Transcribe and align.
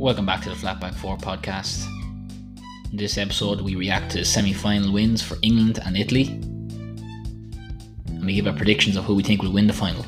Welcome 0.00 0.24
back 0.24 0.40
to 0.44 0.48
the 0.48 0.54
Flatback 0.54 0.94
4 0.94 1.18
podcast. 1.18 1.86
In 2.90 2.96
this 2.96 3.18
episode, 3.18 3.60
we 3.60 3.74
react 3.74 4.12
to 4.12 4.20
the 4.20 4.24
semi 4.24 4.54
final 4.54 4.94
wins 4.94 5.20
for 5.20 5.36
England 5.42 5.78
and 5.84 5.94
Italy. 5.94 6.28
And 8.06 8.24
we 8.24 8.32
give 8.32 8.46
our 8.46 8.54
predictions 8.54 8.96
of 8.96 9.04
who 9.04 9.14
we 9.14 9.22
think 9.22 9.42
will 9.42 9.52
win 9.52 9.66
the 9.66 9.74
final. 9.74 10.06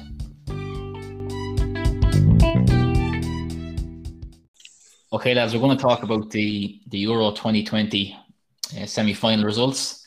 Okay, 5.12 5.34
lads, 5.34 5.52
we're 5.52 5.60
going 5.60 5.76
to 5.76 5.82
talk 5.82 6.04
about 6.04 6.30
the, 6.30 6.80
the 6.88 7.00
Euro 7.00 7.32
2020 7.32 8.16
uh, 8.80 8.86
semi 8.86 9.12
final 9.12 9.44
results. 9.44 10.06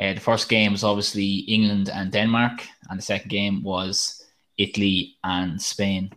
Uh, 0.00 0.14
the 0.14 0.20
first 0.20 0.48
game 0.48 0.72
was 0.72 0.84
obviously 0.84 1.40
England 1.40 1.90
and 1.90 2.10
Denmark, 2.10 2.66
and 2.88 2.98
the 2.98 3.02
second 3.02 3.28
game 3.28 3.62
was 3.62 4.24
Italy 4.56 5.18
and 5.22 5.60
Spain. 5.60 6.10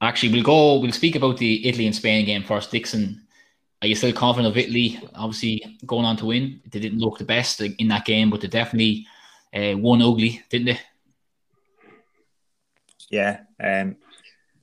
Actually, 0.00 0.32
we'll 0.32 0.42
go. 0.42 0.78
We'll 0.78 0.92
speak 0.92 1.16
about 1.16 1.36
the 1.36 1.68
Italy 1.68 1.86
and 1.86 1.94
Spain 1.94 2.24
game 2.24 2.42
first. 2.42 2.70
Dixon, 2.70 3.22
are 3.82 3.88
you 3.88 3.94
still 3.94 4.12
confident 4.12 4.50
of 4.50 4.58
Italy? 4.58 4.98
Obviously, 5.14 5.78
going 5.84 6.06
on 6.06 6.16
to 6.18 6.26
win. 6.26 6.60
They 6.70 6.80
didn't 6.80 7.00
look 7.00 7.18
the 7.18 7.24
best 7.24 7.60
in 7.60 7.88
that 7.88 8.06
game, 8.06 8.30
but 8.30 8.40
they 8.40 8.48
definitely 8.48 9.06
uh, 9.54 9.76
won 9.76 10.00
ugly, 10.00 10.42
didn't 10.48 10.66
they? 10.66 10.80
Yeah, 13.10 13.40
um, 13.62 13.96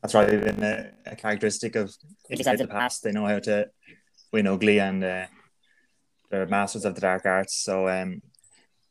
that's 0.01 0.13
probably 0.13 0.37
been 0.37 0.63
a, 0.63 0.91
a 1.05 1.15
characteristic 1.15 1.75
of 1.75 1.95
Italy 2.29 2.51
in 2.51 2.57
the 2.57 2.67
past. 2.67 3.03
They 3.03 3.11
know 3.11 3.25
how 3.25 3.39
to 3.39 3.69
win 4.31 4.47
ugly, 4.47 4.79
and 4.79 5.03
uh, 5.03 5.25
they're 6.29 6.47
masters 6.47 6.85
of 6.85 6.95
the 6.95 7.01
dark 7.01 7.25
arts. 7.25 7.55
So 7.55 7.87
um, 7.89 8.21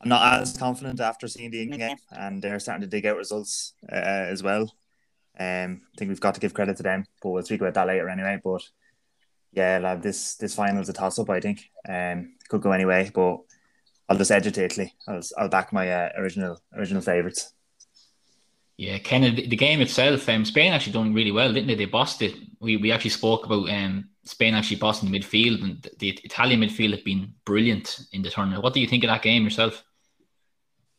I'm 0.00 0.08
not 0.08 0.42
as 0.42 0.56
confident 0.56 1.00
after 1.00 1.26
seeing 1.26 1.50
the 1.50 1.62
England 1.62 1.80
game, 1.80 1.96
and 2.10 2.42
they're 2.42 2.60
starting 2.60 2.82
to 2.82 2.86
dig 2.86 3.06
out 3.06 3.16
results 3.16 3.72
uh, 3.90 3.94
as 3.94 4.42
well. 4.42 4.72
Um, 5.38 5.82
I 5.94 5.98
think 5.98 6.08
we've 6.08 6.20
got 6.20 6.34
to 6.34 6.40
give 6.40 6.54
credit 6.54 6.76
to 6.78 6.82
them, 6.82 7.04
but 7.22 7.30
we'll 7.30 7.42
speak 7.42 7.60
about 7.60 7.74
that 7.74 7.86
later 7.86 8.08
anyway. 8.08 8.40
But 8.42 8.62
yeah, 9.52 9.78
lad, 9.78 10.02
this 10.02 10.36
this 10.36 10.54
final 10.54 10.80
is 10.80 10.88
a 10.88 10.92
toss 10.92 11.18
up. 11.18 11.30
I 11.30 11.40
think 11.40 11.70
um, 11.88 12.34
could 12.48 12.62
go 12.62 12.72
anyway, 12.72 13.10
but 13.14 13.38
I'll 14.08 14.18
just 14.18 14.30
edge 14.30 14.46
it 14.46 14.54
to 14.54 14.64
Italy. 14.64 14.94
I'll 15.08 15.20
I'll 15.36 15.48
back 15.48 15.72
my 15.72 15.90
uh, 15.90 16.10
original 16.16 16.60
original 16.74 17.02
favourites. 17.02 17.52
Yeah, 18.78 18.98
Ken, 18.98 19.22
the 19.22 19.56
game 19.56 19.80
itself, 19.80 20.28
um, 20.28 20.44
Spain 20.44 20.74
actually 20.74 20.92
done 20.92 21.14
really 21.14 21.32
well, 21.32 21.50
didn't 21.50 21.68
they? 21.68 21.74
They 21.74 21.86
bossed 21.86 22.20
it. 22.20 22.34
We 22.60 22.76
we 22.76 22.92
actually 22.92 23.10
spoke 23.10 23.46
about 23.46 23.70
um, 23.70 24.10
Spain 24.24 24.54
actually 24.54 24.76
bossing 24.76 25.10
the 25.10 25.18
midfield, 25.18 25.62
and 25.62 25.88
the 25.98 26.10
Italian 26.24 26.60
midfield 26.60 26.92
have 26.92 27.04
been 27.04 27.32
brilliant 27.46 28.00
in 28.12 28.20
the 28.20 28.30
tournament. 28.30 28.62
What 28.62 28.74
do 28.74 28.80
you 28.80 28.86
think 28.86 29.04
of 29.04 29.08
that 29.08 29.22
game 29.22 29.44
yourself? 29.44 29.82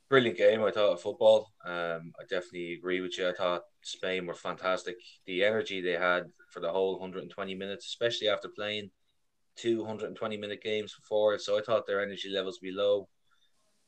Brilliant 0.09 0.38
game. 0.38 0.63
I 0.63 0.72
thought 0.72 0.94
of 0.94 1.02
football. 1.02 1.52
Um, 1.66 2.13
I 2.19 2.23
definitely 2.30 2.73
agree 2.73 3.02
with 3.02 3.17
you. 3.17 3.27
I 3.27 3.33
thought 3.33 3.63
Spain 3.83 4.25
were 4.25 4.33
fantastic. 4.33 4.95
The 5.25 5.44
energy 5.44 5.81
they 5.81 5.94
had 5.94 6.23
for 6.49 6.59
the 6.59 6.72
whole 6.72 6.99
120 6.99 7.55
minutes, 7.55 7.86
especially 7.88 8.30
after 8.30 8.47
playing 8.49 8.89
220 9.58 10.38
minute 10.38 10.61
games 10.64 10.95
before. 10.95 11.38
So 11.39 11.58
I 11.58 11.61
thought 11.61 11.86
their 11.88 12.02
energy 12.02 12.30
levels 12.30 12.59
be 12.59 12.72
low. 12.72 13.09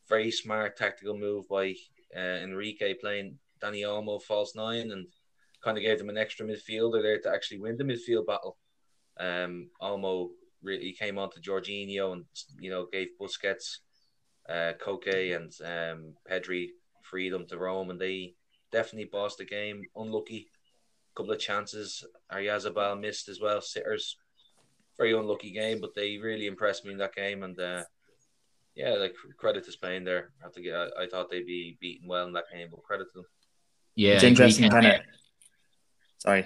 Very 0.08 0.32
smart 0.32 0.78
tactical 0.78 1.18
move 1.18 1.48
by 1.48 1.76
uh, 2.16 2.20
Enrique 2.20 2.96
playing 2.96 3.38
Dani 3.62 3.84
Olmo 3.84 4.22
false 4.22 4.56
nine 4.56 4.92
and 4.92 5.08
kind 5.64 5.78
of 5.78 5.84
gave 5.84 6.00
them 6.00 6.10
an 6.10 6.18
extra 6.18 6.46
midfielder 6.46 7.02
there 7.02 7.20
to 7.20 7.30
actually 7.30 7.60
win 7.60 7.78
the 7.78 7.84
midfield 7.84 8.26
battle. 8.26 8.58
Um, 9.20 9.70
Olmo 9.82 10.30
really 10.64 10.94
came 10.94 11.18
on 11.18 11.30
to 11.32 11.40
Jorginho 11.40 12.14
and 12.14 12.26
you 12.60 12.70
know 12.70 12.88
gave 12.92 13.10
Busquets 13.22 13.80
uh, 14.50 14.74
Koke 14.84 15.36
and 15.36 15.54
um, 15.64 16.14
Pedri 16.30 16.70
freedom 17.04 17.46
to 17.48 17.58
roam, 17.58 17.90
and 17.90 18.00
they 18.00 18.34
definitely 18.72 19.10
bossed 19.12 19.38
the 19.38 19.46
game. 19.46 19.84
Unlucky, 19.96 20.48
couple 21.16 21.32
of 21.32 21.40
chances. 21.40 22.04
Oyarzabal 22.32 23.00
missed 23.00 23.30
as 23.30 23.40
well. 23.40 23.62
Sitters, 23.62 24.18
very 24.98 25.14
unlucky 25.14 25.52
game, 25.52 25.80
but 25.82 25.96
they 25.96 26.18
really 26.18 26.48
impressed 26.48 26.86
me 26.86 26.92
in 26.92 26.98
that 26.98 27.16
game. 27.16 27.44
And 27.44 27.60
uh, 27.60 27.84
yeah, 28.76 28.92
like 28.92 29.16
credit 29.38 29.66
to 29.66 29.72
Spain 29.72 30.04
there. 30.04 30.32
I 30.42 30.46
have 30.46 30.54
to 30.54 30.62
get. 30.62 30.76
I, 30.76 31.04
I 31.04 31.08
thought 31.08 31.30
they'd 31.30 31.46
be 31.46 31.78
beaten 31.80 32.08
well 32.08 32.28
in 32.28 32.34
that 32.34 32.46
game, 32.52 32.68
but 32.72 32.84
credit 32.84 33.08
to 33.12 33.20
them. 33.20 33.26
Yeah, 33.96 34.14
it's 34.14 34.24
interesting. 34.24 34.70
Kind 34.70 34.88
of. 34.88 35.02
Sorry, 36.20 36.46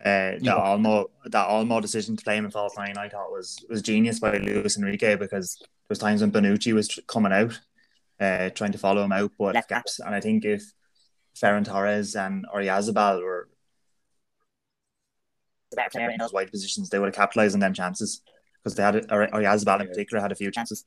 uh, 0.00 0.02
that 0.04 0.42
yeah. 0.42 0.54
Olmo 0.54 1.06
that 1.26 1.48
Olmo 1.48 1.80
decision 1.80 2.16
to 2.16 2.24
play 2.24 2.36
him 2.36 2.44
in 2.44 2.50
false 2.50 2.76
nine, 2.76 2.96
I 2.98 3.08
thought 3.08 3.30
was 3.30 3.64
was 3.68 3.82
genius 3.82 4.20
by 4.20 4.36
Luis 4.38 4.76
Enrique 4.76 5.16
because 5.16 5.62
there 5.84 5.90
was 5.90 5.98
times 5.98 6.22
when 6.22 6.32
Bonucci 6.32 6.72
was 6.72 6.98
coming 7.06 7.32
out, 7.32 7.60
uh, 8.18 8.48
trying 8.50 8.72
to 8.72 8.78
follow 8.78 9.04
him 9.04 9.12
out, 9.12 9.32
but 9.38 9.54
left 9.54 9.68
gaps. 9.68 10.00
And 10.00 10.14
I 10.14 10.20
think 10.20 10.46
if 10.46 10.72
Ferran 11.36 11.64
Torres 11.64 12.16
and 12.16 12.46
Oyarzabal 12.54 13.22
were 13.22 13.50
the 15.70 15.76
better 15.76 15.90
player 15.90 16.10
in 16.10 16.16
those 16.18 16.32
wide 16.32 16.50
positions, 16.50 16.88
they 16.88 16.98
would 16.98 17.08
have 17.08 17.14
capitalized 17.14 17.54
on 17.54 17.60
them 17.60 17.74
chances 17.74 18.22
because 18.62 18.74
they 18.76 18.82
had 18.82 18.94
Oyarzabal 19.08 19.82
in 19.82 19.88
particular 19.88 20.22
had 20.22 20.32
a 20.32 20.36
few 20.36 20.50
chances. 20.50 20.86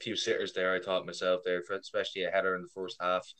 A 0.00 0.02
few 0.02 0.16
sitters 0.16 0.52
there, 0.54 0.74
I 0.74 0.80
thought 0.80 1.06
myself 1.06 1.42
there, 1.44 1.62
especially 1.80 2.24
a 2.24 2.30
header 2.30 2.56
in 2.56 2.62
the 2.62 2.68
first 2.74 2.96
half. 3.00 3.32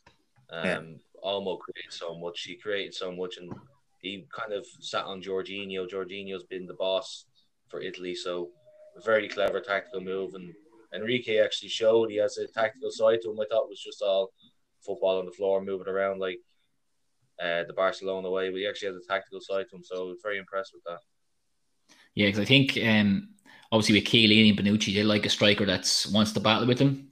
Um, 0.51 0.65
yeah. 0.65 0.81
Olmo 1.25 1.59
created 1.59 1.93
so 1.93 2.17
much. 2.17 2.43
He 2.43 2.55
created 2.55 2.95
so 2.95 3.11
much, 3.11 3.39
and 3.39 3.53
he 4.01 4.25
kind 4.33 4.53
of 4.53 4.65
sat 4.79 5.05
on 5.05 5.21
Jorginho. 5.21 5.89
Jorginho's 5.89 6.45
been 6.45 6.67
the 6.67 6.75
boss 6.75 7.25
for 7.69 7.81
Italy, 7.81 8.15
so 8.15 8.51
a 8.97 9.01
very 9.03 9.29
clever 9.29 9.61
tactical 9.61 10.01
move. 10.01 10.35
And 10.35 10.53
Enrique 10.95 11.39
actually 11.39 11.69
showed 11.69 12.11
he 12.11 12.17
has 12.17 12.39
a 12.39 12.47
tactical 12.47 12.91
side 12.91 13.21
to 13.23 13.31
him. 13.31 13.41
I 13.41 13.47
thought 13.51 13.69
was 13.69 13.83
just 13.83 14.03
all 14.03 14.31
football 14.85 15.19
on 15.19 15.27
the 15.27 15.33
floor, 15.33 15.63
moving 15.63 15.89
around 15.89 16.21
like 16.21 16.39
uh, 17.43 17.65
the 17.67 17.73
Barcelona 17.75 18.31
way. 18.31 18.51
But 18.51 18.59
he 18.59 18.67
actually 18.67 18.89
has 18.89 18.97
a 18.97 19.13
tactical 19.13 19.41
side 19.41 19.67
to 19.71 19.77
him, 19.77 19.83
so 19.85 19.97
I 19.97 20.09
was 20.11 20.21
very 20.23 20.39
impressed 20.39 20.73
with 20.75 20.85
that. 20.85 21.01
Yeah, 22.15 22.27
because 22.27 22.41
I 22.41 22.45
think 22.45 22.79
um, 22.85 23.31
obviously 23.71 23.95
with 23.95 24.05
Chiellini 24.05 24.51
and 24.51 24.59
Bonucci, 24.59 24.95
they 24.95 25.03
like 25.03 25.27
a 25.27 25.31
striker 25.31 25.67
that 25.67 26.07
wants 26.13 26.33
to 26.33 26.41
battle 26.41 26.67
with 26.67 26.79
them. 26.79 27.09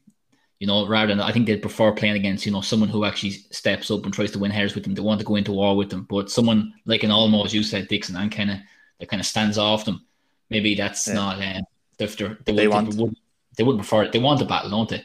You 0.59 0.67
know, 0.67 0.87
rather 0.87 1.09
than 1.09 1.21
I 1.23 1.33
think 1.33 1.47
they'd 1.47 1.63
prefer 1.63 1.91
playing 1.93 2.17
against 2.17 2.45
you 2.45 2.53
know 2.53 2.61
someone 2.61 2.91
who 2.91 3.07
actually 3.07 3.31
steps 3.31 3.91
up 3.91 4.05
and 4.05 4.13
tries 4.13 4.31
to 4.33 4.39
win 4.39 4.51
hairs 4.51 4.75
with 4.75 4.85
them. 4.85 4.95
They 4.95 5.01
want 5.01 5.19
to 5.21 5.27
go 5.27 5.37
into 5.37 5.53
war 5.53 5.75
with 5.75 5.89
them, 5.89 6.07
but 6.09 6.31
someone 6.31 6.75
like 6.85 7.03
an 7.03 7.11
almost 7.11 7.55
you 7.55 7.63
said 7.63 7.89
Dixon 7.89 8.17
and 8.17 8.51
of 8.51 8.59
that 8.99 9.09
kind 9.09 9.21
of 9.21 9.27
stands 9.27 9.57
off 9.57 9.87
them. 9.87 10.05
Maybe 10.51 10.75
that's 10.75 11.07
yeah. 11.07 11.15
not 11.15 11.43
um, 11.43 11.63
if 11.99 12.17
they're, 12.17 12.37
they, 12.45 12.53
they 12.53 12.67
would, 12.67 12.75
want 12.75 12.91
they 12.91 13.03
would, 13.03 13.17
they 13.57 13.65
would 13.65 13.77
prefer 13.77 14.03
it. 14.05 14.13
They 14.13 14.19
want 14.19 14.41
the 14.41 14.47
battle, 14.47 14.71
don't 14.71 14.89
they? 14.89 15.05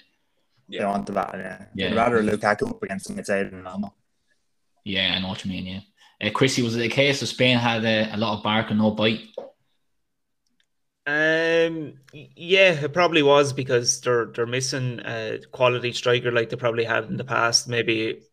Yeah. 0.68 0.80
They 0.80 0.86
want 0.86 1.06
the 1.06 1.14
battle. 1.14 1.40
Yeah. 1.40 1.66
Yeah. 1.76 1.90
They'd 1.90 1.96
rather 1.96 2.24
Lukaku 2.24 2.70
up 2.70 2.84
against 2.84 3.08
them 3.08 3.20
inside 3.20 3.52
than 3.52 3.64
Olmo. 3.64 3.92
Yeah, 4.84 5.14
I 5.16 5.20
know 5.20 5.30
what 5.30 5.46
you 5.46 5.52
mean. 5.52 5.66
Yeah. 5.66 6.28
Uh, 6.28 6.32
Chrissy, 6.32 6.62
was 6.62 6.76
it 6.76 6.80
the 6.80 6.90
case 6.90 7.22
of 7.22 7.28
Spain 7.28 7.58
had 7.58 7.84
a, 7.84 8.16
a 8.16 8.18
lot 8.18 8.38
of 8.38 8.44
bark 8.44 8.70
and 8.70 8.80
no 8.80 8.92
bite? 8.92 9.22
Um, 11.08 12.00
yeah, 12.14 12.72
it 12.72 12.94
probably 12.94 13.22
was 13.22 13.54
because 13.54 14.02
they're 14.02 14.26
they're 14.26 14.48
missing 14.48 15.02
a 15.06 15.40
quality 15.52 15.92
striker 15.92 16.32
like 16.32 16.50
they 16.50 16.56
probably 16.56 16.84
had 16.84 17.06
in 17.06 17.18
the 17.18 17.24
past. 17.24 17.68
Maybe 17.68 18.24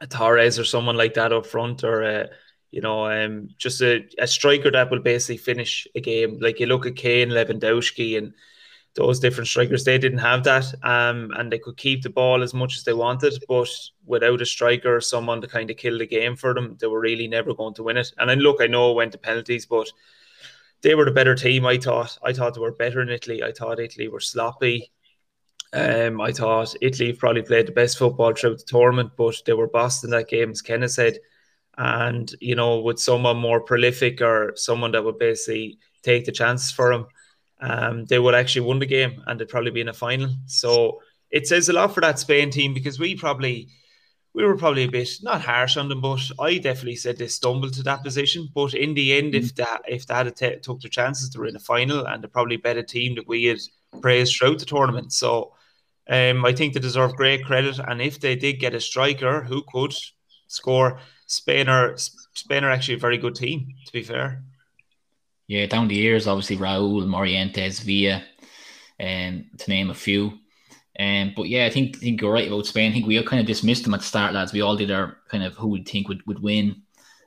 a 0.00 0.06
Torres 0.06 0.58
or 0.58 0.64
someone 0.64 0.96
like 0.96 1.14
that 1.14 1.34
up 1.34 1.44
front, 1.44 1.84
or 1.84 2.02
a 2.02 2.28
you 2.74 2.80
know, 2.80 3.06
um, 3.06 3.48
just 3.56 3.80
a, 3.82 4.04
a 4.18 4.26
striker 4.26 4.68
that 4.68 4.90
will 4.90 4.98
basically 4.98 5.36
finish 5.36 5.86
a 5.94 6.00
game. 6.00 6.40
Like 6.40 6.58
you 6.58 6.66
look 6.66 6.86
at 6.86 6.96
Kane, 6.96 7.28
Lewandowski, 7.28 8.18
and 8.18 8.34
those 8.96 9.20
different 9.20 9.46
strikers, 9.46 9.84
they 9.84 9.96
didn't 9.96 10.18
have 10.18 10.42
that, 10.42 10.74
um, 10.82 11.30
and 11.36 11.52
they 11.52 11.60
could 11.60 11.76
keep 11.76 12.02
the 12.02 12.10
ball 12.10 12.42
as 12.42 12.52
much 12.52 12.76
as 12.76 12.82
they 12.82 12.92
wanted, 12.92 13.32
but 13.48 13.68
without 14.06 14.40
a 14.40 14.46
striker 14.46 14.96
or 14.96 15.00
someone 15.00 15.40
to 15.40 15.46
kind 15.46 15.70
of 15.70 15.76
kill 15.76 15.98
the 15.98 16.06
game 16.06 16.34
for 16.34 16.52
them, 16.52 16.76
they 16.80 16.88
were 16.88 16.98
really 16.98 17.28
never 17.28 17.54
going 17.54 17.74
to 17.74 17.84
win 17.84 17.96
it. 17.96 18.10
And 18.18 18.28
then 18.28 18.40
look, 18.40 18.60
I 18.60 18.66
know 18.66 18.90
it 18.90 18.96
went 18.96 19.12
to 19.12 19.18
penalties, 19.18 19.66
but 19.66 19.88
they 20.82 20.96
were 20.96 21.04
the 21.04 21.12
better 21.12 21.36
team. 21.36 21.64
I 21.66 21.78
thought. 21.78 22.18
I 22.24 22.32
thought 22.32 22.54
they 22.54 22.60
were 22.60 22.72
better 22.72 23.00
in 23.02 23.08
Italy. 23.08 23.40
I 23.40 23.52
thought 23.52 23.78
Italy 23.78 24.08
were 24.08 24.18
sloppy. 24.18 24.90
Um, 25.72 26.20
I 26.20 26.32
thought 26.32 26.74
Italy 26.80 27.12
probably 27.12 27.42
played 27.42 27.68
the 27.68 27.72
best 27.72 27.98
football 27.98 28.32
throughout 28.34 28.58
the 28.58 28.64
tournament, 28.64 29.12
but 29.16 29.36
they 29.46 29.52
were 29.52 29.68
bossed 29.68 30.02
in 30.02 30.10
that 30.10 30.28
game, 30.28 30.50
as 30.50 30.60
Kenneth 30.60 30.90
said. 30.90 31.18
And, 31.76 32.32
you 32.40 32.54
know, 32.54 32.80
with 32.80 32.98
someone 32.98 33.36
more 33.36 33.60
prolific 33.60 34.20
or 34.20 34.52
someone 34.56 34.92
that 34.92 35.04
would 35.04 35.18
basically 35.18 35.78
take 36.02 36.24
the 36.24 36.32
chances 36.32 36.70
for 36.70 36.92
him, 36.92 37.06
um, 37.60 38.04
they 38.04 38.18
would 38.18 38.34
actually 38.34 38.66
win 38.66 38.78
the 38.78 38.86
game 38.86 39.22
and 39.26 39.40
they'd 39.40 39.48
probably 39.48 39.70
be 39.70 39.80
in 39.80 39.88
a 39.88 39.92
final. 39.92 40.30
So 40.46 41.00
it 41.30 41.46
says 41.48 41.68
a 41.68 41.72
lot 41.72 41.94
for 41.94 42.00
that 42.00 42.18
Spain 42.18 42.50
team 42.50 42.74
because 42.74 42.98
we 42.98 43.16
probably 43.16 43.68
we 44.34 44.44
were 44.44 44.56
probably 44.56 44.82
a 44.82 44.90
bit 44.90 45.08
not 45.22 45.40
harsh 45.40 45.76
on 45.76 45.88
them, 45.88 46.00
but 46.00 46.20
I 46.40 46.58
definitely 46.58 46.96
said 46.96 47.18
they 47.18 47.28
stumbled 47.28 47.74
to 47.74 47.84
that 47.84 48.02
position. 48.02 48.48
But 48.52 48.74
in 48.74 48.94
the 48.94 49.16
end, 49.16 49.32
mm-hmm. 49.32 49.44
if 49.44 49.54
that 49.54 49.82
if 49.86 50.06
they 50.06 50.14
had 50.14 50.36
t- 50.36 50.56
took 50.60 50.80
their 50.80 50.90
chances, 50.90 51.30
they 51.30 51.38
were 51.38 51.46
in 51.46 51.56
a 51.56 51.60
final 51.60 52.04
and 52.06 52.22
they're 52.22 52.28
probably 52.28 52.56
a 52.56 52.60
better 52.60 52.82
team 52.82 53.14
that 53.14 53.28
we 53.28 53.44
had 53.44 53.60
praised 54.02 54.36
throughout 54.36 54.58
the 54.58 54.64
tournament. 54.64 55.12
So 55.12 55.54
um, 56.08 56.44
I 56.44 56.52
think 56.52 56.74
they 56.74 56.80
deserve 56.80 57.14
great 57.14 57.44
credit. 57.44 57.78
And 57.78 58.02
if 58.02 58.20
they 58.20 58.34
did 58.34 58.54
get 58.54 58.74
a 58.74 58.80
striker 58.80 59.42
who 59.42 59.62
could 59.72 59.94
score 60.48 60.98
Spain 61.34 61.68
are 61.68 61.96
Spain 62.34 62.64
are 62.64 62.70
actually 62.70 62.94
a 62.94 63.06
very 63.06 63.18
good 63.18 63.34
team. 63.34 63.74
To 63.86 63.92
be 63.92 64.02
fair. 64.02 64.42
Yeah, 65.46 65.66
down 65.66 65.88
the 65.88 65.94
years, 65.94 66.26
obviously 66.26 66.56
Raúl, 66.56 67.06
Morientes, 67.06 67.82
Villa, 67.82 68.24
and 68.98 69.40
um, 69.40 69.58
to 69.58 69.70
name 69.70 69.90
a 69.90 69.94
few. 69.94 70.38
Um, 70.98 71.32
but 71.36 71.48
yeah, 71.48 71.66
I 71.66 71.70
think 71.70 71.96
think 71.96 72.20
you're 72.20 72.32
right 72.32 72.46
about 72.46 72.66
Spain. 72.66 72.90
I 72.90 72.94
think 72.94 73.06
we 73.06 73.18
all 73.18 73.24
kind 73.24 73.40
of 73.40 73.46
dismissed 73.46 73.84
them 73.84 73.94
at 73.94 74.00
the 74.00 74.06
start, 74.06 74.32
lads. 74.32 74.52
We 74.52 74.62
all 74.62 74.76
did 74.76 74.90
our 74.90 75.18
kind 75.28 75.44
of 75.44 75.54
who 75.54 75.68
we 75.68 75.82
think 75.82 76.08
would, 76.08 76.24
would 76.26 76.40
win, 76.40 76.82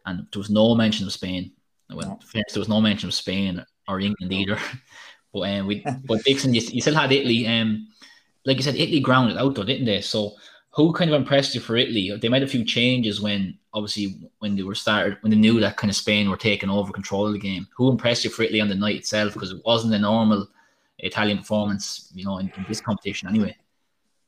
and 0.06 0.25
there 0.31 0.39
was 0.39 0.50
no 0.50 0.74
mention 0.74 1.06
of 1.06 1.13
Spain. 1.13 1.51
Well, 1.89 2.07
no. 2.07 2.19
there 2.33 2.59
was 2.62 2.69
no 2.69 2.81
mention 2.81 3.09
of 3.09 3.13
Spain 3.13 3.63
or 3.88 4.00
England 4.00 4.33
either. 4.33 4.59
But 5.33 5.50
um, 5.50 5.68
we, 5.68 5.86
but 6.06 6.24
Dixon, 6.24 6.54
you, 6.54 6.62
you 6.62 6.80
still 6.80 6.95
had 6.95 7.12
Italy. 7.12 7.45
Um, 7.45 7.89
like 8.45 8.56
you 8.56 8.63
said, 8.63 8.75
Italy 8.75 9.01
grounded 9.01 9.38
out 9.38 9.54
though, 9.54 9.65
didn't 9.65 9.86
they? 9.86 10.00
So 10.00 10.36
who 10.78 10.94
kind 10.94 11.10
of 11.10 11.20
impressed 11.20 11.56
you 11.56 11.60
for 11.60 11.76
Italy? 11.76 12.16
They 12.22 12.30
made 12.30 12.44
a 12.44 12.48
few 12.48 12.64
changes 12.64 13.20
when 13.20 13.58
obviously 13.74 14.30
when 14.38 14.56
they 14.56 14.62
were 14.62 14.76
started 14.76 15.18
when 15.22 15.32
they 15.32 15.36
knew 15.36 15.60
that 15.60 15.76
kind 15.76 15.90
of 15.90 15.96
Spain 15.96 16.30
were 16.30 16.38
taking 16.38 16.70
over 16.70 16.94
control 16.94 17.26
of 17.26 17.34
the 17.34 17.40
game. 17.40 17.68
Who 17.76 17.90
impressed 17.90 18.24
you 18.24 18.30
for 18.30 18.44
Italy 18.44 18.62
on 18.62 18.70
the 18.70 18.76
night 18.76 18.98
itself? 18.98 19.34
Because 19.34 19.52
it 19.52 19.62
wasn't 19.66 19.96
a 19.96 20.00
normal 20.00 20.48
Italian 21.00 21.40
performance, 21.40 22.12
you 22.14 22.26
know, 22.26 22.38
in, 22.38 22.52
in 22.56 22.66
this 22.70 22.80
competition 22.80 23.28
anyway. 23.28 23.58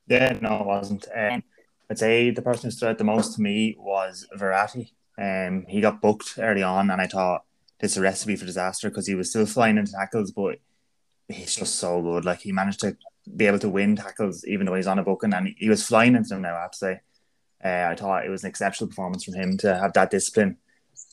Yeah, 0.07 0.39
no, 0.41 0.61
it 0.61 0.65
wasn't. 0.65 1.07
Um, 1.15 1.43
I'd 1.87 1.99
say 1.99 2.31
the 2.31 2.41
person 2.41 2.65
who 2.65 2.71
stood 2.71 2.89
out 2.89 2.97
the 2.97 3.03
most 3.03 3.35
to 3.35 3.41
me 3.43 3.75
was 3.77 4.25
Verratti. 4.35 4.89
Um, 5.19 5.67
he 5.69 5.81
got 5.81 6.01
booked 6.01 6.39
early 6.39 6.63
on, 6.63 6.89
and 6.89 6.99
I 6.99 7.05
thought 7.05 7.43
this 7.79 7.91
is 7.91 7.97
a 7.97 8.01
recipe 8.01 8.35
for 8.35 8.45
disaster 8.45 8.89
because 8.89 9.05
he 9.05 9.13
was 9.13 9.29
still 9.29 9.45
flying 9.45 9.77
into 9.77 9.91
tackles, 9.91 10.31
but 10.31 10.57
he's 11.27 11.55
just 11.55 11.75
so 11.75 12.01
good. 12.01 12.25
Like 12.25 12.39
he 12.39 12.51
managed 12.51 12.79
to 12.79 12.97
be 13.35 13.45
able 13.45 13.59
to 13.59 13.69
win 13.69 13.95
tackles 13.95 14.45
even 14.45 14.65
though 14.65 14.75
he's 14.75 14.87
on 14.87 14.99
a 14.99 15.03
booking 15.03 15.33
and 15.33 15.53
he 15.57 15.69
was 15.69 15.85
flying 15.85 16.15
into 16.15 16.29
them 16.29 16.41
now, 16.41 16.55
I 16.55 16.61
have 16.61 16.71
to 16.71 16.77
say. 16.77 16.99
Uh, 17.63 17.89
I 17.91 17.95
thought 17.95 18.25
it 18.25 18.29
was 18.29 18.43
an 18.43 18.49
exceptional 18.49 18.87
performance 18.87 19.23
from 19.23 19.33
him 19.33 19.57
to 19.57 19.77
have 19.77 19.93
that 19.93 20.11
discipline. 20.11 20.57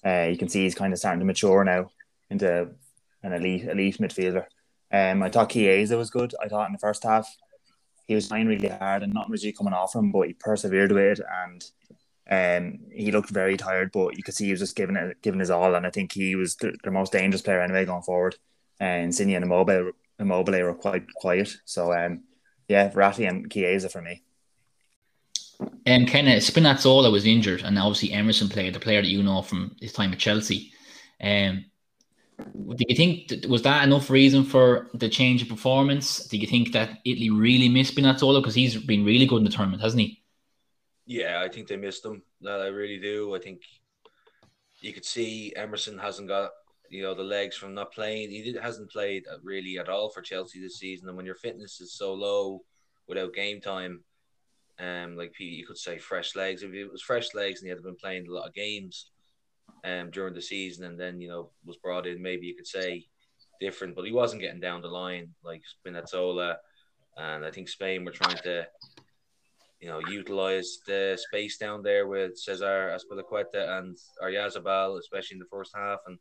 Uh, 0.04 0.28
you 0.30 0.38
can 0.38 0.48
see 0.48 0.62
he's 0.62 0.74
kind 0.74 0.92
of 0.92 0.98
starting 0.98 1.20
to 1.20 1.26
mature 1.26 1.64
now 1.64 1.90
into 2.30 2.70
an 3.22 3.32
elite 3.32 3.64
elite 3.64 3.98
midfielder. 3.98 4.44
Um, 4.92 5.22
I 5.22 5.30
thought 5.30 5.50
Chiesa 5.50 5.96
was 5.96 6.10
good. 6.10 6.34
I 6.40 6.48
thought 6.48 6.68
in 6.68 6.72
the 6.72 6.78
first 6.78 7.02
half 7.02 7.28
he 8.06 8.14
was 8.14 8.28
trying 8.28 8.46
really 8.46 8.68
hard 8.68 9.02
and 9.02 9.12
not 9.12 9.28
really 9.28 9.52
coming 9.52 9.72
off 9.72 9.94
him, 9.94 10.12
but 10.12 10.28
he 10.28 10.34
persevered 10.34 10.92
with 10.92 11.18
it 11.18 11.26
and 11.44 11.64
um, 12.28 12.80
he 12.92 13.12
looked 13.12 13.30
very 13.30 13.56
tired, 13.56 13.92
but 13.92 14.16
you 14.16 14.22
could 14.22 14.34
see 14.34 14.46
he 14.46 14.50
was 14.50 14.60
just 14.60 14.76
giving 14.76 14.96
it, 14.96 15.22
giving 15.22 15.40
his 15.40 15.50
all, 15.50 15.74
and 15.74 15.86
I 15.86 15.90
think 15.90 16.12
he 16.12 16.34
was 16.34 16.56
the, 16.56 16.76
the 16.82 16.90
most 16.90 17.12
dangerous 17.12 17.42
player 17.42 17.60
anyway 17.60 17.84
going 17.84 18.02
forward. 18.02 18.36
And 18.80 19.04
Insigne 19.04 19.34
and 19.34 19.44
Immobile 19.44 19.92
Immobile 20.18 20.62
were 20.62 20.74
quite 20.74 21.12
quiet. 21.14 21.56
So 21.64 21.92
um, 21.92 22.24
yeah, 22.68 22.90
Verratti 22.90 23.28
and 23.28 23.50
Chiesa 23.50 23.88
for 23.88 24.02
me. 24.02 24.22
Um, 25.60 26.04
Ken, 26.06 26.26
Spinazzola 26.26 27.10
was 27.10 27.24
injured, 27.24 27.62
and 27.62 27.78
obviously 27.78 28.12
Emerson 28.12 28.48
played, 28.48 28.74
the 28.74 28.80
player 28.80 29.00
that 29.00 29.08
you 29.08 29.22
know 29.22 29.42
from 29.42 29.74
his 29.80 29.92
time 29.92 30.12
at 30.12 30.18
Chelsea. 30.18 30.72
Um, 31.22 31.64
do 32.38 32.84
you 32.88 32.96
think 32.96 33.32
was 33.48 33.62
that 33.62 33.84
enough 33.84 34.10
reason 34.10 34.44
for 34.44 34.88
the 34.92 35.08
change 35.08 35.42
of 35.42 35.48
performance? 35.48 36.26
Do 36.26 36.36
you 36.36 36.46
think 36.46 36.72
that 36.72 36.98
Italy 37.04 37.30
really 37.30 37.68
missed 37.68 37.96
Spinazzola 37.96 38.42
because 38.42 38.54
he's 38.54 38.76
been 38.76 39.04
really 39.04 39.26
good 39.26 39.38
in 39.38 39.44
the 39.44 39.50
tournament, 39.50 39.82
hasn't 39.82 40.02
he? 40.02 40.22
Yeah, 41.06 41.42
I 41.42 41.48
think 41.48 41.68
they 41.68 41.76
missed 41.76 42.04
him. 42.04 42.22
That 42.42 42.60
I 42.60 42.66
really 42.66 42.98
do. 42.98 43.34
I 43.34 43.38
think 43.38 43.62
you 44.80 44.92
could 44.92 45.04
see 45.04 45.54
Emerson 45.56 45.98
hasn't 45.98 46.28
got 46.28 46.50
you 46.90 47.02
know 47.02 47.14
the 47.14 47.22
legs 47.22 47.56
from 47.56 47.74
not 47.74 47.92
playing. 47.92 48.30
He 48.30 48.42
did, 48.42 48.62
hasn't 48.62 48.90
played 48.90 49.24
really 49.42 49.78
at 49.78 49.88
all 49.88 50.10
for 50.10 50.22
Chelsea 50.22 50.60
this 50.60 50.78
season, 50.78 51.08
and 51.08 51.16
when 51.16 51.26
your 51.26 51.34
fitness 51.34 51.80
is 51.80 51.94
so 51.94 52.14
low 52.14 52.62
without 53.08 53.34
game 53.34 53.60
time, 53.60 54.02
um, 54.78 55.16
like 55.16 55.32
you 55.38 55.66
could 55.66 55.78
say 55.78 55.98
fresh 55.98 56.36
legs. 56.36 56.62
If 56.62 56.72
it 56.72 56.90
was 56.90 57.02
fresh 57.02 57.34
legs 57.34 57.60
and 57.60 57.66
he 57.66 57.70
had 57.70 57.82
been 57.82 57.96
playing 57.96 58.26
a 58.26 58.32
lot 58.32 58.48
of 58.48 58.54
games, 58.54 59.10
um, 59.84 60.10
during 60.10 60.34
the 60.34 60.42
season, 60.42 60.84
and 60.84 60.98
then 60.98 61.20
you 61.20 61.28
know 61.28 61.50
was 61.64 61.76
brought 61.76 62.06
in, 62.06 62.22
maybe 62.22 62.46
you 62.46 62.56
could 62.56 62.66
say 62.66 63.06
different, 63.60 63.94
but 63.94 64.04
he 64.04 64.12
wasn't 64.12 64.42
getting 64.42 64.60
down 64.60 64.82
the 64.82 64.88
line 64.88 65.30
like 65.44 65.62
Spinazzola, 65.86 66.56
and 67.16 67.44
I 67.44 67.50
think 67.50 67.68
Spain 67.68 68.04
were 68.04 68.12
trying 68.12 68.38
to 68.44 68.66
you 69.80 69.88
know, 69.88 70.00
utilize 70.08 70.78
the 70.86 71.18
space 71.28 71.58
down 71.58 71.82
there 71.82 72.06
with 72.06 72.36
Cesar 72.36 72.96
Azpilicueta 72.96 73.78
and 73.78 73.96
Oyarzabal, 74.22 74.98
especially 74.98 75.34
in 75.34 75.38
the 75.38 75.46
first 75.50 75.72
half, 75.74 76.00
and 76.06 76.18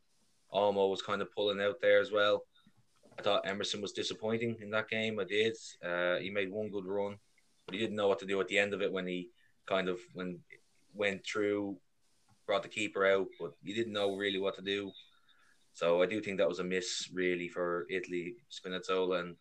Olmo 0.56 0.90
was 0.90 1.02
kind 1.02 1.22
of 1.22 1.32
pulling 1.34 1.62
out 1.62 1.82
there 1.82 2.00
as 2.00 2.12
well. 2.12 2.44
I 3.20 3.22
thought 3.22 3.48
Emerson 3.48 3.82
was 3.82 3.92
disappointing 3.92 4.58
in 4.62 4.70
that 4.72 4.90
game. 4.90 5.20
I 5.20 5.26
did. 5.26 5.56
Uh, 5.84 6.18
he 6.18 6.30
made 6.30 6.52
one 6.52 6.70
good 6.70 6.86
run, 6.86 7.18
but 7.66 7.76
he 7.76 7.82
didn't 7.82 7.96
know 7.96 8.08
what 8.08 8.20
to 8.20 8.26
do 8.26 8.40
at 8.42 8.48
the 8.48 8.58
end 8.58 8.74
of 8.74 8.82
it 8.82 8.92
when 8.92 9.08
he 9.08 9.30
kind 9.68 9.90
of 9.90 10.00
when 10.14 10.40
went 10.94 11.26
through, 11.26 11.78
brought 12.46 12.64
the 12.64 12.70
keeper 12.70 13.06
out, 13.06 13.28
but 13.40 13.52
he 13.64 13.74
didn't 13.74 13.94
know 13.94 14.16
really 14.16 14.40
what 14.40 14.56
to 14.56 14.62
do. 14.62 14.92
So 15.74 16.02
I 16.02 16.06
do 16.06 16.22
think 16.22 16.38
that 16.38 16.48
was 16.48 16.60
a 16.60 16.64
miss 16.64 17.10
really 17.14 17.50
for 17.50 17.86
Italy, 17.90 18.36
Spinazzola, 18.50 19.22
and 19.22 19.36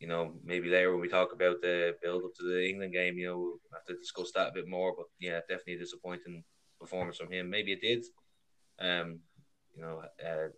you 0.00 0.08
know 0.08 0.34
maybe 0.44 0.68
later 0.68 0.92
when 0.92 1.00
we 1.00 1.08
talk 1.08 1.32
about 1.32 1.60
the 1.60 1.94
build 2.02 2.24
up 2.24 2.34
to 2.38 2.44
the 2.44 2.66
England 2.68 2.92
game, 2.92 3.18
you 3.18 3.26
know 3.26 3.38
we'll 3.38 3.58
have 3.72 3.84
to 3.86 3.96
discuss 3.96 4.32
that 4.32 4.48
a 4.48 4.52
bit 4.52 4.68
more. 4.68 4.94
But 4.96 5.06
yeah, 5.20 5.40
definitely 5.40 5.74
a 5.74 5.78
disappointing 5.78 6.44
performance 6.80 7.18
from 7.18 7.30
him. 7.30 7.50
Maybe 7.50 7.72
it 7.72 7.80
did. 7.80 8.04
Um, 8.80 9.20
you 9.74 9.82
know, 9.82 10.02
uh, 10.24 10.48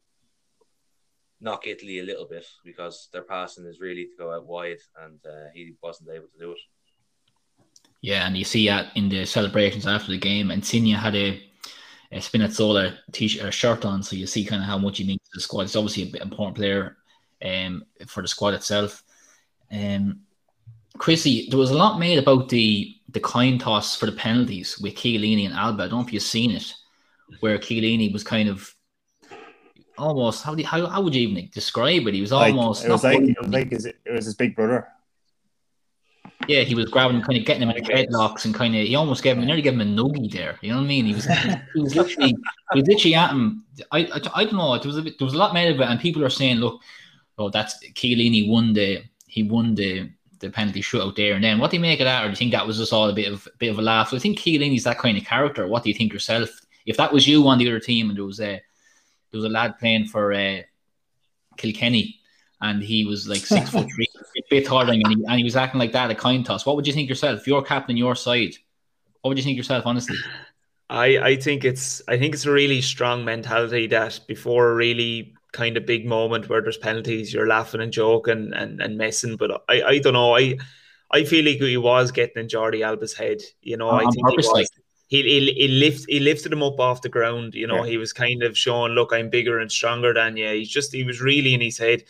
knock 1.41 1.67
Italy 1.67 1.99
a 1.99 2.05
little 2.05 2.27
bit 2.27 2.47
because 2.65 3.09
their 3.13 3.23
passing 3.23 3.67
is 3.67 3.81
really 3.81 4.05
to 4.05 4.17
go 4.19 4.33
out 4.33 4.47
wide, 4.47 4.79
and 5.05 5.19
uh, 5.27 5.49
he 5.55 5.75
wasn't 5.83 6.11
able 6.11 6.29
to 6.29 6.39
do 6.39 6.53
it. 6.53 6.59
Yeah, 8.01 8.27
and 8.27 8.37
you 8.37 8.45
see 8.45 8.67
that 8.69 8.97
in 8.97 9.09
the 9.09 9.25
celebrations 9.25 9.87
after 9.87 10.11
the 10.13 10.19
game, 10.19 10.51
and 10.51 10.61
Insigne 10.61 10.95
had 10.95 11.15
a, 11.15 11.43
a 12.13 12.19
Spinazzola 12.19 12.97
t-shirt, 13.13 13.53
shirt 13.53 13.85
on, 13.85 14.03
so 14.03 14.17
you 14.17 14.27
see 14.27 14.45
kind 14.45 14.63
of 14.63 14.69
how 14.69 14.79
much 14.79 14.99
he 14.99 15.05
means 15.05 15.23
to 15.23 15.31
the 15.35 15.41
squad. 15.41 15.63
It's 15.63 15.77
obviously 15.77 16.11
an 16.11 16.23
important 16.23 16.57
player 16.57 16.97
um, 17.45 17.85
for 18.07 18.23
the 18.23 18.29
squad 18.29 18.55
itself. 18.55 19.03
Um, 19.73 20.21
Chrissy, 20.99 21.49
there 21.49 21.59
was 21.59 21.71
a 21.71 21.77
lot 21.77 21.99
made 21.99 22.19
about 22.19 22.49
the 22.49 22.91
the 23.09 23.21
coin 23.21 23.59
toss 23.59 23.97
for 23.97 24.07
the 24.07 24.13
penalties 24.13 24.79
with 24.81 24.97
Chiellini 24.97 25.47
and 25.47 25.55
Alba. 25.55 25.85
I 25.85 25.89
don't 25.89 26.01
know 26.01 26.07
if 26.07 26.13
you've 26.13 26.23
seen 26.23 26.51
it, 26.51 26.75
where 27.41 27.59
Chiellini 27.59 28.13
was 28.13 28.25
kind 28.25 28.49
of 28.49 28.75
almost 29.99 30.43
how 30.43 30.55
do 30.55 30.65
how, 30.65 30.87
how 30.87 31.01
would 31.03 31.15
you 31.15 31.29
even 31.29 31.49
describe 31.53 32.07
it? 32.07 32.15
He 32.15 32.21
was 32.21 32.33
almost 32.33 32.83
like, 32.83 32.89
it 32.89 32.93
was 32.93 33.05
like 33.05 33.21
it 33.23 33.41
was 33.41 33.51
like 33.51 33.71
his, 33.71 33.87
it 33.87 33.99
was 34.11 34.25
his 34.25 34.35
big 34.35 34.57
brother. 34.57 34.89
Yeah, 36.47 36.61
he 36.61 36.75
was 36.75 36.87
grabbing, 36.91 37.23
kind 37.23 37.39
of 37.39 37.47
getting 37.47 37.63
him 37.63 37.71
in 37.71 37.83
the 37.83 37.91
headlocks, 37.91 38.45
and 38.45 38.55
kind 38.55 38.75
of 38.75 38.87
he 38.87 38.95
almost 38.97 39.23
gave 39.23 39.39
him, 39.39 39.47
nearly 39.47 39.63
gave 39.63 39.73
him 39.73 39.81
a 39.81 39.85
noogie 39.85 40.31
there. 40.31 40.59
You 40.61 40.71
know 40.71 40.77
what 40.77 40.85
I 40.85 40.89
mean? 40.89 41.07
He 41.07 41.15
was, 41.15 41.25
he 41.25 41.81
was 41.81 41.97
literally, 41.97 42.37
he 42.73 42.81
was 42.81 42.87
literally 42.87 43.15
at 43.15 43.31
him. 43.31 43.65
I, 43.91 44.01
I, 44.01 44.21
I 44.35 44.45
don't 44.45 44.57
know. 44.57 44.77
There 44.77 44.89
was 44.89 44.99
a 44.99 45.03
bit, 45.03 45.19
there 45.19 45.25
was 45.25 45.35
a 45.35 45.39
lot 45.39 45.55
made 45.55 45.73
of 45.73 45.81
it, 45.81 45.85
and 45.85 45.99
people 45.99 46.23
are 46.23 46.31
saying, 46.31 46.57
look, 46.57 46.83
oh, 47.39 47.49
that's 47.49 47.79
Chiellini 47.95 48.49
won 48.49 48.75
the, 48.75 49.05
he 49.27 49.43
won 49.43 49.75
the 49.75 50.11
the 50.41 50.51
penalty 50.51 50.83
shootout 50.83 51.17
there. 51.17 51.35
And 51.35 51.45
then 51.45 51.59
what 51.59 51.71
do 51.71 51.79
you 51.79 51.81
make 51.81 52.01
of 52.01 52.05
that, 52.05 52.25
or 52.25 52.27
do 52.27 52.31
you 52.31 52.37
think 52.37 52.53
that 52.53 52.67
was 52.67 52.77
just 52.77 52.93
all 52.93 53.09
a 53.09 53.15
bit 53.15 53.33
of 53.33 53.49
bit 53.59 53.71
of 53.71 53.79
a 53.79 53.83
laugh? 53.83 54.11
So 54.11 54.17
I 54.17 54.21
think 54.21 54.39
Chiellini's 54.39 54.85
that 54.85 54.99
kind 54.99 55.17
of 55.17 55.25
character. 55.25 55.67
What 55.67 55.83
do 55.83 55.89
you 55.89 55.95
think 55.95 56.13
yourself? 56.13 56.51
If 56.85 56.99
that 56.99 57.13
was 57.13 57.27
you 57.27 57.47
on 57.49 57.57
the 57.57 57.69
other 57.69 57.81
team, 57.81 58.11
and 58.11 58.19
there 58.19 58.27
was 58.27 58.41
a 58.41 58.61
there 59.35 59.41
was 59.41 59.51
a 59.51 59.53
lad 59.53 59.77
playing 59.79 60.07
for 60.07 60.33
uh, 60.33 60.61
Kilkenny, 61.57 62.21
and 62.61 62.81
he 62.81 63.05
was 63.05 63.27
like 63.27 63.45
six 63.45 63.69
foot 63.69 63.89
three, 63.95 64.07
a 64.39 64.43
bit 64.49 64.65
taller 64.65 64.93
and 64.93 65.05
he, 65.09 65.25
and 65.27 65.39
he 65.39 65.45
was 65.45 65.57
acting 65.57 65.81
like 65.81 65.91
that 65.91 66.09
at 66.11 66.19
coin 66.19 66.45
toss. 66.45 66.65
What 66.65 66.77
would 66.77 66.87
you 66.87 66.93
think 66.93 67.09
yourself? 67.09 67.41
If 67.41 67.47
you're 67.49 67.63
captain 67.63 67.97
your 67.97 68.15
side, 68.15 68.55
what 69.21 69.31
would 69.31 69.39
you 69.39 69.43
think 69.43 69.57
yourself, 69.57 69.87
honestly? 69.87 70.17
I, 70.89 71.19
I 71.19 71.37
think 71.37 71.65
it's 71.65 72.01
I 72.07 72.17
think 72.17 72.35
it's 72.35 72.47
a 72.47 72.53
really 72.53 72.81
strong 72.81 73.25
mentality 73.25 73.89
that 73.89 74.21
before 74.29 74.71
a 74.71 74.75
really 74.77 75.35
kind 75.53 75.77
of 75.77 75.85
big 75.85 76.07
moment 76.07 76.49
where 76.49 76.63
there's 76.63 76.77
penalties, 76.77 77.35
you're 77.35 77.49
laughing 77.49 77.81
and 77.81 77.93
joking 77.93 78.53
and, 78.55 78.81
and 78.81 78.97
messing. 78.97 79.37
But 79.37 79.65
I, 79.69 79.83
I 79.83 79.99
don't 79.99 80.13
know. 80.13 80.37
I 80.37 80.59
I 81.11 81.25
feel 81.25 81.45
like 81.45 81.57
he 81.57 81.77
was 81.77 82.13
getting 82.13 82.41
in 82.41 82.47
Jordi 82.47 82.87
Alba's 82.87 83.15
head. 83.15 83.43
You 83.63 83.79
know, 83.79 83.91
I 83.91 84.03
think 84.03 84.25
purpose, 84.25 84.31
he 84.31 84.37
was. 84.37 84.53
Like, 84.53 84.69
he, 85.15 85.23
he, 85.23 85.53
he, 85.53 85.69
lift, 85.69 86.07
he 86.09 86.19
lifted 86.19 86.53
him 86.53 86.63
up 86.63 86.81
off 86.81 87.03
the 87.03 87.09
ground. 87.09 87.55
You 87.55 87.69
know, 87.69 87.85
yeah. 87.85 87.91
he 87.91 87.99
was 87.99 88.13
kind 88.13 88.43
of 88.43 88.59
showing, 88.59 88.93
look, 88.93 89.13
I'm 89.13 89.31
bigger 89.31 89.61
and 89.61 89.71
stronger 89.71 90.13
than 90.13 90.37
you. 90.37 90.49
He's 90.49 90.69
just, 90.69 90.93
he 90.93 91.05
was 91.05 91.21
really 91.21 91.55
in 91.55 91.61
his 91.61 91.79
head. 91.79 92.03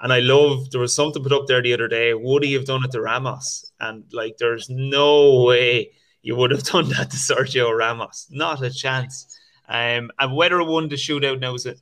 And 0.00 0.12
I 0.12 0.20
love, 0.20 0.70
there 0.70 0.80
was 0.80 0.94
something 0.94 1.22
put 1.22 1.32
up 1.32 1.46
there 1.48 1.60
the 1.60 1.72
other 1.72 1.88
day. 1.88 2.14
Would 2.14 2.44
he 2.44 2.52
have 2.52 2.64
done 2.64 2.84
it 2.84 2.92
to 2.92 3.00
Ramos? 3.00 3.72
And 3.80 4.04
like, 4.12 4.36
there's 4.38 4.70
no 4.70 5.42
way 5.42 5.90
you 6.22 6.36
would 6.36 6.52
have 6.52 6.62
done 6.72 6.88
that 6.90 7.10
to 7.10 7.16
Sergio 7.16 7.76
Ramos. 7.76 8.28
Not 8.30 8.62
a 8.62 8.70
chance. 8.70 9.26
Um, 9.68 10.10
and 10.20 10.36
whether 10.36 10.60
it 10.60 10.66
won 10.66 10.88
the 10.88 10.96
shootout 10.96 11.40
now 11.40 11.54
is 11.54 11.66
it, 11.66 11.80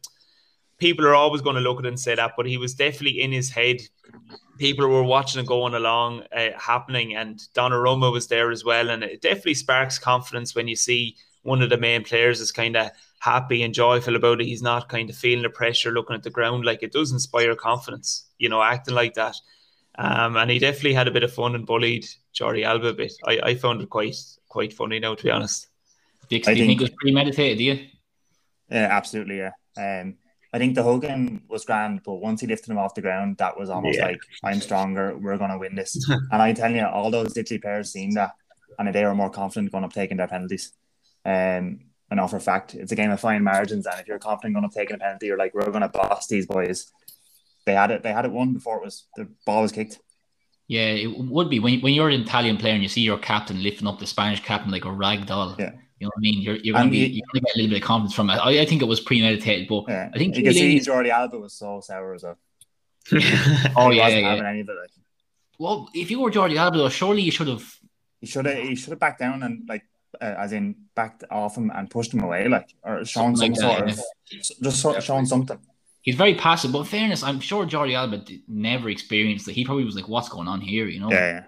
people 0.78 1.06
are 1.06 1.14
always 1.14 1.42
going 1.42 1.56
to 1.56 1.62
look 1.62 1.78
at 1.78 1.84
it 1.84 1.88
and 1.88 2.00
say 2.00 2.14
that, 2.14 2.32
but 2.36 2.46
he 2.46 2.56
was 2.56 2.74
definitely 2.74 3.20
in 3.20 3.32
his 3.32 3.50
head. 3.50 3.82
People 4.60 4.86
were 4.88 5.02
watching 5.02 5.40
it 5.40 5.46
going 5.46 5.72
along, 5.72 6.22
uh, 6.36 6.50
happening, 6.56 7.16
and 7.16 7.40
Donnarumma 7.54 8.12
was 8.12 8.28
there 8.28 8.50
as 8.50 8.62
well. 8.62 8.90
And 8.90 9.02
it 9.02 9.22
definitely 9.22 9.54
sparks 9.54 9.98
confidence 9.98 10.54
when 10.54 10.68
you 10.68 10.76
see 10.76 11.16
one 11.42 11.62
of 11.62 11.70
the 11.70 11.78
main 11.78 12.04
players 12.04 12.42
is 12.42 12.52
kind 12.52 12.76
of 12.76 12.90
happy 13.20 13.62
and 13.62 13.72
joyful 13.72 14.16
about 14.16 14.42
it. 14.42 14.46
He's 14.46 14.62
not 14.62 14.90
kind 14.90 15.08
of 15.08 15.16
feeling 15.16 15.42
the 15.42 15.48
pressure, 15.48 15.92
looking 15.92 16.14
at 16.14 16.22
the 16.22 16.28
ground. 16.28 16.66
Like 16.66 16.82
it 16.82 16.92
does 16.92 17.10
inspire 17.10 17.54
confidence, 17.56 18.26
you 18.38 18.50
know, 18.50 18.62
acting 18.62 18.94
like 18.94 19.14
that. 19.14 19.34
Um, 19.98 20.36
and 20.36 20.50
he 20.50 20.58
definitely 20.58 20.92
had 20.92 21.08
a 21.08 21.10
bit 21.10 21.22
of 21.22 21.32
fun 21.32 21.54
and 21.54 21.66
bullied 21.66 22.06
Jordi 22.34 22.64
Alba 22.64 22.88
a 22.88 22.92
bit. 22.92 23.14
I, 23.26 23.40
I 23.42 23.54
found 23.54 23.80
it 23.80 23.88
quite 23.88 24.16
quite 24.48 24.74
funny 24.74 24.98
now, 24.98 25.14
to 25.14 25.24
be 25.24 25.30
honest. 25.30 25.68
Dix, 26.28 26.46
do 26.46 26.52
you 26.52 26.58
think, 26.58 26.68
think 26.68 26.80
it 26.82 26.84
was 26.84 26.96
premeditated? 27.00 27.58
Do 27.58 27.64
you? 27.64 27.86
Yeah, 28.70 28.88
absolutely. 28.90 29.38
Yeah. 29.38 29.52
Um, 29.78 30.16
I 30.52 30.58
think 30.58 30.74
the 30.74 30.82
whole 30.82 30.98
game 30.98 31.42
was 31.48 31.64
grand, 31.64 32.02
but 32.04 32.14
once 32.14 32.40
he 32.40 32.46
lifted 32.46 32.70
him 32.70 32.78
off 32.78 32.94
the 32.94 33.02
ground, 33.02 33.36
that 33.38 33.58
was 33.58 33.70
almost 33.70 33.98
yeah. 33.98 34.06
like 34.06 34.20
I'm 34.42 34.60
stronger. 34.60 35.16
We're 35.16 35.38
gonna 35.38 35.58
win 35.58 35.76
this. 35.76 36.08
and 36.08 36.42
I 36.42 36.52
tell 36.52 36.72
you, 36.72 36.84
all 36.84 37.10
those 37.10 37.36
Italy 37.36 37.58
players 37.58 37.92
seen 37.92 38.14
that, 38.14 38.34
and 38.78 38.92
they 38.92 39.04
were 39.04 39.14
more 39.14 39.30
confident 39.30 39.70
going 39.70 39.84
up 39.84 39.92
taking 39.92 40.16
their 40.16 40.28
penalties. 40.28 40.72
Um, 41.24 41.80
and 42.10 42.16
know 42.16 42.26
for 42.26 42.36
a 42.36 42.40
fact 42.40 42.74
it's 42.74 42.92
a 42.92 42.96
game 42.96 43.10
of 43.10 43.20
fine 43.20 43.44
margins, 43.44 43.86
and 43.86 44.00
if 44.00 44.08
you're 44.08 44.18
confident 44.18 44.54
going 44.54 44.64
up 44.64 44.72
taking 44.72 44.96
a 44.96 44.98
penalty, 44.98 45.26
you're 45.26 45.38
like, 45.38 45.54
we're 45.54 45.70
going 45.70 45.82
to 45.82 45.88
boss 45.88 46.26
these 46.26 46.46
boys. 46.46 46.90
They 47.66 47.74
had 47.74 47.90
it. 47.90 48.02
They 48.02 48.12
had 48.12 48.24
it 48.24 48.32
won 48.32 48.52
before 48.52 48.78
it 48.78 48.84
was 48.84 49.06
the 49.16 49.28
ball 49.46 49.62
was 49.62 49.72
kicked. 49.72 50.00
Yeah, 50.66 50.86
it 50.86 51.18
would 51.18 51.50
be 51.50 51.60
when, 51.60 51.80
when 51.80 51.94
you're 51.94 52.08
an 52.08 52.20
Italian 52.20 52.56
player 52.56 52.74
and 52.74 52.82
you 52.82 52.88
see 52.88 53.00
your 53.00 53.18
captain 53.18 53.62
lifting 53.62 53.88
up 53.88 53.98
the 53.98 54.06
Spanish 54.06 54.42
captain 54.42 54.70
like 54.70 54.84
a 54.84 54.92
rag 54.92 55.26
doll. 55.26 55.56
Yeah. 55.58 55.72
You 56.00 56.06
know 56.06 56.12
what 56.14 56.20
I 56.20 56.22
mean? 56.22 56.40
You're, 56.40 56.56
you're 56.56 56.74
going 56.74 56.86
to 56.86 56.90
be 56.90 56.98
you're 56.98 57.26
gonna 57.32 57.42
get 57.42 57.54
a 57.54 57.58
little 57.58 57.70
bit 57.74 57.82
of 57.82 57.86
confidence 57.86 58.14
from 58.14 58.30
it. 58.30 58.34
I, 58.36 58.60
I 58.62 58.64
think 58.64 58.80
it 58.80 58.86
was 58.86 59.00
premeditated, 59.00 59.68
but 59.68 59.84
Yeah. 59.86 60.10
I 60.12 60.16
think 60.18 60.34
you 60.36 60.42
can 60.42 60.54
see 60.54 60.78
Chiellini- 60.78 60.86
Jordi 60.86 61.10
Alba 61.10 61.38
was 61.38 61.52
so 61.52 61.80
sour 61.82 62.14
as 62.14 62.22
well. 62.22 62.38
Oh 63.76 63.90
yeah, 63.90 64.08
yeah, 64.08 64.34
yeah. 64.34 64.48
any 64.48 64.60
of 64.60 64.68
it. 64.68 64.76
Like. 64.80 64.90
Well, 65.58 65.90
if 65.94 66.10
you 66.10 66.20
were 66.20 66.30
Jordi 66.30 66.56
Alba, 66.56 66.78
though, 66.78 66.88
surely 66.88 67.22
you 67.22 67.30
should 67.30 67.48
have. 67.48 67.70
He 68.20 68.26
should 68.26 68.46
have. 68.46 68.56
He 68.56 68.74
should 68.76 68.90
have 68.90 68.98
backed 68.98 69.20
down 69.20 69.42
and 69.42 69.68
like, 69.68 69.84
uh, 70.20 70.34
as 70.38 70.52
in 70.52 70.74
backed 70.94 71.24
off 71.30 71.56
him 71.56 71.70
and 71.74 71.90
pushed 71.90 72.14
him 72.14 72.20
away, 72.20 72.48
like, 72.48 72.70
or 72.82 73.04
shown 73.04 73.36
some 73.36 73.54
Something 73.54 73.62
like 73.62 73.78
sort 73.78 73.86
that, 73.86 73.98
of, 73.98 74.62
just 74.62 74.80
sort 74.80 74.96
of 74.96 75.04
shown 75.04 75.26
something. 75.26 75.58
He's 76.02 76.14
very 76.14 76.34
passive, 76.34 76.72
but 76.72 76.80
in 76.80 76.84
fairness, 76.86 77.22
I'm 77.22 77.40
sure 77.40 77.66
Jordi 77.66 77.94
Alba 77.94 78.18
did, 78.18 78.40
never 78.48 78.88
experienced 78.88 79.44
that. 79.46 79.52
He 79.52 79.66
probably 79.66 79.84
was 79.84 79.96
like, 79.96 80.08
"What's 80.08 80.30
going 80.30 80.48
on 80.48 80.62
here?" 80.62 80.86
You 80.86 81.00
know. 81.00 81.10
Yeah, 81.10 81.30
yeah. 81.30 81.44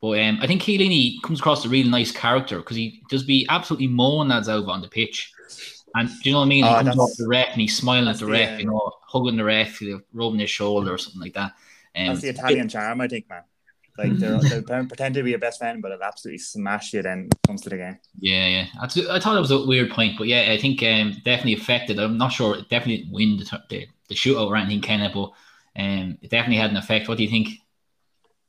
But 0.00 0.20
um, 0.20 0.38
I 0.40 0.46
think 0.46 0.62
Chiellini 0.62 1.20
comes 1.22 1.40
across 1.40 1.64
a 1.64 1.68
really 1.68 1.88
nice 1.90 2.12
character 2.12 2.58
because 2.58 2.76
he 2.76 3.02
just 3.10 3.26
be 3.26 3.46
absolutely 3.48 3.88
mowing 3.88 4.28
lads 4.28 4.48
over 4.48 4.70
on 4.70 4.80
the 4.82 4.88
pitch. 4.88 5.34
And 5.94 6.08
do 6.22 6.28
you 6.28 6.32
know 6.32 6.40
what 6.40 6.46
I 6.46 6.48
mean? 6.48 6.66
He 6.66 6.74
Oh, 6.74 6.76
comes 6.76 6.98
off 6.98 7.16
the 7.16 7.26
ref 7.26 7.48
and 7.52 7.60
he's 7.60 7.76
smiling 7.76 8.08
at 8.08 8.18
the 8.18 8.26
the, 8.26 8.26
ref, 8.26 8.58
uh, 8.58 8.58
you 8.58 8.66
know, 8.66 8.92
hugging 9.02 9.36
the 9.36 9.44
ref, 9.44 9.80
rubbing 10.12 10.40
his 10.40 10.50
shoulder 10.50 10.94
or 10.94 10.98
something 10.98 11.20
like 11.20 11.34
that. 11.34 11.52
Um, 11.96 12.06
That's 12.06 12.20
the 12.20 12.28
Italian 12.28 12.68
charm, 12.68 13.00
I 13.00 13.08
think, 13.08 13.28
man. 13.28 13.42
Like 13.96 14.18
they're, 14.18 14.38
they 14.62 14.86
pretend 14.86 15.14
to 15.16 15.22
be 15.22 15.30
your 15.30 15.38
best 15.38 15.58
friend, 15.58 15.82
but 15.82 15.92
it'll 15.92 16.04
absolutely 16.04 16.38
smash 16.38 16.92
you 16.92 17.02
then 17.02 17.28
it 17.32 17.46
comes 17.46 17.62
to 17.62 17.70
the 17.70 17.76
game. 17.76 17.98
Yeah, 18.20 18.46
yeah. 18.46 18.66
That's, 18.80 18.96
I 19.08 19.20
thought 19.20 19.36
it 19.36 19.40
was 19.40 19.50
a 19.52 19.64
weird 19.64 19.90
point, 19.90 20.18
but 20.18 20.26
yeah, 20.26 20.50
I 20.52 20.58
think 20.58 20.82
um, 20.82 21.12
definitely 21.24 21.54
affected. 21.54 21.98
I'm 21.98 22.18
not 22.18 22.32
sure. 22.32 22.56
It 22.56 22.68
definitely 22.68 22.98
didn't 22.98 23.12
win 23.12 23.36
the, 23.38 23.44
the, 23.68 23.86
the 24.08 24.14
shootout 24.14 24.48
or 24.48 24.56
anything, 24.56 24.80
Kenneth, 24.80 25.12
but 25.14 25.30
um, 25.80 26.18
it 26.20 26.30
definitely 26.30 26.56
had 26.56 26.70
an 26.70 26.76
effect. 26.76 27.08
What 27.08 27.18
do 27.18 27.24
you 27.24 27.30
think? 27.30 27.48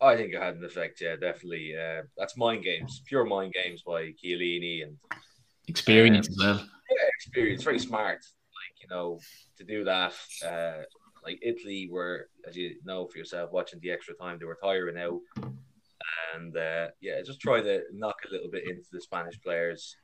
I 0.01 0.15
think 0.15 0.33
it 0.33 0.41
had 0.41 0.55
an 0.55 0.63
effect. 0.63 1.01
Yeah, 1.01 1.15
definitely. 1.15 1.75
Uh, 1.77 2.03
that's 2.17 2.37
mind 2.37 2.63
games, 2.63 3.01
pure 3.05 3.25
mind 3.25 3.53
games 3.53 3.83
by 3.85 4.13
Chiellini 4.23 4.83
and 4.83 4.97
Experience 5.67 6.27
Um, 6.27 6.31
as 6.33 6.37
well. 6.39 6.69
yeah, 6.89 7.07
experience. 7.15 7.63
Very 7.63 7.79
smart. 7.79 8.17
Like 8.17 8.81
you 8.81 8.87
know, 8.89 9.19
to 9.57 9.63
do 9.63 9.83
that. 9.83 10.13
Uh, 10.45 10.83
like 11.23 11.37
Italy 11.41 11.89
were, 11.91 12.29
as 12.47 12.55
you 12.55 12.75
know 12.85 13.07
for 13.07 13.17
yourself, 13.17 13.51
watching 13.51 13.79
the 13.81 13.91
extra 13.91 14.15
time, 14.15 14.37
they 14.39 14.45
were 14.45 14.57
tiring 14.63 14.97
out, 14.97 15.19
and 16.33 16.55
uh, 16.55 16.87
yeah, 17.01 17.21
just 17.23 17.41
try 17.41 17.61
to 17.61 17.81
knock 17.93 18.15
a 18.27 18.31
little 18.31 18.49
bit 18.49 18.63
into 18.67 18.87
the 18.91 19.01
Spanish 19.01 19.39
players, 19.41 19.95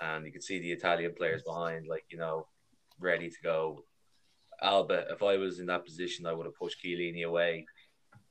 and 0.00 0.26
you 0.26 0.32
could 0.32 0.42
see 0.42 0.58
the 0.58 0.72
Italian 0.72 1.14
players 1.16 1.42
behind, 1.46 1.86
like 1.88 2.04
you 2.10 2.18
know, 2.18 2.46
ready 2.98 3.30
to 3.30 3.36
go. 3.42 3.84
Alba, 4.62 5.06
if 5.10 5.22
I 5.22 5.36
was 5.38 5.60
in 5.60 5.66
that 5.66 5.86
position, 5.86 6.26
I 6.26 6.32
would 6.34 6.44
have 6.46 6.56
pushed 6.56 6.84
Chiellini 6.84 7.24
away. 7.24 7.64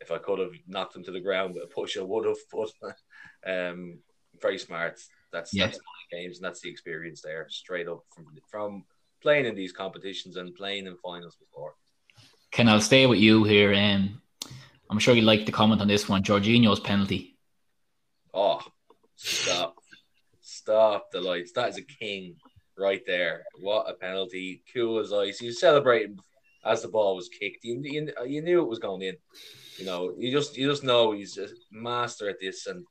If 0.01 0.11
I 0.11 0.17
could 0.17 0.39
have 0.39 0.53
knocked 0.67 0.95
him 0.95 1.03
to 1.03 1.11
the 1.11 1.19
ground 1.19 1.53
with 1.53 1.63
a 1.63 1.67
push, 1.67 1.97
I 1.97 2.01
would 2.01 2.25
have. 2.25 2.37
But 2.81 2.95
um, 3.45 3.99
very 4.41 4.57
smart. 4.57 4.99
That's 5.31 5.53
Yeah. 5.53 5.67
that's 5.67 5.79
games, 6.11 6.37
and 6.37 6.45
that's 6.45 6.61
the 6.61 6.69
experience 6.69 7.21
there, 7.21 7.47
straight 7.49 7.87
up 7.87 8.03
from 8.13 8.25
from 8.49 8.85
playing 9.21 9.45
in 9.45 9.55
these 9.55 9.71
competitions 9.73 10.37
and 10.37 10.55
playing 10.55 10.87
in 10.87 10.95
finals 10.97 11.35
before. 11.35 11.75
Ken, 12.51 12.67
I'll 12.69 12.81
stay 12.81 13.05
with 13.05 13.19
you 13.19 13.43
here. 13.43 13.73
Um, 13.73 14.21
I'm 14.89 14.99
sure 14.99 15.13
you 15.13 15.21
like 15.21 15.45
to 15.45 15.51
comment 15.51 15.81
on 15.81 15.87
this 15.87 16.09
one. 16.09 16.23
Jorginho's 16.23 16.79
penalty. 16.79 17.37
Oh, 18.33 18.61
stop, 19.15 19.75
stop 20.41 21.11
the 21.11 21.21
lights! 21.21 21.51
That 21.51 21.69
is 21.69 21.77
a 21.77 21.83
king 21.83 22.37
right 22.77 23.01
there. 23.05 23.43
What 23.61 23.89
a 23.89 23.93
penalty! 23.93 24.63
Cool 24.73 24.99
as 24.99 25.13
ice. 25.13 25.39
He 25.39 25.47
was 25.47 25.59
celebrating 25.59 26.17
as 26.65 26.81
the 26.81 26.87
ball 26.87 27.15
was 27.15 27.29
kicked. 27.29 27.63
You, 27.63 27.79
you, 27.83 28.11
you 28.25 28.41
knew 28.41 28.61
it 28.61 28.69
was 28.69 28.79
going 28.79 29.01
in. 29.01 29.15
You 29.77 29.85
know, 29.85 30.13
you 30.17 30.31
just 30.31 30.57
you 30.57 30.67
just 30.67 30.83
know 30.83 31.11
he's 31.11 31.37
a 31.37 31.47
master 31.71 32.29
at 32.29 32.39
this 32.41 32.67
and 32.67 32.85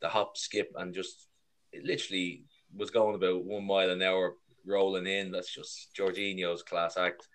the 0.00 0.08
hop, 0.08 0.36
skip, 0.36 0.70
and 0.76 0.94
just 0.94 1.28
it 1.72 1.84
literally 1.84 2.44
was 2.74 2.90
going 2.90 3.14
about 3.14 3.44
one 3.44 3.66
mile 3.66 3.90
an 3.90 4.02
hour 4.02 4.34
rolling 4.66 5.06
in. 5.06 5.30
That's 5.30 5.52
just 5.52 5.90
Jorginho's 5.98 6.62
class 6.62 6.96
act. 6.96 7.26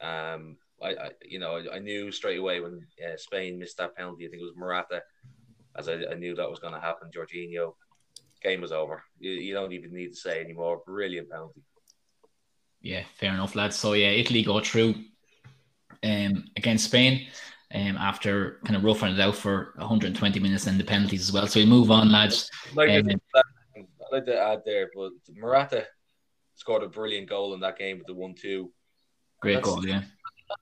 Um, 0.00 0.56
I, 0.82 0.88
I 0.88 1.10
you 1.22 1.38
know 1.38 1.60
I, 1.72 1.78
knew 1.78 2.10
straight 2.10 2.38
away 2.38 2.60
when 2.60 2.80
uh, 3.04 3.16
Spain 3.16 3.58
missed 3.58 3.76
that 3.78 3.96
penalty. 3.96 4.26
I 4.26 4.30
think 4.30 4.40
it 4.40 4.46
was 4.46 4.56
Morata, 4.56 5.02
as 5.76 5.88
I, 5.88 5.94
I 6.10 6.14
knew 6.14 6.34
that 6.34 6.50
was 6.50 6.58
going 6.58 6.74
to 6.74 6.80
happen. 6.80 7.10
Jorginho, 7.14 7.74
game 8.42 8.62
was 8.62 8.72
over. 8.72 9.02
You, 9.18 9.32
you 9.32 9.52
don't 9.52 9.72
even 9.72 9.92
need 9.92 10.08
to 10.08 10.16
say 10.16 10.40
anymore. 10.40 10.80
Brilliant 10.86 11.28
penalty. 11.28 11.62
Yeah, 12.80 13.02
fair 13.18 13.34
enough, 13.34 13.54
lads. 13.54 13.76
So 13.76 13.92
yeah, 13.92 14.08
Italy 14.08 14.42
go 14.42 14.60
through 14.60 14.94
um, 16.02 16.44
against 16.56 16.84
Spain 16.86 17.26
um, 17.74 17.96
after 17.96 18.58
kind 18.64 18.76
of 18.76 18.84
roughing 18.84 19.14
it 19.14 19.20
out 19.20 19.36
for 19.36 19.74
120 19.76 20.40
minutes 20.40 20.66
and 20.66 20.78
the 20.78 20.84
penalties 20.84 21.22
as 21.22 21.32
well. 21.32 21.46
So 21.46 21.60
we 21.60 21.66
move 21.66 21.90
on, 21.90 22.10
lads. 22.10 22.50
Like 22.74 22.90
Um, 22.90 23.20
I'd 23.76 23.86
like 24.12 24.26
to 24.26 24.38
add 24.40 24.62
there, 24.64 24.90
but 24.94 25.12
Morata 25.34 25.86
scored 26.54 26.82
a 26.82 26.88
brilliant 26.88 27.28
goal 27.28 27.54
in 27.54 27.60
that 27.60 27.78
game 27.78 27.98
with 27.98 28.06
the 28.06 28.14
one-two. 28.14 28.70
Great 29.40 29.54
That's- 29.54 29.74
goal, 29.74 29.86
yeah. 29.86 30.02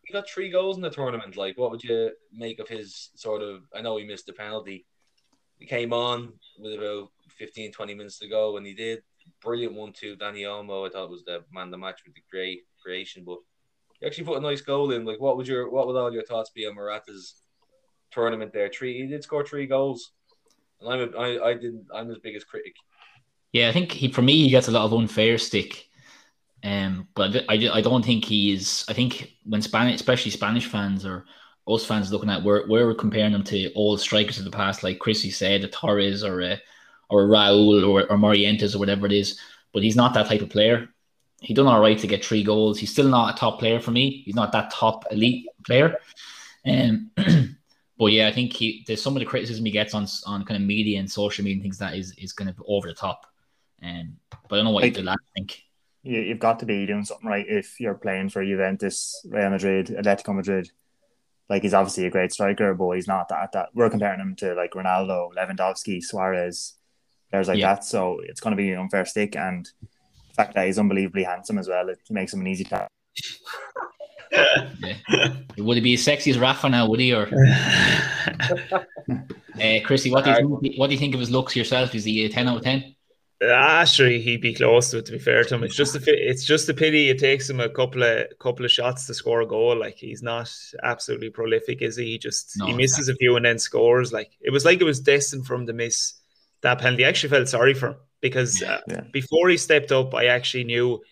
He 0.05 0.13
got 0.13 0.29
three 0.29 0.51
goals 0.51 0.77
in 0.77 0.83
the 0.83 0.91
tournament. 0.91 1.35
Like, 1.39 1.57
what 1.57 1.71
would 1.71 1.83
you 1.83 2.11
make 2.31 2.59
of 2.59 2.69
his 2.69 3.09
sort 3.15 3.41
of? 3.41 3.63
I 3.75 3.81
know 3.81 3.97
he 3.97 4.05
missed 4.05 4.27
the 4.27 4.35
penalty. 4.35 4.85
He 5.59 5.65
came 5.65 5.95
on 5.95 6.35
with 6.59 6.75
about 6.75 7.09
15, 7.39 7.73
20 7.73 7.95
minutes 7.95 8.19
to 8.19 8.29
go, 8.29 8.59
and 8.59 8.67
he 8.67 8.75
did 8.75 9.03
brilliant 9.43 9.75
one 9.75 9.93
two. 9.93 10.17
Dani 10.17 10.43
Olmo, 10.43 10.87
I 10.87 10.91
thought 10.91 11.11
was 11.11 11.25
the 11.25 11.43
man 11.53 11.69
of 11.69 11.71
the 11.71 11.79
match 11.79 12.01
with 12.05 12.15
the 12.15 12.23
great 12.31 12.65
creation, 12.83 13.25
but 13.25 13.39
he 14.01 14.07
actually 14.07 14.25
put 14.25 14.39
a 14.39 14.41
nice 14.41 14.61
goal 14.61 14.93
in. 14.93 15.05
Like, 15.05 15.21
what 15.21 15.37
would 15.37 15.49
your 15.49 15.71
what 15.71 15.87
would 15.87 15.97
all 15.97 16.13
your 16.13 16.25
thoughts 16.25 16.51
be 16.51 16.67
on 16.67 16.75
Morata's 16.75 17.43
tournament 18.11 18.53
there? 18.53 18.69
Three, 18.69 19.01
he 19.01 19.07
did 19.07 19.23
score 19.23 19.45
three 19.45 19.67
goals, 19.67 20.13
and 20.81 20.93
I'm 20.93 21.15
a, 21.15 21.19
I, 21.19 21.49
I 21.51 21.55
didn't. 21.55 21.87
I'm 21.95 22.09
his 22.09 22.19
biggest 22.19 22.47
critic. 22.47 22.75
Yeah, 23.53 23.69
I 23.69 23.73
think 23.73 23.93
he 23.93 24.09
for 24.09 24.23
me 24.23 24.43
he 24.45 24.51
gets 24.51 24.69
a 24.69 24.73
lot 24.73 24.85
of 24.85 24.93
unfair 24.93 25.39
stick. 25.39 25.89
Um, 26.65 27.09
but 27.15 27.45
I, 27.49 27.71
I, 27.73 27.81
don't 27.81 28.05
think 28.05 28.25
he 28.25 28.53
is. 28.53 28.85
I 28.89 28.93
think 28.93 29.33
when 29.45 29.63
Spanish, 29.63 29.95
especially 29.95 30.33
Spanish 30.33 30.67
fans 30.67 31.07
or 31.07 31.25
us 31.69 31.85
fans 31.85 32.11
looking 32.11 32.31
at, 32.31 32.43
we're 32.43 32.67
we're 32.69 32.95
comparing 32.95 33.33
him 33.33 33.45
to 33.45 33.73
old 33.75 34.01
strikers 34.01 34.39
of 34.39 34.45
the 34.45 34.51
past, 34.51 34.83
like 34.83 34.99
Chrissy 34.99 35.31
said, 35.31 35.63
a 35.63 35.69
Torres 35.69 36.25
or 36.25 36.41
a 36.41 36.61
or 37.11 37.25
a 37.25 37.29
Raul 37.29 37.87
or 37.87 38.03
or 38.11 38.17
Morientes 38.17 38.75
or 38.75 38.79
whatever 38.79 39.07
it 39.07 39.13
is. 39.13 39.39
But 39.73 39.83
he's 39.83 39.97
not 39.97 40.15
that 40.15 40.27
type 40.27 40.41
of 40.41 40.51
player. 40.51 40.89
He 41.41 41.55
done 41.55 41.67
all 41.67 41.81
right 41.81 41.99
to 41.99 42.07
get 42.07 42.25
three 42.25 42.43
goals. 42.43 42.79
He's 42.79 42.91
still 42.91 43.09
not 43.09 43.35
a 43.35 43.39
top 43.39 43.59
player 43.61 43.79
for 43.81 43.91
me. 43.93 44.23
He's 44.25 44.35
not 44.35 44.53
that 44.53 44.71
top 44.73 45.05
elite 45.11 45.47
player. 45.65 45.97
Um, 46.67 47.11
but 47.99 48.07
yeah, 48.07 48.27
I 48.29 48.33
think 48.33 48.53
he 48.53 48.85
there's 48.87 49.03
some 49.03 49.15
of 49.17 49.21
the 49.21 49.27
criticism 49.27 49.65
he 49.65 49.71
gets 49.71 49.95
on 49.95 50.07
on 50.27 50.45
kind 50.45 50.61
of 50.61 50.67
media 50.67 50.99
and 50.99 51.11
social 51.11 51.45
media 51.45 51.55
and 51.57 51.63
things 51.63 51.79
that 51.79 51.95
is 51.95 52.13
is 52.19 52.33
kind 52.33 52.51
of 52.51 52.61
over 52.67 52.89
the 52.89 52.95
top. 52.95 53.27
Um, 53.83 54.17
but 54.49 54.57
I 54.57 54.59
don't 54.59 54.65
know 54.65 54.71
what 54.73 54.83
Like- 54.83 54.95
the 54.95 55.03
lads 55.03 55.23
think. 55.35 55.63
You, 56.05 56.21
you've 56.21 56.39
got 56.39 56.61
to 56.61 56.67
be 56.67 56.87
doing 56.87 57.05
something 57.05 57.29
right 57.29 57.45
if 57.49 57.81
you're 57.81 57.95
playing 57.95 58.29
for 58.31 58.45
Juventus, 58.45 59.21
Real 59.29 59.51
Madrid, 59.51 59.89
Atletico 59.89 60.35
Madrid. 60.35 60.71
Like 61.51 61.63
he's 61.63 61.75
obviously 61.75 62.07
a 62.07 62.11
great 62.11 62.33
striker, 62.33 62.73
but 62.75 62.91
he's 62.93 63.09
not 63.09 63.29
that. 63.31 63.53
That 63.53 63.69
we're 63.75 63.91
comparing 63.91 64.21
him 64.21 64.35
to 64.37 64.55
like 64.55 64.73
Ronaldo, 64.73 65.33
Lewandowski, 65.35 66.03
Suarez, 66.03 66.75
players 67.31 67.49
like 67.49 67.59
Yeah. 67.59 67.75
that. 67.75 67.85
So 67.85 68.21
it's 68.23 68.41
going 68.41 68.53
to 68.53 68.57
be 68.57 68.71
an 68.73 68.79
unfair 68.79 69.05
stick, 69.07 69.35
and 69.37 69.69
fact 70.39 70.55
that 70.55 70.67
he's 70.67 70.79
unbelievably 70.79 71.25
handsome 71.25 71.59
as 71.59 71.69
well, 71.69 71.89
it 71.89 71.99
makes 72.11 72.33
him 72.33 72.41
an 72.41 72.47
easy 72.47 72.65
target. 72.65 72.89
Would 75.59 75.77
he 75.77 75.81
be 75.81 75.95
as 75.95 76.03
sexy 76.03 76.31
as 76.31 76.39
Rafa 76.39 76.69
now? 76.69 76.89
Would 76.89 77.01
he? 77.01 77.13
Or 77.13 77.23
uh, 79.11 79.81
Chrissy, 79.85 80.11
what 80.11 80.25
do 80.25 80.31
you 80.31 80.59
think, 80.63 80.79
what 80.79 80.87
do 80.87 80.93
you 80.95 80.99
think 80.99 81.15
of 81.15 81.21
his 81.21 81.31
looks 81.31 81.57
yourself? 81.57 81.95
Is 81.95 82.05
he 82.05 82.25
a 82.25 82.29
ten 82.29 82.47
out 82.47 82.59
of 82.59 82.63
ten? 82.63 82.95
Ah, 83.43 83.85
sure, 83.85 84.09
he'd 84.09 84.41
be 84.41 84.55
close 84.55 84.91
to 84.91 84.99
it. 84.99 85.07
To 85.07 85.13
be 85.13 85.19
fair 85.19 85.45
to 85.45 85.55
him, 85.55 85.65
it's 85.65 85.77
just 85.77 85.97
a 85.97 86.01
it's 86.07 86.45
just 86.45 86.69
a 86.69 86.75
pity 86.75 87.09
it 87.09 87.19
takes 87.19 87.49
him 87.49 87.61
a 87.61 87.69
couple 87.69 88.03
of 88.03 88.27
couple 88.39 88.65
of 88.65 88.71
shots 88.71 89.07
to 89.07 89.15
score 89.15 89.41
a 89.41 89.47
goal. 89.47 89.77
Like 89.77 89.97
he's 89.97 90.23
not 90.23 90.53
absolutely 90.83 91.31
prolific, 91.31 91.83
is 91.83 91.97
he? 91.97 92.05
He 92.05 92.19
just 92.19 92.55
No, 92.59 92.67
he 92.67 92.75
misses 92.75 93.09
a 93.09 93.15
few 93.15 93.37
and 93.37 93.45
then 93.45 93.59
scores. 93.59 94.13
Like 94.13 94.31
it 94.41 94.51
was 94.51 94.65
like 94.65 94.81
it 94.81 94.85
was 94.85 95.01
destined 95.01 95.47
for 95.47 95.55
him 95.55 95.67
to 95.67 95.73
miss 95.73 96.15
that 96.63 96.81
penalty. 96.81 97.05
I 97.05 97.09
actually 97.09 97.31
felt 97.31 97.49
sorry 97.49 97.75
for 97.75 97.89
him 97.89 97.97
because 98.21 98.63
uh, 98.63 98.81
Yeah. 98.89 99.03
before 99.13 99.49
he 99.49 99.57
stepped 99.57 99.93
up, 99.93 100.15
I 100.15 100.27
actually 100.27 100.65
knew 100.65 101.03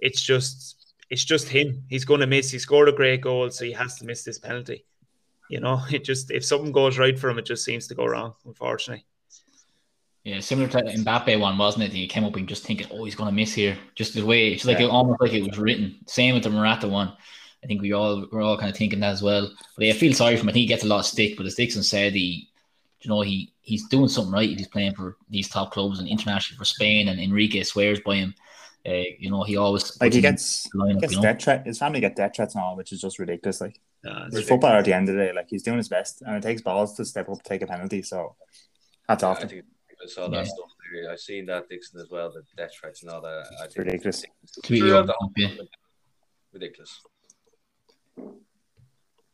it's 0.00 0.22
just 0.22 0.76
it's 1.10 1.24
just 1.24 1.48
him. 1.48 1.82
He's 1.88 2.04
going 2.04 2.20
to 2.20 2.26
miss. 2.26 2.50
He 2.50 2.58
scored 2.58 2.88
a 2.88 2.92
great 2.92 3.22
goal, 3.22 3.50
so 3.50 3.64
he 3.64 3.72
has 3.72 3.96
to 3.98 4.04
miss 4.04 4.24
this 4.24 4.38
penalty. 4.38 4.84
You 5.50 5.60
know, 5.60 5.80
it 5.90 6.04
just 6.04 6.30
if 6.30 6.44
something 6.44 6.72
goes 6.72 6.98
right 6.98 7.18
for 7.18 7.30
him, 7.30 7.38
it 7.38 7.46
just 7.46 7.64
seems 7.64 7.86
to 7.88 7.94
go 7.94 8.06
wrong. 8.06 8.34
Unfortunately. 8.44 9.04
Yeah, 10.24 10.40
similar 10.40 10.68
to 10.68 10.78
the 10.78 10.92
Mbappe 11.04 11.40
one, 11.40 11.56
wasn't 11.56 11.84
it? 11.84 11.92
He 11.92 12.06
came 12.06 12.24
up 12.24 12.36
and 12.36 12.46
just 12.46 12.64
thinking, 12.64 12.86
oh, 12.90 13.04
he's 13.04 13.14
going 13.14 13.28
to 13.30 13.34
miss 13.34 13.54
here. 13.54 13.78
Just 13.94 14.12
the 14.14 14.26
way 14.26 14.52
it's 14.52 14.64
like 14.66 14.78
Yeah. 14.78 14.86
almost 14.86 15.22
like 15.22 15.32
it 15.32 15.46
was 15.46 15.56
written. 15.58 15.96
Same 16.06 16.34
with 16.34 16.42
the 16.42 16.50
Morata 16.50 16.86
one. 16.86 17.12
I 17.64 17.66
think 17.66 17.80
we 17.80 17.92
all 17.92 18.26
we're 18.30 18.42
all 18.42 18.58
kind 18.58 18.70
of 18.70 18.76
thinking 18.76 19.00
that 19.00 19.12
as 19.12 19.22
well. 19.22 19.50
But 19.76 19.86
yeah, 19.86 19.92
I 19.94 19.96
feel 19.96 20.12
sorry 20.12 20.36
for 20.36 20.42
him. 20.42 20.50
I 20.50 20.52
think 20.52 20.62
he 20.62 20.66
gets 20.66 20.84
a 20.84 20.88
lot 20.88 21.00
of 21.00 21.06
stick. 21.06 21.36
But 21.36 21.46
as 21.46 21.54
Dixon 21.54 21.82
said, 21.82 22.12
he, 22.12 22.50
you 23.00 23.10
know, 23.10 23.20
he 23.20 23.52
he's 23.60 23.86
doing 23.88 24.08
something 24.08 24.32
right. 24.32 24.48
He's 24.48 24.68
playing 24.68 24.94
for 24.94 25.16
these 25.28 25.48
top 25.48 25.72
clubs 25.72 25.98
and 25.98 26.08
internationally 26.08 26.58
for 26.58 26.64
Spain, 26.64 27.08
and 27.08 27.20
Enrique 27.20 27.62
swears 27.62 28.00
by 28.00 28.16
him. 28.16 28.34
Uh, 28.86 29.04
you 29.18 29.30
know, 29.30 29.42
he 29.42 29.56
always 29.56 30.00
like 30.00 30.12
he 30.12 30.20
gets, 30.20 30.66
lineup, 30.74 31.00
gets 31.00 31.12
you 31.12 31.18
know? 31.18 31.22
death 31.22 31.42
threat. 31.42 31.66
His 31.66 31.78
family 31.78 32.00
get 32.00 32.16
death 32.16 32.32
threats 32.34 32.54
and 32.54 32.64
all, 32.64 32.76
which 32.76 32.92
is 32.92 33.00
just 33.00 33.18
ridiculous. 33.18 33.60
Like 33.60 33.80
no, 34.04 34.26
he's 34.30 34.40
a 34.40 34.42
footballer 34.42 34.78
at 34.78 34.84
the 34.84 34.94
end 34.94 35.08
of 35.08 35.16
the 35.16 35.26
day. 35.26 35.32
Like 35.32 35.48
he's 35.48 35.62
doing 35.62 35.76
his 35.76 35.88
best, 35.88 36.22
and 36.22 36.36
it 36.36 36.42
takes 36.42 36.62
balls 36.62 36.94
to 36.94 37.04
step 37.04 37.28
up, 37.28 37.42
to 37.42 37.48
take 37.48 37.62
a 37.62 37.66
penalty. 37.66 38.02
So 38.02 38.36
that's 39.06 39.22
yeah, 39.22 39.28
often. 39.28 39.62
I 40.02 40.06
saw 40.06 40.28
that 40.28 40.36
yeah. 40.36 40.42
stuff. 40.44 40.70
I've 41.10 41.20
seen 41.20 41.46
that 41.46 41.68
Dixon 41.68 42.00
as 42.00 42.08
well. 42.10 42.30
The 42.30 42.42
death 42.56 42.70
threats 42.80 43.02
and 43.02 43.10
all 43.10 43.20
that. 43.20 43.46
I 43.60 43.66
think 43.66 43.78
ridiculous. 43.78 44.24
Ridiculous. 46.52 47.00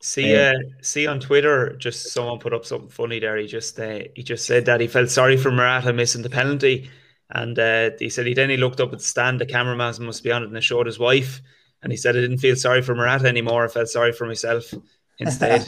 See, 0.05 0.35
uh, 0.35 0.53
see 0.83 1.07
on 1.07 1.19
Twitter, 1.19 1.75
just 1.77 2.13
someone 2.13 2.37
put 2.37 2.53
up 2.53 2.63
something 2.63 2.89
funny 2.89 3.19
there. 3.19 3.37
He 3.37 3.47
just 3.47 3.79
uh, 3.79 4.01
he 4.15 4.21
just 4.21 4.45
said 4.45 4.65
that 4.65 4.79
he 4.79 4.85
felt 4.85 5.09
sorry 5.09 5.35
for 5.35 5.49
Morata 5.49 5.91
missing 5.93 6.21
the 6.21 6.29
penalty, 6.29 6.91
and 7.31 7.57
uh, 7.57 7.89
he 7.97 8.09
said 8.11 8.27
he 8.27 8.35
then 8.35 8.51
he 8.51 8.57
looked 8.57 8.79
up 8.79 8.93
at 8.93 8.99
the 8.99 9.03
stand. 9.03 9.41
The 9.41 9.47
cameraman 9.47 9.95
must 10.05 10.23
be 10.23 10.31
on 10.31 10.43
it, 10.43 10.49
and 10.49 10.55
it 10.55 10.63
showed 10.63 10.85
his 10.85 10.99
wife, 10.99 11.41
and 11.81 11.91
he 11.91 11.97
said 11.97 12.15
I 12.15 12.21
didn't 12.21 12.37
feel 12.37 12.55
sorry 12.55 12.83
for 12.83 12.93
Morata 12.93 13.27
anymore. 13.27 13.65
I 13.65 13.67
felt 13.67 13.87
sorry 13.87 14.11
for 14.11 14.27
myself 14.27 14.71
instead. 15.17 15.67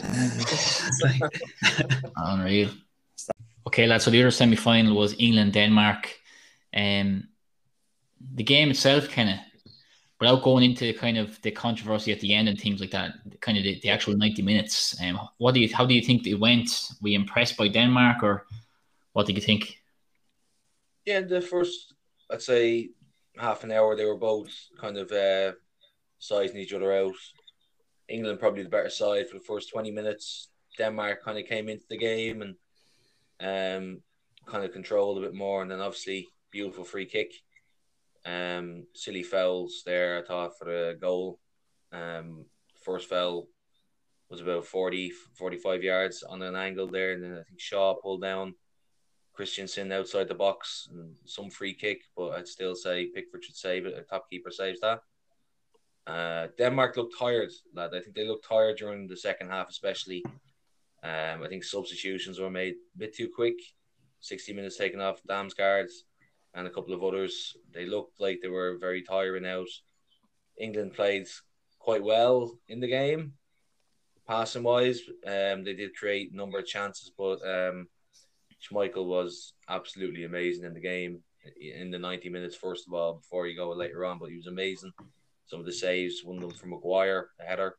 Unreal. 2.16 2.70
Okay, 3.66 3.88
lads. 3.88 4.04
So 4.04 4.12
the 4.12 4.22
other 4.22 4.30
semi 4.30 4.54
final 4.54 4.94
was 4.94 5.16
England 5.18 5.54
Denmark. 5.54 6.16
Um, 6.72 7.26
the 8.34 8.44
game 8.44 8.70
itself 8.70 9.08
kind 9.08 9.30
of 9.30 9.36
without 10.20 10.42
going 10.42 10.64
into 10.64 10.92
kind 10.94 11.16
of 11.16 11.40
the 11.42 11.50
controversy 11.50 12.12
at 12.12 12.20
the 12.20 12.34
end 12.34 12.48
and 12.48 12.60
things 12.60 12.80
like 12.80 12.90
that, 12.90 13.12
kind 13.40 13.56
of 13.56 13.64
the, 13.64 13.78
the 13.80 13.88
actual 13.88 14.16
90 14.16 14.42
minutes, 14.42 15.00
um, 15.02 15.18
what 15.38 15.54
do 15.54 15.60
you, 15.60 15.72
how 15.74 15.86
do 15.86 15.94
you 15.94 16.02
think 16.02 16.26
it 16.26 16.34
went? 16.34 16.68
Were 17.00 17.08
you 17.08 17.18
impressed 17.18 17.56
by 17.56 17.68
Denmark 17.68 18.22
or 18.22 18.46
what 19.12 19.26
did 19.26 19.36
you 19.36 19.42
think? 19.42 19.78
Yeah, 21.04 21.20
the 21.20 21.40
first, 21.40 21.94
I'd 22.30 22.42
say 22.42 22.90
half 23.36 23.64
an 23.64 23.70
hour, 23.70 23.94
they 23.94 24.04
were 24.04 24.16
both 24.16 24.50
kind 24.80 24.98
of 24.98 25.10
uh, 25.12 25.52
sizing 26.18 26.58
each 26.58 26.72
other 26.72 26.92
out. 26.92 27.14
England 28.08 28.40
probably 28.40 28.62
the 28.62 28.68
better 28.68 28.90
side 28.90 29.28
for 29.28 29.38
the 29.38 29.44
first 29.44 29.70
20 29.70 29.90
minutes. 29.90 30.48
Denmark 30.76 31.22
kind 31.22 31.38
of 31.38 31.46
came 31.46 31.68
into 31.68 31.84
the 31.88 31.98
game 31.98 32.42
and 32.42 32.54
um, 33.40 34.02
kind 34.46 34.64
of 34.64 34.72
controlled 34.72 35.18
a 35.18 35.20
bit 35.20 35.34
more. 35.34 35.62
And 35.62 35.70
then 35.70 35.80
obviously, 35.80 36.26
beautiful 36.50 36.84
free 36.84 37.06
kick 37.06 37.32
um, 38.28 38.84
silly 38.94 39.22
fouls 39.22 39.82
there, 39.86 40.18
I 40.18 40.22
thought, 40.22 40.58
for 40.58 40.66
the 40.66 40.98
goal. 41.00 41.38
Um, 41.92 42.44
first 42.84 43.08
foul 43.08 43.48
was 44.28 44.40
about 44.40 44.66
40, 44.66 45.12
45 45.34 45.82
yards 45.82 46.22
on 46.22 46.42
an 46.42 46.54
angle 46.54 46.86
there. 46.86 47.12
And 47.12 47.22
then 47.22 47.32
I 47.32 47.42
think 47.42 47.60
Shaw 47.60 47.94
pulled 47.94 48.22
down 48.22 48.54
Christensen 49.32 49.92
outside 49.92 50.28
the 50.28 50.34
box 50.34 50.88
and 50.92 51.14
some 51.24 51.48
free 51.48 51.72
kick, 51.72 52.02
but 52.16 52.30
I'd 52.30 52.48
still 52.48 52.74
say 52.74 53.06
Pickford 53.06 53.44
should 53.44 53.56
save 53.56 53.86
it. 53.86 53.96
A 53.96 54.02
top 54.02 54.28
keeper 54.28 54.50
saves 54.50 54.80
that. 54.80 55.00
Uh, 56.06 56.48
Denmark 56.58 56.96
looked 56.96 57.18
tired, 57.18 57.50
lad. 57.74 57.94
I 57.94 58.00
think 58.00 58.14
they 58.14 58.26
looked 58.26 58.48
tired 58.48 58.78
during 58.78 59.06
the 59.06 59.16
second 59.16 59.48
half, 59.48 59.68
especially. 59.68 60.24
Um, 61.02 61.42
I 61.42 61.48
think 61.48 61.64
substitutions 61.64 62.40
were 62.40 62.50
made 62.50 62.74
a 62.94 62.98
bit 62.98 63.14
too 63.14 63.30
quick. 63.34 63.56
60 64.20 64.52
minutes 64.52 64.76
taken 64.76 65.00
off 65.00 65.22
Damsgaard 65.28 65.88
and 66.58 66.66
a 66.66 66.70
couple 66.70 66.92
of 66.92 67.04
others. 67.04 67.56
They 67.72 67.86
looked 67.86 68.20
like 68.20 68.40
they 68.42 68.48
were 68.48 68.78
very 68.78 69.02
tiring 69.02 69.46
out. 69.46 69.68
England 70.58 70.92
played 70.94 71.28
quite 71.78 72.02
well 72.02 72.58
in 72.68 72.80
the 72.80 72.88
game, 72.88 73.34
passing 74.26 74.64
wise. 74.64 75.00
Um, 75.24 75.62
they 75.62 75.74
did 75.74 75.96
create 75.96 76.32
a 76.32 76.36
number 76.36 76.58
of 76.58 76.66
chances, 76.66 77.12
but 77.16 77.38
um, 77.46 77.86
Schmeichel 78.60 79.06
was 79.06 79.54
absolutely 79.68 80.24
amazing 80.24 80.64
in 80.64 80.74
the 80.74 80.80
game 80.80 81.22
in 81.60 81.92
the 81.92 81.98
90 81.98 82.28
minutes, 82.28 82.56
first 82.56 82.88
of 82.88 82.92
all, 82.92 83.14
before 83.14 83.46
you 83.46 83.56
go 83.56 83.70
later 83.70 84.04
on. 84.04 84.18
But 84.18 84.30
he 84.30 84.36
was 84.36 84.48
amazing. 84.48 84.92
Some 85.46 85.60
of 85.60 85.66
the 85.66 85.72
saves, 85.72 86.24
one 86.24 86.42
of 86.42 86.42
them 86.42 86.58
from 86.58 86.70
Maguire, 86.70 87.28
the 87.38 87.44
header, 87.44 87.76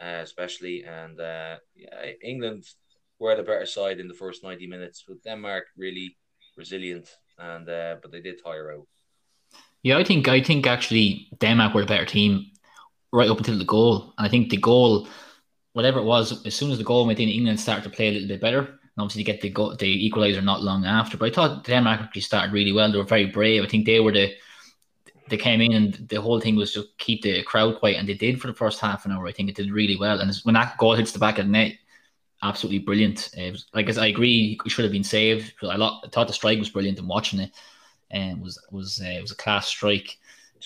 uh, 0.00 0.20
especially. 0.22 0.84
And 0.84 1.20
uh, 1.20 1.56
yeah, 1.74 2.12
England 2.22 2.64
were 3.18 3.34
the 3.34 3.42
better 3.42 3.66
side 3.66 3.98
in 3.98 4.06
the 4.06 4.14
first 4.14 4.44
90 4.44 4.68
minutes, 4.68 5.04
but 5.06 5.22
Denmark 5.24 5.64
really 5.76 6.16
resilient 6.56 7.10
and 7.38 7.68
uh, 7.68 7.96
but 8.00 8.12
they 8.12 8.20
did 8.20 8.42
tire 8.42 8.72
out. 8.72 8.86
Yeah, 9.82 9.98
I 9.98 10.04
think 10.04 10.28
I 10.28 10.42
think 10.42 10.66
actually 10.66 11.28
Denmark 11.38 11.74
were 11.74 11.82
a 11.82 11.86
better 11.86 12.06
team 12.06 12.50
right 13.12 13.30
up 13.30 13.38
until 13.38 13.58
the 13.58 13.64
goal, 13.64 14.14
and 14.16 14.26
I 14.26 14.28
think 14.28 14.50
the 14.50 14.56
goal, 14.56 15.08
whatever 15.72 16.00
it 16.00 16.04
was, 16.04 16.44
as 16.46 16.54
soon 16.54 16.70
as 16.70 16.78
the 16.78 16.84
goal 16.84 17.06
went 17.06 17.20
in, 17.20 17.28
England 17.28 17.60
started 17.60 17.84
to 17.84 17.90
play 17.90 18.08
a 18.08 18.12
little 18.12 18.28
bit 18.28 18.40
better. 18.40 18.60
And 18.60 19.02
obviously, 19.02 19.22
they 19.22 19.32
get 19.32 19.40
the 19.40 19.50
go- 19.50 19.74
the 19.74 20.10
equaliser 20.10 20.42
not 20.42 20.62
long 20.62 20.84
after. 20.84 21.16
But 21.16 21.30
I 21.30 21.34
thought 21.34 21.64
Denmark 21.64 22.00
actually 22.00 22.22
started 22.22 22.52
really 22.52 22.72
well. 22.72 22.90
They 22.90 22.98
were 22.98 23.04
very 23.04 23.26
brave. 23.26 23.62
I 23.62 23.68
think 23.68 23.86
they 23.86 24.00
were 24.00 24.12
the 24.12 24.34
they 25.28 25.36
came 25.36 25.60
in 25.60 25.72
and 25.72 25.94
the 26.08 26.20
whole 26.20 26.40
thing 26.40 26.56
was 26.56 26.72
to 26.74 26.84
keep 26.98 27.22
the 27.22 27.42
crowd 27.42 27.78
quiet, 27.78 27.96
and 27.96 28.08
they 28.08 28.14
did 28.14 28.40
for 28.40 28.46
the 28.46 28.54
first 28.54 28.80
half 28.80 29.04
an 29.04 29.12
hour. 29.12 29.26
I 29.26 29.32
think 29.32 29.48
it 29.48 29.56
did 29.56 29.70
really 29.70 29.96
well. 29.96 30.20
And 30.20 30.34
when 30.44 30.54
that 30.54 30.76
goal 30.78 30.94
hits 30.94 31.12
the 31.12 31.18
back 31.18 31.38
of 31.38 31.46
the 31.46 31.52
net, 31.52 31.72
absolutely 32.44 32.78
brilliant. 32.78 33.30
Uh, 33.36 33.50
was, 33.50 33.66
like 33.74 33.96
I 33.96 34.06
agree, 34.06 34.58
he 34.62 34.70
should 34.70 34.84
have 34.84 34.92
been 34.92 35.02
saved. 35.02 35.54
I, 35.62 35.74
I 35.76 36.08
thought 36.10 36.26
the 36.28 36.32
strike 36.32 36.58
was 36.58 36.70
brilliant 36.70 36.98
and 36.98 37.08
watching 37.08 37.40
it, 37.40 37.50
and 38.10 38.34
um, 38.34 38.40
was 38.40 38.60
was 38.70 39.00
uh, 39.02 39.08
it 39.08 39.22
was 39.22 39.32
a 39.32 39.36
class 39.36 39.66
strike. 39.66 40.18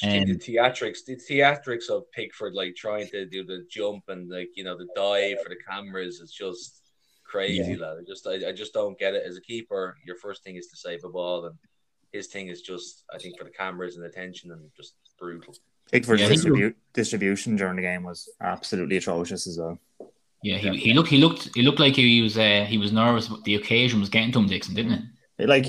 Um, 0.02 0.26
the 0.26 0.36
theatrics, 0.36 1.04
the 1.04 1.16
theatrics 1.16 1.88
of 1.88 2.10
Pickford, 2.12 2.54
like 2.54 2.76
trying 2.76 3.08
to 3.08 3.26
do 3.26 3.44
the 3.44 3.66
jump 3.70 4.04
and 4.08 4.30
like 4.30 4.50
you 4.54 4.64
know 4.64 4.76
the 4.76 4.88
dive 4.94 5.42
for 5.42 5.48
the 5.48 5.56
cameras, 5.68 6.20
is 6.20 6.32
just 6.32 6.82
crazy, 7.24 7.72
yeah. 7.72 7.86
lad. 7.86 7.96
I 8.00 8.04
just 8.06 8.26
I, 8.26 8.48
I 8.48 8.52
just 8.52 8.74
don't 8.74 8.98
get 8.98 9.14
it. 9.14 9.24
As 9.26 9.36
a 9.36 9.40
keeper, 9.40 9.96
your 10.04 10.16
first 10.16 10.44
thing 10.44 10.56
is 10.56 10.66
to 10.68 10.76
save 10.76 11.04
a 11.04 11.08
ball, 11.08 11.46
and 11.46 11.54
his 12.12 12.26
thing 12.26 12.48
is 12.48 12.60
just 12.60 13.04
I 13.12 13.18
think 13.18 13.38
for 13.38 13.44
the 13.44 13.50
cameras 13.50 13.96
and 13.96 14.04
attention 14.04 14.50
and 14.52 14.70
just 14.76 14.94
brutal. 15.18 15.54
Pickford's 15.90 16.20
yeah, 16.20 16.28
distribu- 16.28 16.74
distribution 16.92 17.56
during 17.56 17.76
the 17.76 17.82
game 17.82 18.02
was 18.02 18.28
absolutely 18.42 18.98
atrocious 18.98 19.46
as 19.46 19.58
well. 19.58 19.78
Yeah, 20.42 20.56
he, 20.58 20.76
he 20.78 20.94
looked 20.94 21.08
he 21.08 21.18
looked 21.18 21.50
he 21.54 21.62
looked 21.62 21.80
like 21.80 21.96
he 21.96 22.22
was 22.22 22.38
uh, 22.38 22.64
he 22.68 22.78
was 22.78 22.92
nervous, 22.92 23.28
but 23.28 23.42
the 23.44 23.56
occasion 23.56 24.00
was 24.00 24.08
getting 24.08 24.30
to 24.32 24.38
him, 24.38 24.46
Dixon, 24.46 24.74
didn't 24.74 24.92
it? 25.38 25.48
Like, 25.48 25.66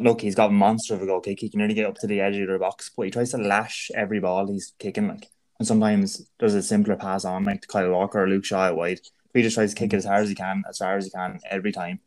look, 0.00 0.20
he's 0.20 0.34
got 0.34 0.50
a 0.50 0.52
monster 0.52 0.94
of 0.94 1.02
a 1.02 1.06
goal 1.06 1.20
kick. 1.20 1.40
He 1.40 1.50
can 1.50 1.60
really 1.60 1.74
get 1.74 1.86
up 1.86 1.96
to 1.98 2.06
the 2.06 2.20
edge 2.20 2.36
of 2.36 2.48
the 2.48 2.58
box, 2.58 2.90
but 2.96 3.04
he 3.04 3.10
tries 3.10 3.30
to 3.32 3.38
lash 3.38 3.90
every 3.94 4.20
ball 4.20 4.46
he's 4.46 4.72
kicking. 4.78 5.08
Like, 5.08 5.26
and 5.58 5.68
sometimes 5.68 6.26
there's 6.38 6.54
a 6.54 6.62
simpler 6.62 6.96
pass 6.96 7.24
on, 7.24 7.44
like 7.44 7.60
to 7.62 7.68
Kyle 7.68 7.90
Walker 7.90 8.22
or 8.22 8.28
Luke 8.28 8.44
Shaw 8.44 8.72
wide. 8.72 9.00
He 9.34 9.42
just 9.42 9.54
tries 9.54 9.74
to 9.74 9.78
kick 9.78 9.92
it 9.92 9.98
as 9.98 10.04
hard 10.04 10.22
as 10.22 10.28
he 10.28 10.34
can, 10.34 10.62
as 10.68 10.78
far 10.78 10.96
as 10.96 11.04
he 11.04 11.10
can, 11.10 11.38
every 11.48 11.70
time. 11.70 12.00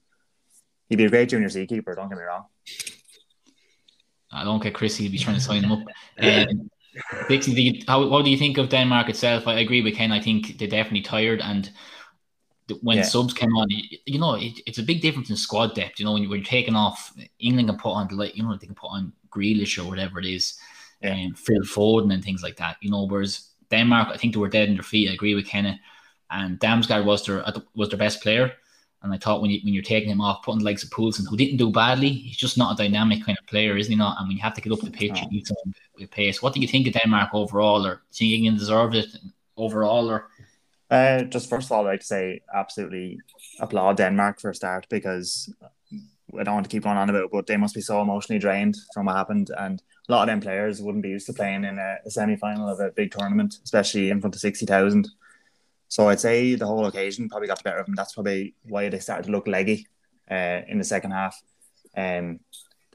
He'd 0.89 0.97
be 0.97 1.05
a 1.05 1.09
great 1.09 1.29
junior 1.29 1.49
C 1.49 1.65
keeper. 1.67 1.95
Don't 1.95 2.09
get 2.09 2.17
me 2.17 2.23
wrong. 2.23 2.45
I 4.31 4.43
don't 4.43 4.61
get 4.61 4.73
Chrissy 4.73 5.05
to 5.05 5.09
be 5.11 5.19
trying 5.19 5.35
to 5.35 5.41
sign 5.41 5.63
him 5.63 5.71
up. 5.71 5.79
Um, 6.19 6.69
Dixie, 7.27 7.53
do 7.53 7.61
you, 7.61 7.83
how, 7.87 8.07
what 8.07 8.25
do 8.25 8.31
you 8.31 8.37
think 8.37 8.57
of 8.57 8.69
Denmark 8.69 9.09
itself? 9.09 9.47
I 9.47 9.59
agree 9.59 9.81
with 9.81 9.95
Ken. 9.95 10.11
I 10.11 10.21
think 10.21 10.57
they're 10.57 10.67
definitely 10.67 11.01
tired, 11.01 11.41
and 11.41 11.69
when 12.81 12.97
yeah. 12.97 13.03
subs 13.03 13.33
came 13.33 13.53
on, 13.55 13.67
you 13.69 14.19
know, 14.19 14.35
it, 14.35 14.59
it's 14.65 14.77
a 14.77 14.83
big 14.83 15.01
difference 15.01 15.29
in 15.29 15.35
squad 15.35 15.75
depth. 15.75 15.99
You 15.99 16.05
know, 16.05 16.13
when, 16.13 16.23
you, 16.23 16.33
are 16.33 16.39
taking 16.41 16.75
off, 16.75 17.13
England 17.39 17.69
can 17.69 17.77
put 17.77 17.91
on 17.91 18.07
like 18.09 18.35
you 18.35 18.43
know 18.43 18.55
they 18.55 18.67
can 18.67 18.75
put 18.75 18.87
on 18.87 19.13
Grealish 19.29 19.83
or 19.83 19.87
whatever 19.87 20.19
it 20.19 20.25
is, 20.25 20.57
and 21.01 21.19
yeah. 21.19 21.25
um, 21.27 21.33
Phil 21.33 21.61
Foden 21.61 22.13
and 22.13 22.23
things 22.23 22.43
like 22.43 22.57
that. 22.57 22.77
You 22.81 22.91
know, 22.91 23.07
whereas 23.07 23.49
Denmark, 23.69 24.09
I 24.11 24.17
think 24.17 24.33
they 24.33 24.39
were 24.39 24.49
dead 24.49 24.69
in 24.69 24.75
their 24.75 24.83
feet. 24.83 25.09
I 25.09 25.13
agree 25.13 25.35
with 25.35 25.47
Kenna, 25.47 25.79
and 26.29 26.59
Damsgaard 26.59 27.05
was 27.05 27.25
their 27.25 27.43
was 27.75 27.89
their 27.89 27.99
best 27.99 28.21
player. 28.21 28.53
And 29.03 29.13
I 29.13 29.17
thought 29.17 29.41
when 29.41 29.51
you 29.51 29.59
when 29.63 29.73
you're 29.73 29.83
taking 29.83 30.09
him 30.09 30.21
off, 30.21 30.43
putting 30.43 30.59
the 30.59 30.65
likes 30.65 30.83
of 30.83 30.89
Poulsen, 30.89 31.25
who 31.29 31.37
didn't 31.37 31.57
do 31.57 31.69
badly, 31.69 32.09
he's 32.09 32.37
just 32.37 32.57
not 32.57 32.73
a 32.73 32.83
dynamic 32.83 33.25
kind 33.25 33.37
of 33.37 33.45
player, 33.47 33.75
isn't 33.75 33.91
he? 33.91 33.97
Not. 33.97 34.17
And 34.17 34.27
when 34.27 34.37
you 34.37 34.43
have 34.43 34.53
to 34.55 34.61
get 34.61 34.71
up 34.71 34.79
the 34.79 34.91
pitch, 34.91 35.19
you 35.21 35.29
need 35.29 35.45
someone 35.45 35.75
with 35.99 36.09
pace. 36.09 36.41
What 36.41 36.53
do 36.53 36.61
you 36.61 36.67
think 36.67 36.87
of 36.87 36.93
Denmark 36.93 37.31
overall, 37.33 37.85
or 37.85 38.01
do 38.13 38.25
you 38.25 38.31
think 38.35 38.45
England 38.45 38.59
deserved 38.59 38.95
it 38.95 39.07
overall, 39.57 40.09
or? 40.09 40.29
Uh, 40.89 41.23
just 41.23 41.49
first 41.49 41.67
of 41.67 41.71
all, 41.71 41.81
I'd 41.81 41.91
like 41.91 41.99
to 42.01 42.05
say 42.05 42.41
absolutely 42.53 43.19
applaud 43.59 43.97
Denmark 43.97 44.39
for 44.39 44.51
a 44.51 44.55
start 44.55 44.85
because 44.89 45.51
I 46.39 46.43
don't 46.43 46.53
want 46.53 46.65
to 46.65 46.69
keep 46.69 46.83
going 46.83 46.97
on 46.97 47.09
about 47.09 47.25
it, 47.25 47.31
but 47.31 47.47
they 47.47 47.57
must 47.57 47.75
be 47.75 47.81
so 47.81 48.01
emotionally 48.01 48.39
drained 48.39 48.75
from 48.93 49.07
what 49.07 49.15
happened. 49.15 49.49
And 49.57 49.81
a 50.07 50.11
lot 50.11 50.23
of 50.23 50.27
them 50.27 50.41
players 50.41 50.81
wouldn't 50.81 51.03
be 51.03 51.09
used 51.09 51.27
to 51.27 51.33
playing 51.33 51.63
in 51.63 51.77
a, 51.77 51.97
a 52.05 52.11
semi 52.11 52.35
final 52.35 52.69
of 52.69 52.79
a 52.79 52.91
big 52.91 53.11
tournament, 53.11 53.55
especially 53.63 54.09
in 54.09 54.21
front 54.21 54.35
of 54.35 54.41
60,000. 54.41 55.09
So 55.93 56.09
I'd 56.09 56.19
say 56.19 56.55
the 56.55 56.65
whole 56.65 56.87
occasion 56.87 57.29
probably 57.29 57.47
got 57.47 57.59
the 57.59 57.63
better 57.65 57.77
of 57.77 57.85
them. 57.85 57.93
That's 57.93 58.13
probably 58.15 58.55
why 58.63 58.89
they 58.89 58.97
started 58.97 59.25
to 59.27 59.31
look 59.31 59.45
leggy 59.45 59.85
uh, 60.29 60.61
in 60.67 60.79
the 60.79 60.83
second 60.83 61.11
half. 61.11 61.39
Um, 61.95 62.39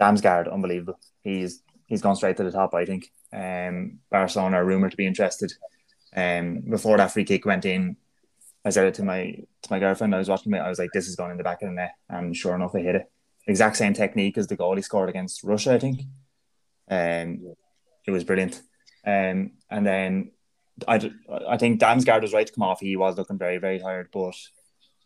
Damsgaard, 0.00 0.52
unbelievable. 0.52 0.98
He's 1.22 1.62
he's 1.87 2.02
gone 2.02 2.16
straight 2.16 2.37
to 2.38 2.42
the 2.42 2.50
top. 2.50 2.74
I 2.74 2.84
think. 2.84 3.12
Um, 3.32 4.00
Barcelona 4.11 4.56
are 4.56 4.64
rumored 4.64 4.90
to 4.90 4.96
be 4.96 5.06
interested. 5.06 5.52
Um, 6.16 6.62
before 6.68 6.96
that 6.96 7.12
free 7.12 7.22
kick 7.22 7.46
went 7.46 7.64
in, 7.64 7.96
I 8.64 8.70
said 8.70 8.88
it 8.88 8.94
to 8.94 9.04
my 9.04 9.44
to 9.62 9.70
my 9.70 9.78
girlfriend. 9.78 10.12
I 10.12 10.18
was 10.18 10.28
watching 10.28 10.52
it. 10.54 10.58
I 10.58 10.68
was 10.68 10.80
like, 10.80 10.90
"This 10.92 11.06
is 11.06 11.14
going 11.14 11.30
in 11.30 11.37
the 11.37 11.44
back 11.44 11.62
of 11.62 11.68
the 11.68 11.76
net," 11.76 11.92
and 12.08 12.37
sure 12.37 12.56
enough, 12.56 12.72
they 12.72 12.82
hit 12.82 12.96
it. 12.96 13.08
Exact 13.46 13.76
same 13.76 13.94
technique 13.94 14.37
as 14.37 14.48
the 14.48 14.56
goal 14.56 14.74
he 14.74 14.82
scored 14.82 15.08
against 15.08 15.44
Russia, 15.44 15.74
I 15.74 15.78
think. 15.78 16.00
Um, 16.90 17.54
it 18.04 18.11
was 18.11 18.24
brilliant. 18.24 18.61
Um, 19.06 19.52
and 19.70 19.87
then 19.87 20.32
I, 20.86 21.10
I 21.48 21.56
think 21.56 21.80
Damsgaard 21.80 22.22
was 22.22 22.32
right 22.32 22.46
to 22.46 22.52
come 22.52 22.62
off. 22.62 22.80
He 22.80 22.96
was 22.96 23.16
looking 23.16 23.38
very, 23.38 23.58
very 23.58 23.78
tired, 23.78 24.08
but 24.12 24.34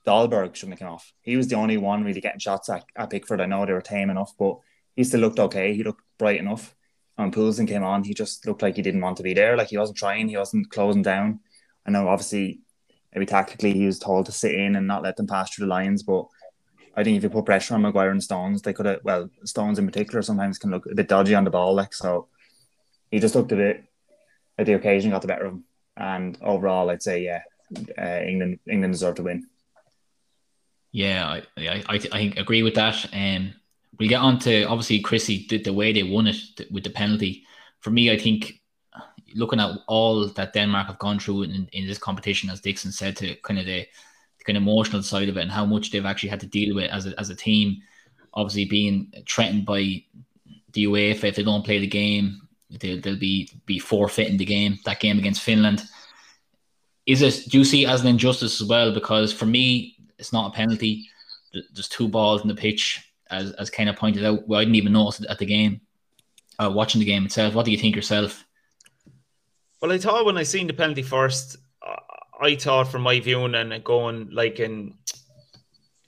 Dolberg 0.06 0.54
shouldn't 0.54 0.78
have 0.78 0.87
come 0.87 0.94
off. 0.94 1.12
He 1.22 1.37
was 1.37 1.48
the 1.48 1.56
only 1.56 1.76
one 1.76 2.04
really 2.04 2.20
getting 2.20 2.40
shots 2.40 2.68
at, 2.68 2.85
at 2.96 3.11
Pickford. 3.11 3.40
I 3.40 3.46
know 3.46 3.64
they 3.64 3.72
were 3.72 3.80
tame 3.80 4.11
enough, 4.11 4.32
but 4.38 4.58
he 4.96 5.04
still 5.04 5.20
looked 5.20 5.38
okay. 5.38 5.74
He 5.74 5.85
looked 5.85 6.02
bright 6.18 6.40
enough. 6.40 6.74
when 7.16 7.30
Poulsen 7.30 7.68
came 7.68 7.85
on, 7.85 8.04
he 8.04 8.14
just 8.14 8.46
looked 8.46 8.62
like 8.62 8.76
he 8.76 8.82
didn't 8.82 9.00
want 9.00 9.16
to 9.18 9.22
be 9.22 9.35
there. 9.35 9.56
Like 9.56 9.68
he 9.68 9.78
wasn't 9.78 9.98
trying, 9.98 10.28
he 10.28 10.37
wasn't 10.37 10.70
closing 10.70 11.02
down. 11.02 11.40
I 11.87 11.90
know 11.90 12.08
obviously 12.08 12.61
maybe 13.14 13.26
tactically 13.26 13.72
he 13.72 13.87
was 13.87 13.98
told 13.98 14.26
to 14.26 14.32
sit 14.32 14.54
in 14.54 14.76
and 14.76 14.87
not 14.87 15.02
let 15.02 15.16
them 15.16 15.26
pass 15.26 15.50
through 15.50 15.66
the 15.66 15.70
lines, 15.70 16.02
but 16.02 16.26
I 16.94 17.04
think 17.04 17.16
if 17.16 17.22
you 17.22 17.30
put 17.30 17.46
pressure 17.46 17.74
on 17.74 17.82
Maguire 17.82 18.11
and 18.11 18.22
Stones, 18.22 18.62
they 18.62 18.72
could 18.72 18.87
have 18.87 19.00
well, 19.02 19.30
Stones 19.44 19.78
in 19.78 19.87
particular 19.87 20.22
sometimes 20.22 20.58
can 20.58 20.70
look 20.70 20.87
a 20.87 20.94
bit 20.94 21.08
dodgy 21.08 21.35
on 21.35 21.44
the 21.44 21.50
ball, 21.50 21.74
like 21.74 21.94
so 21.94 22.28
he 23.11 23.18
just 23.18 23.35
looked 23.35 23.52
a 23.52 23.56
bit 23.56 23.85
the 24.59 24.75
occasion 24.75 25.11
got 25.11 25.23
the 25.23 25.29
better 25.29 25.47
of 25.47 25.53
them. 25.53 25.65
And 25.97 26.38
overall 26.43 26.91
I'd 26.91 27.03
say 27.03 27.23
yeah, 27.25 27.43
uh, 27.99 28.21
England 28.27 28.59
England 28.67 28.95
deserved 28.95 29.17
to 29.17 29.23
win. 29.25 29.47
Yeah, 30.93 31.27
I, 31.27 31.43
I, 31.57 31.85
I, 31.88 32.01
I 32.12 32.21
agree 32.37 32.62
with 32.62 32.75
that. 32.75 33.07
Um, 33.15 33.55
we 33.99 34.09
get 34.09 34.21
on 34.21 34.38
to 34.41 34.65
obviously 34.65 35.01
Chrissy 35.01 35.47
the, 35.49 35.59
the 35.59 35.73
way 35.73 35.93
they 35.93 36.03
won 36.03 36.27
it 36.27 36.37
with 36.71 36.85
the 36.85 36.91
penalty. 36.91 37.47
For 37.81 37.91
me, 37.91 38.11
I 38.11 38.19
think 38.19 38.61
looking 39.35 39.61
at 39.61 39.71
all 39.87 40.29
that 40.29 40.53
Denmark 40.53 40.87
have 40.88 40.99
gone 40.99 41.19
through 41.19 41.45
in, 41.45 41.69
in 41.73 41.87
this 41.87 41.99
competition, 41.99 42.51
as 42.51 42.61
Dixon 42.61 42.93
said, 42.93 43.17
to 43.17 43.35
kind 43.37 43.59
of 43.59 43.67
the, 43.67 43.87
the 44.38 44.45
kind 44.45 44.57
of 44.57 44.62
emotional 44.62 45.03
side 45.03 45.29
of 45.29 45.37
it 45.37 45.43
and 45.43 45.51
how 45.51 45.65
much 45.65 45.91
they've 45.91 46.05
actually 46.05 46.29
had 46.29 46.41
to 46.41 46.47
deal 46.47 46.75
with 46.75 46.91
as 46.91 47.07
a, 47.07 47.19
as 47.19 47.31
a 47.31 47.35
team, 47.35 47.81
obviously 48.35 48.67
being 48.67 49.12
threatened 49.29 49.65
by 49.65 50.05
the 50.73 50.85
UEFA 50.85 51.25
if 51.25 51.37
they 51.37 51.43
don't 51.43 51.65
play 51.65 51.79
the 51.79 51.87
game, 51.87 52.41
they'll, 52.80 53.00
they'll 53.00 53.18
be 53.18 53.50
be 53.66 53.78
forfeiting 53.78 54.37
the 54.37 54.44
game, 54.44 54.78
that 54.85 55.00
game 55.00 55.18
against 55.18 55.42
Finland. 55.42 55.82
Is 57.06 57.22
it, 57.22 57.50
do 57.50 57.58
you 57.58 57.64
see 57.64 57.85
it 57.85 57.88
as 57.88 58.02
an 58.02 58.06
injustice 58.08 58.61
as 58.61 58.68
well? 58.68 58.92
Because 58.92 59.32
for 59.32 59.46
me, 59.46 59.96
it's 60.18 60.32
not 60.32 60.52
a 60.52 60.56
penalty. 60.56 61.08
There's 61.52 61.88
two 61.88 62.08
balls 62.08 62.42
in 62.42 62.48
the 62.48 62.54
pitch, 62.54 63.00
as, 63.30 63.52
as 63.52 63.70
kind 63.70 63.88
of 63.88 63.96
pointed 63.96 64.24
out. 64.24 64.46
Well, 64.46 64.61
I 64.61 64.64
didn't 64.64 64.76
even 64.76 64.92
notice 64.92 65.20
it 65.20 65.26
at 65.28 65.38
the 65.38 65.46
game, 65.46 65.80
uh, 66.58 66.70
watching 66.72 67.00
the 67.00 67.04
game 67.04 67.24
itself. 67.24 67.54
What 67.54 67.64
do 67.64 67.72
you 67.72 67.78
think 67.78 67.96
yourself? 67.96 68.44
Well, 69.80 69.90
I 69.90 69.98
thought 69.98 70.24
when 70.24 70.38
I 70.38 70.44
seen 70.44 70.68
the 70.68 70.72
penalty 70.72 71.02
first, 71.02 71.56
I 72.40 72.54
thought 72.56 72.88
from 72.88 73.02
my 73.02 73.20
viewing 73.20 73.54
and 73.54 73.85
going 73.85 74.30
like 74.30 74.61
in 74.61 74.94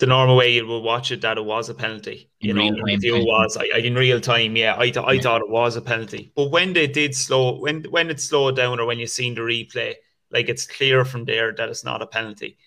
the 0.05 0.09
normal 0.09 0.37
way 0.37 0.53
you 0.53 0.67
would 0.67 0.83
watch 0.83 1.11
it 1.13 1.23
that 1.23 1.39
it 1.39 1.45
was 1.47 1.71
a 1.71 1.75
penalty. 1.75 2.29
You 2.39 2.51
in 2.51 2.77
know, 2.77 2.85
the 2.85 2.97
view 2.97 3.25
was 3.25 3.57
I, 3.57 3.79
in 3.79 3.95
real 3.95 4.21
time. 4.21 4.55
Yeah, 4.55 4.75
I, 4.77 4.91
th- 4.91 5.07
I 5.07 5.19
thought 5.19 5.41
it 5.41 5.49
was 5.49 5.77
a 5.77 5.81
penalty. 5.81 6.31
But 6.37 6.51
when 6.51 6.75
they 6.75 6.87
did 6.87 7.15
slow, 7.15 7.59
when 7.59 7.85
when 7.85 8.11
it 8.11 8.21
slowed 8.21 8.55
down, 8.55 8.79
or 8.79 8.85
when 8.85 8.99
you 8.99 9.07
seen 9.07 9.35
the 9.35 9.41
replay, 9.41 9.95
like 10.31 10.51
it's 10.51 10.67
clear 10.67 11.07
from 11.07 11.25
there 11.25 11.53
that 11.53 11.71
it's 11.71 11.85
not 11.85 12.03
a 12.03 12.07
penalty. 12.07 12.59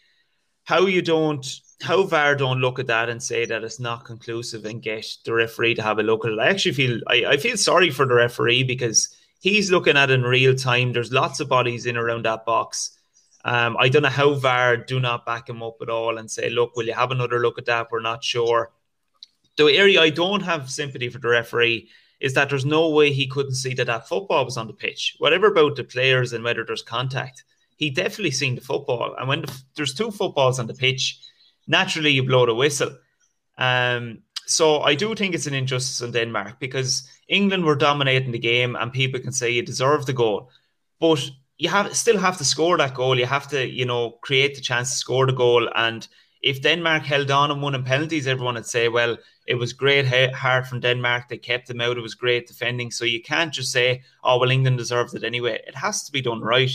How 0.64 0.88
you 0.88 1.04
don't, 1.04 1.46
how 1.80 2.04
VAR 2.04 2.36
don't 2.36 2.60
look 2.60 2.80
at 2.80 2.88
that 2.88 3.08
and 3.08 3.22
say 3.22 3.46
that 3.46 3.64
it's 3.64 3.80
not 3.80 4.04
conclusive 4.04 4.66
and 4.66 4.82
get 4.82 5.06
the 5.24 5.34
referee 5.34 5.76
to 5.76 5.84
have 5.84 6.00
a 6.00 6.04
look 6.04 6.26
at 6.26 6.32
it. 6.32 6.40
I 6.40 6.48
actually 6.48 6.74
feel 6.74 7.00
I, 7.08 7.26
I 7.34 7.38
feel 7.38 7.56
sorry 7.56 7.92
for 7.92 8.08
the 8.08 8.16
referee 8.16 8.64
because 8.64 9.16
he's 9.42 9.70
looking 9.70 9.96
at 9.96 10.10
in 10.10 10.24
real 10.24 10.56
time. 10.56 10.92
There's 10.92 11.12
lots 11.14 11.40
of 11.40 11.50
bodies 11.50 11.86
in 11.86 11.98
around 11.98 12.26
that 12.26 12.46
box. 12.46 12.97
Um, 13.48 13.78
I 13.80 13.88
don't 13.88 14.02
know 14.02 14.10
how 14.10 14.34
VAR 14.34 14.76
do 14.76 15.00
not 15.00 15.26
back 15.26 15.48
him 15.48 15.64
up 15.64 15.78
at 15.82 15.90
all 15.90 16.18
and 16.18 16.30
say, 16.30 16.50
look, 16.50 16.76
will 16.76 16.86
you 16.86 16.94
have 16.94 17.12
another 17.12 17.40
look 17.40 17.58
at 17.58 17.66
that? 17.68 17.88
We're 17.90 18.02
not 18.02 18.22
sure. 18.22 18.74
The 19.56 19.68
area 19.68 20.02
I 20.02 20.10
don't 20.10 20.42
have 20.42 20.70
sympathy 20.70 21.08
for 21.08 21.20
the 21.20 21.30
referee 21.30 21.88
is 22.20 22.34
that 22.34 22.50
there's 22.50 22.66
no 22.66 22.90
way 22.90 23.14
he 23.14 23.26
couldn't 23.26 23.56
see 23.56 23.74
that 23.76 23.88
that 23.88 24.10
football 24.10 24.44
was 24.44 24.58
on 24.58 24.68
the 24.68 24.74
pitch. 24.74 25.16
Whatever 25.20 25.48
about 25.48 25.78
the 25.78 25.86
players 25.86 26.34
and 26.34 26.44
whether 26.44 26.66
there's 26.66 26.82
contact, 26.82 27.46
he 27.78 27.90
definitely 27.90 28.32
seen 28.32 28.56
the 28.56 28.62
football. 28.62 29.16
And 29.18 29.30
when 29.30 29.44
the, 29.44 29.62
there's 29.78 29.94
two 29.94 30.12
footballs 30.12 30.60
on 30.60 30.68
the 30.68 30.74
pitch, 30.74 31.18
naturally 31.68 32.12
you 32.12 32.24
blow 32.24 32.46
the 32.46 32.54
whistle. 32.54 32.98
Um, 33.58 34.24
so 34.46 34.82
I 34.82 34.94
do 34.94 35.16
think 35.16 35.34
it's 35.34 35.48
an 35.48 35.54
injustice 35.54 36.02
in 36.02 36.12
Denmark 36.12 36.60
because 36.60 37.10
England 37.30 37.64
were 37.64 37.76
dominating 37.76 38.34
the 38.34 38.40
game, 38.40 38.76
and 38.76 38.92
people 38.92 39.22
can 39.22 39.32
say 39.32 39.52
you 39.52 39.62
deserve 39.62 40.06
the 40.06 40.12
goal, 40.12 40.50
but 41.00 41.30
you 41.58 41.70
have 41.70 41.96
still 41.96 42.18
have 42.18 42.38
to 42.38 42.46
score 42.46 42.78
that 42.78 42.94
goal. 42.94 43.18
You 43.18 43.26
have 43.26 43.48
to, 43.50 43.68
you 43.68 43.86
know, 43.86 44.12
create 44.22 44.56
the 44.56 44.62
chance 44.62 44.92
to 44.92 44.98
score 44.98 45.26
the 45.26 45.34
goal. 45.34 45.70
And 45.76 46.08
if 46.42 46.62
Denmark 46.62 47.04
held 47.04 47.32
on 47.32 47.52
and 47.52 47.62
won 47.62 47.76
in 47.76 47.84
penalties, 47.84 48.28
everyone 48.28 48.56
would 48.56 48.66
say, 48.66 48.90
well, 48.90 49.18
it 49.48 49.56
was 49.56 49.74
great 49.74 50.06
heart 50.34 50.68
from 50.68 50.82
Denmark. 50.82 51.30
They 51.30 51.38
kept 51.38 51.68
them 51.68 51.82
out. 51.82 51.98
It 51.98 52.02
was 52.02 52.14
great 52.14 52.48
defending. 52.48 52.92
So 52.92 53.06
you 53.06 53.22
can't 53.22 53.54
just 53.54 53.72
say, 53.72 54.04
oh, 54.24 54.38
well, 54.38 54.52
England 54.52 54.78
deserved 54.78 55.16
it 55.16 55.24
anyway. 55.24 55.60
It 55.66 55.76
has 55.76 56.04
to 56.04 56.12
be 56.12 56.22
done 56.22 56.42
right, 56.42 56.72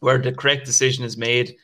where 0.00 0.18
the 0.18 0.32
correct 0.32 0.64
decision 0.64 1.04
is 1.04 1.16
made. 1.16 1.56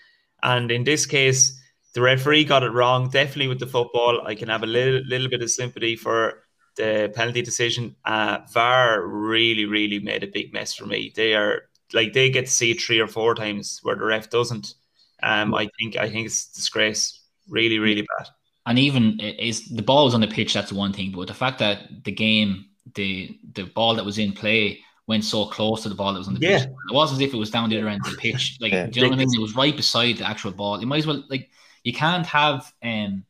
And 0.43 0.71
in 0.71 0.85
this 0.85 1.07
case, 1.07 1.59
the 1.95 2.03
referee 2.03 2.45
got 2.45 2.65
it 2.65 2.73
wrong. 2.73 3.09
Definitely 3.09 3.49
with 3.49 3.61
the 3.61 3.67
football, 3.67 4.27
I 4.27 4.35
can 4.35 4.49
have 4.49 4.63
a 4.63 4.67
little, 4.67 5.01
little 5.07 5.29
bit 5.29 5.43
of 5.43 5.51
sympathy 5.51 5.97
for 5.97 6.43
the 6.77 7.13
penalty 7.15 7.43
decision. 7.43 7.97
Uh, 8.05 8.39
VAR 8.53 9.07
really, 9.07 9.65
really 9.65 10.01
made 10.01 10.25
a 10.25 10.27
big 10.27 10.53
mess 10.53 10.75
for 10.75 10.87
me. 10.87 11.13
They 11.15 11.35
are 11.35 11.63
like 11.95 12.13
they 12.13 12.31
get 12.31 12.47
to 12.47 12.53
see 12.53 12.71
it 12.71 12.81
three 12.81 13.01
or 13.01 13.07
four 13.07 13.35
times 13.35 13.81
where 13.83 13.97
the 13.97 14.05
ref 14.05 14.31
doesn't. 14.31 14.75
Um, 15.23 15.55
I 15.55 15.69
think 15.79 15.97
I 15.97 16.09
think 16.09 16.27
it's 16.27 16.47
disgrace. 16.47 17.21
Really, 17.49 17.79
really 17.79 18.03
bad. 18.03 18.29
And 18.67 18.79
even 18.79 19.19
is 19.21 19.69
the 19.69 19.83
ball 19.83 20.05
was 20.05 20.15
on 20.15 20.21
the 20.21 20.29
pitch. 20.29 20.55
That's 20.55 20.73
one 20.73 20.93
thing, 20.93 21.13
but 21.13 21.29
the 21.29 21.35
fact 21.35 21.59
that 21.59 22.05
the 22.05 22.13
game, 22.13 22.67
the 22.95 23.39
the 23.55 23.65
ball 23.65 23.95
that 23.97 24.05
was 24.05 24.19
in 24.19 24.33
play 24.33 24.81
went 25.07 25.25
so 25.25 25.47
close 25.47 25.83
to 25.83 25.89
the 25.89 25.95
ball 25.95 26.13
that 26.13 26.19
was 26.19 26.29
on 26.29 26.35
the 26.35 26.41
yeah. 26.41 26.59
pitch. 26.59 26.69
It 26.69 26.95
was 26.95 27.13
as 27.13 27.21
if 27.21 27.35
it 27.35 27.37
was 27.37 27.51
down 27.51 27.71
the 27.71 27.79
other 27.79 27.89
end 27.89 28.03
of 28.07 28.13
the 28.13 28.19
pitch. 28.31 28.59
Like, 28.61 28.73
yeah. 28.73 28.87
do 28.87 29.01
you 29.01 29.07
know 29.07 29.11
what 29.11 29.17
I 29.17 29.25
mean? 29.25 29.35
It 29.35 29.41
was 29.41 29.57
right 29.57 29.77
beside 29.77 30.19
the 30.19 30.29
actual 30.29 30.53
ball. 30.53 30.81
You 30.81 30.87
might 30.87 30.99
as 30.99 31.07
well 31.07 31.25
like 31.29 31.51
you 31.85 31.93
can't 31.93 32.27
have 32.27 32.73
um 32.83 33.25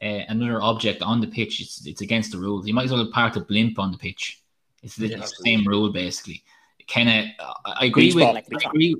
uh, 0.00 0.22
another 0.28 0.62
object 0.62 1.02
on 1.02 1.20
the 1.20 1.26
pitch. 1.26 1.60
It's 1.60 1.86
it's 1.86 2.00
against 2.00 2.32
the 2.32 2.38
rules. 2.38 2.66
You 2.66 2.74
might 2.74 2.84
as 2.84 2.92
well 2.92 3.10
park 3.12 3.36
a 3.36 3.40
blimp 3.40 3.78
on 3.78 3.90
the 3.90 3.98
pitch. 3.98 4.42
It's 4.82 4.94
the, 4.94 5.08
yeah, 5.08 5.24
same 5.44 5.66
rule 5.66 5.90
basically. 5.92 6.44
Kind 6.88 7.08
of, 7.08 7.48
I 7.64 7.86
agree 7.86 8.06
beach 8.06 8.14
with. 8.14 8.24
Ball, 8.24 8.34
like 8.34 8.46
I 8.52 8.68
agree. 8.68 8.94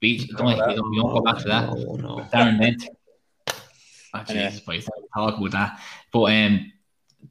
Beach. 0.00 0.28
Don't, 0.28 0.58
don't, 0.58 0.76
don't, 0.76 0.96
don't 0.96 1.12
go 1.12 1.20
back 1.20 1.38
to 1.38 1.48
that. 1.48 1.68
No, 1.68 1.94
no. 1.96 2.26
Darren 2.32 2.58
meant. 2.58 2.88
Oh, 4.14 4.24
Jesus, 4.26 4.62
yeah. 4.66 4.80
talk 5.14 5.38
about 5.38 5.50
that. 5.50 5.80
But 6.12 6.32
um, 6.32 6.72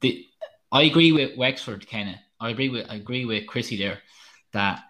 the 0.00 0.26
I 0.70 0.82
agree 0.82 1.12
with 1.12 1.36
Wexford. 1.36 1.88
Kind 1.90 2.10
of, 2.10 2.14
I 2.40 2.50
agree 2.50 2.68
with 2.68 2.86
I 2.88 2.96
agree 2.96 3.24
with 3.24 3.46
Chrissy 3.46 3.76
there 3.76 3.98
that 4.52 4.80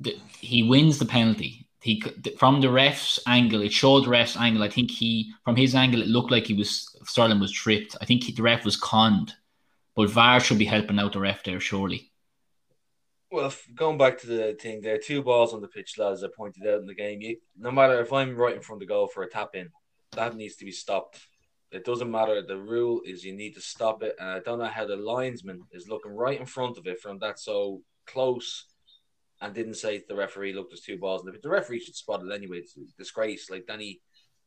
the, 0.00 0.16
he 0.40 0.64
wins 0.64 0.98
the 0.98 1.06
penalty 1.06 1.62
he 1.82 2.00
from 2.38 2.60
the 2.60 2.70
ref's 2.70 3.18
angle, 3.26 3.60
it 3.60 3.72
showed 3.72 4.04
the 4.04 4.10
ref's 4.10 4.36
angle. 4.36 4.62
I 4.62 4.68
think 4.68 4.90
he, 4.90 5.32
from 5.44 5.56
his 5.56 5.74
angle, 5.74 6.00
it 6.00 6.06
looked 6.06 6.30
like 6.30 6.46
he 6.46 6.54
was 6.54 6.96
Sterling 7.04 7.40
was 7.40 7.50
tripped. 7.50 7.96
I 8.00 8.04
think 8.04 8.22
he, 8.22 8.32
the 8.32 8.42
ref 8.42 8.64
was 8.64 8.76
conned, 8.76 9.34
but 9.96 10.10
VAR 10.10 10.38
should 10.38 10.58
be 10.58 10.64
helping 10.64 11.00
out 11.00 11.12
the 11.12 11.20
ref 11.20 11.42
there, 11.42 11.58
surely. 11.58 12.11
Well, 13.32 13.50
going 13.74 13.96
back 13.96 14.18
to 14.18 14.26
the 14.26 14.58
thing, 14.60 14.82
there 14.82 14.94
are 14.94 14.98
two 14.98 15.22
balls 15.22 15.54
on 15.54 15.62
the 15.62 15.68
pitch, 15.68 15.96
lads. 15.96 16.22
I 16.22 16.28
pointed 16.36 16.66
out 16.66 16.80
in 16.80 16.86
the 16.86 16.94
game. 16.94 17.22
You, 17.22 17.38
no 17.56 17.70
matter 17.70 17.98
if 18.02 18.12
I'm 18.12 18.36
right 18.36 18.54
in 18.54 18.60
front 18.60 18.82
of 18.82 18.86
the 18.86 18.92
goal 18.92 19.08
for 19.08 19.22
a 19.22 19.30
tap 19.30 19.54
in, 19.54 19.70
that 20.14 20.36
needs 20.36 20.56
to 20.56 20.66
be 20.66 20.70
stopped. 20.70 21.18
It 21.70 21.86
doesn't 21.86 22.10
matter. 22.10 22.42
The 22.42 22.58
rule 22.58 23.00
is 23.06 23.24
you 23.24 23.34
need 23.34 23.54
to 23.54 23.62
stop 23.62 24.02
it, 24.02 24.16
and 24.20 24.28
I 24.28 24.40
don't 24.40 24.58
know 24.58 24.66
how 24.66 24.86
the 24.86 24.96
linesman 24.96 25.62
is 25.72 25.88
looking 25.88 26.12
right 26.12 26.38
in 26.38 26.44
front 26.44 26.76
of 26.76 26.86
it 26.86 27.00
from 27.00 27.20
that 27.20 27.38
so 27.38 27.80
close 28.06 28.66
and 29.40 29.54
didn't 29.54 29.76
say 29.76 29.96
to 29.96 30.04
the 30.06 30.14
referee, 30.14 30.52
look, 30.52 30.68
there's 30.68 30.82
two 30.82 30.98
balls. 30.98 31.22
The 31.24 31.48
referee 31.48 31.80
should 31.80 31.96
spot 31.96 32.22
it 32.22 32.34
anyway. 32.34 32.58
It's 32.58 32.76
a 32.76 32.80
disgrace. 32.98 33.48
Like 33.48 33.66
Danny 33.66 34.02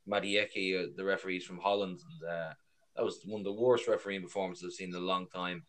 Makkelie, 0.08 0.84
uh, 0.84 0.88
the 0.96 1.04
referees 1.04 1.44
from 1.44 1.58
Holland, 1.58 2.02
and, 2.22 2.30
uh, 2.30 2.54
that 2.96 3.04
was 3.04 3.20
one 3.26 3.42
of 3.42 3.46
the 3.46 3.52
worst 3.52 3.88
refereeing 3.88 4.22
performances 4.22 4.64
I've 4.64 4.74
seen 4.74 4.90
in 4.90 4.96
a 4.96 5.00
long 5.00 5.26
time. 5.34 5.64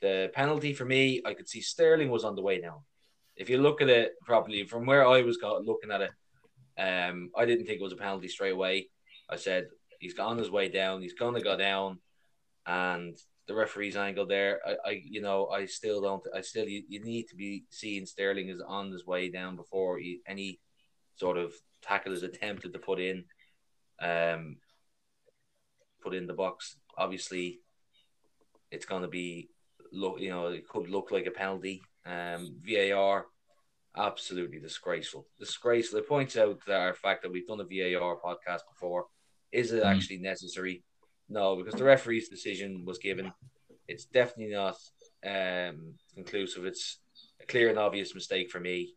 The 0.00 0.30
penalty 0.32 0.72
for 0.72 0.84
me, 0.84 1.22
I 1.24 1.34
could 1.34 1.48
see 1.48 1.60
Sterling 1.60 2.10
was 2.10 2.24
on 2.24 2.36
the 2.36 2.42
way 2.42 2.60
down. 2.60 2.80
If 3.36 3.50
you 3.50 3.58
look 3.58 3.80
at 3.80 3.88
it 3.88 4.12
properly, 4.24 4.64
from 4.64 4.86
where 4.86 5.06
I 5.06 5.22
was 5.22 5.38
looking 5.42 5.90
at 5.90 6.00
it, 6.00 6.10
um, 6.78 7.30
I 7.36 7.44
didn't 7.44 7.66
think 7.66 7.80
it 7.80 7.84
was 7.84 7.92
a 7.92 7.96
penalty 7.96 8.28
straight 8.28 8.52
away. 8.52 8.88
I 9.28 9.36
said 9.36 9.66
he's 9.98 10.18
on 10.18 10.38
his 10.38 10.50
way 10.50 10.68
down. 10.68 11.02
He's 11.02 11.14
gonna 11.14 11.40
go 11.40 11.56
down, 11.56 11.98
and 12.66 13.16
the 13.46 13.54
referee's 13.54 13.96
angle 13.96 14.26
there. 14.26 14.60
I, 14.66 14.76
I 14.84 15.02
you 15.04 15.20
know, 15.20 15.48
I 15.48 15.66
still 15.66 16.00
don't. 16.00 16.22
I 16.34 16.40
still 16.42 16.68
you, 16.68 16.82
you 16.88 17.02
need 17.02 17.28
to 17.28 17.36
be 17.36 17.64
seeing 17.70 18.06
Sterling 18.06 18.48
is 18.48 18.60
on 18.66 18.92
his 18.92 19.06
way 19.06 19.28
down 19.30 19.56
before 19.56 19.98
he, 19.98 20.20
any 20.26 20.60
sort 21.16 21.36
of 21.36 21.52
tackle 21.82 22.12
is 22.12 22.22
attempted 22.22 22.72
to 22.72 22.78
put 22.78 23.00
in, 23.00 23.24
um, 24.00 24.58
put 26.02 26.14
in 26.14 26.26
the 26.26 26.34
box. 26.34 26.76
Obviously, 26.96 27.60
it's 28.70 28.86
to 29.02 29.08
be 29.08 29.48
look. 29.92 30.20
You 30.20 30.30
know, 30.30 30.46
it 30.48 30.68
could 30.68 30.88
look 30.88 31.10
like 31.10 31.26
a 31.26 31.30
penalty. 31.30 31.80
Um, 32.06 32.56
VAR, 32.64 33.26
absolutely 33.96 34.60
disgraceful. 34.60 35.26
Disgraceful. 35.38 35.98
It 35.98 36.08
points 36.08 36.36
out 36.36 36.58
the 36.66 36.94
fact 37.00 37.22
that 37.22 37.32
we've 37.32 37.46
done 37.46 37.60
a 37.60 37.64
VAR 37.64 38.16
podcast 38.24 38.60
before. 38.72 39.06
Is 39.52 39.72
it 39.72 39.82
mm. 39.82 39.86
actually 39.86 40.18
necessary? 40.18 40.84
No, 41.28 41.56
because 41.56 41.74
the 41.74 41.84
referee's 41.84 42.28
decision 42.28 42.84
was 42.86 42.98
given. 42.98 43.32
It's 43.86 44.06
definitely 44.06 44.54
not 44.54 44.76
um, 45.26 45.94
conclusive. 46.14 46.64
It's 46.64 47.00
a 47.42 47.46
clear 47.46 47.68
and 47.68 47.78
obvious 47.78 48.14
mistake 48.14 48.50
for 48.50 48.60
me 48.60 48.94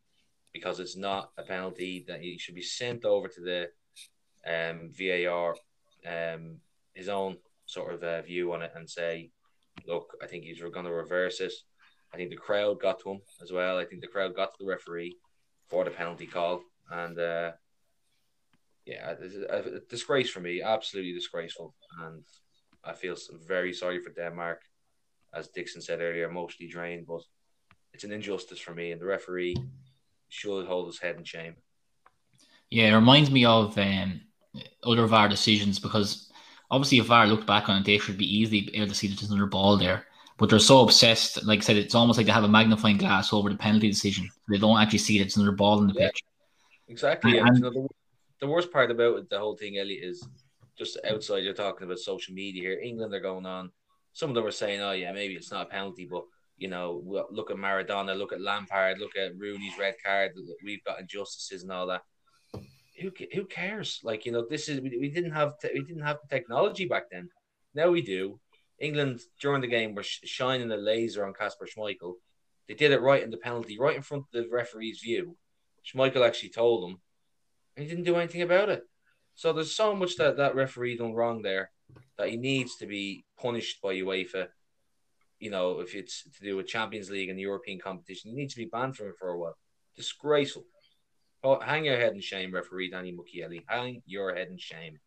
because 0.54 0.80
it's 0.80 0.98
not 0.98 1.32
a 1.38 1.44
penalty 1.44 2.06
that 2.08 2.22
he 2.22 2.38
should 2.38 2.56
be 2.56 2.62
sent 2.62 3.06
over 3.06 3.28
to 3.28 3.42
the 3.42 3.70
um, 4.46 4.92
VAR, 4.92 5.56
um, 6.06 6.58
his 6.94 7.10
own 7.10 7.38
sort 7.66 7.94
of 7.94 8.04
uh, 8.04 8.22
view 8.22 8.54
on 8.54 8.62
it, 8.62 8.72
and 8.76 8.90
say, 8.90 9.32
"Look, 9.88 10.16
I 10.22 10.28
think 10.28 10.44
he's 10.44 10.62
going 10.62 10.86
to 10.86 10.92
reverse 10.92 11.40
it." 11.40 11.54
I 12.14 12.18
think 12.18 12.30
the 12.30 12.36
crowd 12.36 12.82
got 12.82 13.00
to 13.02 13.12
him 13.12 13.22
as 13.42 13.52
well. 13.52 13.78
I 13.78 13.86
think 13.86 14.02
the 14.02 14.08
crowd 14.08 14.36
got 14.36 14.52
to 14.52 14.58
the 14.60 14.70
referee 14.70 15.16
for 15.70 15.86
the 15.86 15.92
penalty 15.92 16.28
call, 16.28 16.62
and 16.90 17.18
uh, 17.18 17.52
yeah, 18.86 19.16
a, 19.50 19.58
a 19.78 19.80
disgrace 19.90 20.30
for 20.30 20.42
me, 20.42 20.62
absolutely 20.62 21.14
disgraceful, 21.14 21.74
and 22.02 22.24
I 22.84 22.94
feel 22.94 23.16
very 23.48 23.74
sorry 23.74 24.00
for 24.02 24.12
Denmark, 24.12 24.62
as 25.34 25.48
Dixon 25.50 25.82
said 25.82 26.02
earlier, 26.02 26.30
mostly 26.30 26.68
drained, 26.68 27.06
but 27.08 27.22
it's 27.94 28.04
an 28.04 28.12
injustice 28.12 28.60
for 28.60 28.74
me, 28.74 28.92
and 28.92 29.00
the 29.00 29.06
referee 29.06 29.56
should 30.30 30.66
hold 30.66 30.88
his 30.88 31.00
head 31.00 31.16
in 31.18 31.24
shame. 31.24 31.56
Yeah, 32.70 32.92
it 32.92 32.96
reminds 32.96 33.30
me 33.30 33.46
of 33.46 33.78
um, 33.78 34.22
other 34.84 35.06
VAR 35.06 35.28
decisions 35.28 35.78
because 35.78 36.31
obviously 36.72 36.98
if 36.98 37.06
VAR 37.06 37.28
looked 37.28 37.46
back 37.46 37.70
on 37.70 37.78
it, 37.78 37.86
they 37.86 37.98
should 37.98 38.18
be 38.18 38.38
easily 38.38 38.70
able 38.74 38.88
to 38.88 38.96
see 38.96 39.08
that 39.08 39.20
there's 39.20 39.30
another 39.30 39.46
ball 39.46 39.78
there. 39.78 40.08
But 40.38 40.50
they're 40.50 40.58
so 40.58 40.82
obsessed, 40.82 41.46
like 41.46 41.60
I 41.60 41.62
said, 41.62 41.78
it's 41.78 41.94
almost 41.94 42.18
like 42.18 42.26
they 42.26 42.32
have 42.32 42.46
a 42.46 42.48
magnifying 42.48 42.98
glass 42.98 43.32
over 43.32 43.50
the 43.50 43.58
penalty 43.58 43.90
decision. 43.90 44.28
They 44.50 44.58
don't 44.58 44.80
actually 44.80 45.00
see 45.00 45.20
that 45.20 45.26
it's 45.26 45.36
another 45.36 45.52
ball 45.52 45.82
in 45.82 45.88
the 45.88 45.94
yeah, 45.94 46.08
pitch. 46.08 46.24
Exactly. 46.88 47.38
And, 47.38 47.48
and 47.48 47.58
you 47.58 47.64
know, 47.64 47.70
the, 47.70 47.88
the, 48.40 48.48
worst 48.48 48.72
part 48.72 48.90
about 48.90 49.30
the 49.30 49.38
whole 49.38 49.56
thing, 49.56 49.78
Elliot, 49.78 50.04
is 50.04 50.28
just 50.80 50.98
outside 51.08 51.44
you're 51.44 51.54
talking 51.54 51.86
about 51.86 52.00
social 52.00 52.34
media 52.34 52.64
here. 52.64 52.80
England 52.80 53.14
are 53.14 53.20
going 53.20 53.46
on. 53.46 53.72
Some 54.14 54.30
of 54.30 54.36
them 54.36 54.46
are 54.46 54.52
saying, 54.52 54.82
oh, 54.82 54.94
yeah, 54.94 55.12
maybe 55.12 55.36
it's 55.36 55.52
not 55.52 55.68
a 55.68 55.70
penalty, 55.70 56.08
but 56.10 56.24
you 56.58 56.68
know, 56.68 57.04
look 57.32 57.52
at 57.52 57.58
Maradona, 57.58 58.18
look 58.18 58.34
at 58.34 58.42
Lampard, 58.42 59.00
look 59.00 59.16
at 59.18 59.38
Rooney's 59.38 59.78
red 59.80 59.96
card. 60.04 60.32
We've 60.64 60.84
got 60.84 61.00
injustices 61.00 61.64
and 61.64 61.72
all 61.72 61.88
that. 61.88 62.02
Who 63.02 63.12
who 63.34 63.46
cares? 63.46 64.00
Like 64.04 64.26
you 64.26 64.32
know, 64.32 64.46
this 64.50 64.70
is 64.70 64.80
we, 64.82 64.98
we 65.00 65.10
didn't 65.10 65.32
have 65.32 65.60
te- 65.60 65.74
we 65.74 65.84
didn't 65.84 66.04
have 66.04 66.18
the 66.22 66.36
technology 66.36 66.86
back 66.86 67.10
then. 67.12 67.30
Now 67.74 67.90
we 67.90 68.02
do. 68.02 68.40
England 68.80 69.22
during 69.40 69.62
the 69.62 69.68
game 69.68 69.94
were 69.94 70.04
sh- 70.04 70.22
shining 70.24 70.72
a 70.72 70.78
laser 70.78 71.26
on 71.26 71.34
Casper 71.34 71.68
Schmeichel. 71.68 72.14
They 72.68 72.74
did 72.74 72.92
it 72.92 73.02
right 73.02 73.24
in 73.24 73.30
the 73.30 73.38
penalty, 73.38 73.78
right 73.80 73.96
in 73.96 74.02
front 74.02 74.24
of 74.24 74.44
the 74.44 74.50
referee's 74.50 75.00
view. 75.00 75.38
Schmeichel 75.86 76.26
actually 76.26 76.50
told 76.50 76.90
him, 76.90 77.00
and 77.76 77.84
he 77.84 77.90
didn't 77.90 78.06
do 78.06 78.16
anything 78.16 78.42
about 78.42 78.70
it. 78.70 78.84
So 79.36 79.54
there's 79.54 79.76
so 79.76 79.96
much 79.96 80.16
that 80.18 80.38
that 80.38 80.56
referee 80.56 80.98
done 80.98 81.14
wrong 81.14 81.42
there 81.42 81.72
that 82.18 82.30
he 82.30 82.38
needs 82.38 82.78
to 82.78 82.86
be 82.86 83.26
punished 83.38 83.82
by 83.82 83.96
UEFA 83.96 84.48
you 85.42 85.50
know, 85.50 85.80
if 85.80 85.96
it's 85.96 86.24
to 86.24 86.44
do 86.44 86.56
with 86.56 86.68
Champions 86.68 87.10
League 87.10 87.28
and 87.28 87.38
the 87.38 87.44
European 87.44 87.80
competition, 87.80 88.30
he 88.30 88.38
needs 88.38 88.54
to 88.54 88.60
be 88.60 88.70
banned 88.72 88.96
from 88.96 89.08
it 89.08 89.18
for 89.18 89.30
a 89.30 89.38
while. 89.38 89.58
Disgraceful. 89.96 90.64
Oh, 91.44 91.60
hang 91.60 91.86
your 91.86 91.98
head 91.98 92.14
in 92.14 92.22
shame, 92.22 92.54
referee 92.54 92.92
Danny 92.92 93.14
Makkelie. 93.14 93.64
Hang 93.68 94.02
your 94.06 94.36
head 94.36 94.50
in 94.50 94.58
shame. 94.58 95.00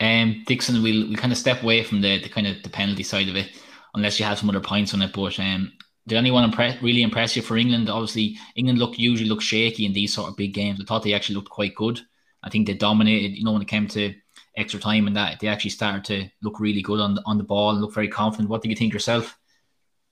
Um, 0.00 0.44
Dixon, 0.46 0.82
we'll 0.82 1.08
we 1.08 1.16
kind 1.16 1.32
of 1.32 1.38
step 1.38 1.62
away 1.62 1.82
from 1.82 2.00
the, 2.00 2.22
the 2.22 2.28
kind 2.28 2.46
of 2.46 2.62
the 2.62 2.70
penalty 2.70 3.02
side 3.02 3.28
of 3.28 3.36
it, 3.36 3.50
unless 3.94 4.18
you 4.18 4.24
have 4.24 4.38
some 4.38 4.48
other 4.48 4.60
points 4.60 4.94
on 4.94 5.02
it. 5.02 5.12
But 5.12 5.38
um, 5.40 5.72
did 6.06 6.16
anyone 6.16 6.44
impress, 6.44 6.80
really 6.82 7.02
impress 7.02 7.36
you 7.36 7.42
for 7.42 7.56
England? 7.56 7.90
Obviously, 7.90 8.36
England 8.56 8.78
look 8.78 8.98
usually 8.98 9.28
look 9.28 9.42
shaky 9.42 9.84
in 9.84 9.92
these 9.92 10.14
sort 10.14 10.30
of 10.30 10.36
big 10.36 10.54
games. 10.54 10.80
I 10.80 10.84
thought 10.84 11.02
they 11.02 11.14
actually 11.14 11.36
looked 11.36 11.50
quite 11.50 11.74
good. 11.74 12.00
I 12.42 12.48
think 12.48 12.66
they 12.66 12.74
dominated. 12.74 13.36
You 13.36 13.44
know, 13.44 13.52
when 13.52 13.62
it 13.62 13.68
came 13.68 13.88
to 13.88 14.14
extra 14.56 14.80
time 14.80 15.06
and 15.06 15.16
that 15.16 15.38
they 15.40 15.48
actually 15.48 15.70
started 15.70 16.04
to 16.04 16.28
look 16.42 16.60
really 16.60 16.82
good 16.82 17.00
on 17.00 17.14
the, 17.14 17.22
on 17.26 17.38
the 17.38 17.44
ball 17.44 17.70
and 17.70 17.80
look 17.80 17.94
very 17.94 18.08
confident. 18.08 18.48
What 18.48 18.62
do 18.62 18.68
you 18.68 18.74
think 18.74 18.92
yourself? 18.92 19.38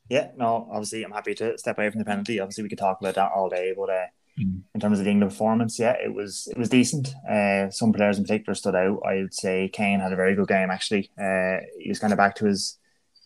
Yeah, 0.08 0.30
no, 0.36 0.68
obviously 0.70 1.02
I'm 1.02 1.10
happy 1.10 1.34
to 1.34 1.58
step 1.58 1.78
away 1.78 1.90
from 1.90 1.98
the 1.98 2.04
penalty. 2.04 2.38
Obviously 2.38 2.62
we 2.62 2.68
could 2.68 2.78
talk 2.78 3.00
about 3.00 3.16
that 3.16 3.32
all 3.34 3.48
day, 3.48 3.74
but 3.76 3.90
uh, 3.90 4.06
mm. 4.38 4.61
in 4.75 4.81
terms 4.81 4.99
of 4.99 5.05
the 5.05 5.11
England 5.11 5.33
performance, 5.33 5.79
yeah, 5.79 5.96
it 6.03 6.12
was 6.12 6.49
it 6.51 6.59
was 6.59 6.68
decent. 6.68 7.14
Uh, 7.29 7.70
some 7.70 7.92
players 7.92 8.18
in 8.18 8.25
particular 8.25 8.55
stood 8.55 8.75
out. 8.75 9.01
I 9.07 9.16
would 9.16 9.35
say 9.35 9.68
Kane 9.68 10.01
had 10.01 10.12
a 10.12 10.16
very 10.16 10.35
good 10.35 10.49
game 10.49 10.70
actually. 10.70 11.11
Uh, 11.20 11.59
he 11.79 11.88
was 11.88 11.99
kind 11.99 12.12
of 12.12 12.16
back 12.16 12.35
to 12.37 12.46
his, 12.46 12.79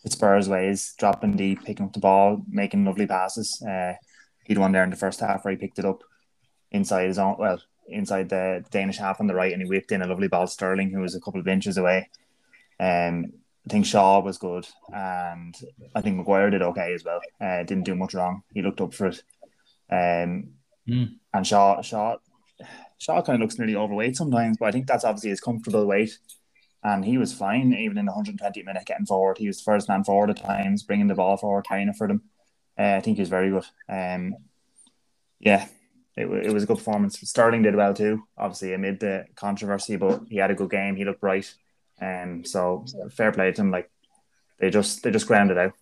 his 0.03 0.13
Spurs 0.13 0.49
ways, 0.49 0.95
dropping 0.99 1.37
deep, 1.37 1.65
picking 1.65 1.87
up 1.87 1.93
the 1.93 2.01
ball, 2.01 2.43
making 2.49 2.85
lovely 2.85 3.07
passes. 3.07 3.63
Uh, 3.63 3.95
he'd 4.45 4.59
one 4.59 4.73
there 4.73 4.85
in 4.85 4.91
the 4.91 4.97
first 4.97 5.21
half 5.21 5.45
where 5.45 5.53
he 5.53 5.59
picked 5.59 5.79
it 5.79 5.85
up 5.85 6.03
inside 6.73 7.07
his 7.07 7.19
own 7.19 7.37
well 7.39 7.61
inside 7.91 8.29
the 8.29 8.65
Danish 8.71 8.99
half 8.99 9.21
on 9.21 9.27
the 9.27 9.35
right, 9.35 9.53
and 9.53 9.63
he 9.63 9.69
whipped 9.69 9.93
in 9.93 10.03
a 10.03 10.07
lovely 10.07 10.29
ball 10.29 10.47
to 10.47 10.53
Sterling, 10.53 10.91
who 10.91 11.01
was 11.01 11.15
a 11.15 11.21
couple 11.21 11.41
of 11.41 11.49
inches 11.49 11.77
away. 11.77 12.09
Um, 12.79 13.33
I 13.67 13.71
think 13.71 13.85
Shaw 13.87 14.21
was 14.21 14.39
good, 14.39 14.67
and 14.93 15.55
I 15.95 16.01
think 16.01 16.17
Maguire 16.17 16.51
did 16.51 16.63
okay 16.63 16.95
as 16.95 17.05
well. 17.05 17.21
Uh, 17.41 17.63
didn't 17.63 17.85
do 17.85 17.95
much 17.95 18.15
wrong. 18.15 18.43
He 18.55 18.63
looked 18.63 18.81
up 18.81 18.95
for 18.95 19.09
it. 19.09 19.23
Um, 19.91 20.51
mm. 20.89 21.15
And 21.33 21.47
Shaw, 21.47 21.81
Shaw, 21.83 22.17
Shaw 22.99 23.23
kind 23.23 23.37
of 23.37 23.41
looks 23.41 23.59
nearly 23.59 23.77
overweight 23.77 24.17
sometimes, 24.17 24.57
but 24.59 24.67
I 24.67 24.73
think 24.73 24.87
that's 24.87 25.05
obviously 25.05 25.31
his 25.31 25.41
comfortable 25.41 25.87
weight. 25.87 26.19
And 26.83 27.05
he 27.05 27.19
was 27.19 27.33
fine, 27.33 27.75
even 27.75 27.99
in 27.99 28.07
the 28.07 28.13
120 28.13 28.63
minute 28.63 28.87
getting 28.87 29.07
forward. 29.07 29.37
He 29.39 29.47
was 29.47 29.59
the 29.59 29.65
first 29.65 29.89
man 29.89 30.03
forward 30.03 30.31
at 30.31 30.43
times, 30.43 30.83
bringing 30.83 31.09
the 31.09 31.15
ball 31.15 31.37
forward, 31.37 31.67
carrying 31.67 31.89
it 31.89 31.97
for 31.97 32.09
them. 32.09 32.23
Uh, 32.79 32.95
I 32.97 33.01
think 33.01 33.17
he 33.19 33.23
was 33.23 33.29
very 33.29 33.51
good. 33.51 33.67
Um, 33.89 34.35
yeah, 35.41 35.67
it, 36.17 36.27
it 36.27 36.53
was 36.53 36.63
a 36.63 36.67
good 36.67 36.79
performance. 36.79 37.19
Sterling 37.21 37.63
did 37.63 37.77
well 37.77 37.95
too, 37.95 38.23
obviously 38.37 38.73
amid 38.73 39.01
the 39.01 39.27
controversy, 39.37 39.97
but 39.97 40.23
he 40.29 40.37
had 40.37 40.51
a 40.51 40.55
good 40.55 40.71
game. 40.71 40.97
He 40.97 41.05
looked 41.05 41.21
bright, 41.21 41.53
and 41.99 42.41
um, 42.41 42.45
so 42.45 42.85
fair 43.11 43.33
play 43.33 43.53
to 43.53 43.61
him. 43.61 43.71
Like 43.71 43.91
they 44.59 44.71
just 44.71 45.03
they 45.03 45.11
just 45.11 45.27
grounded 45.27 45.59
out. 45.59 45.73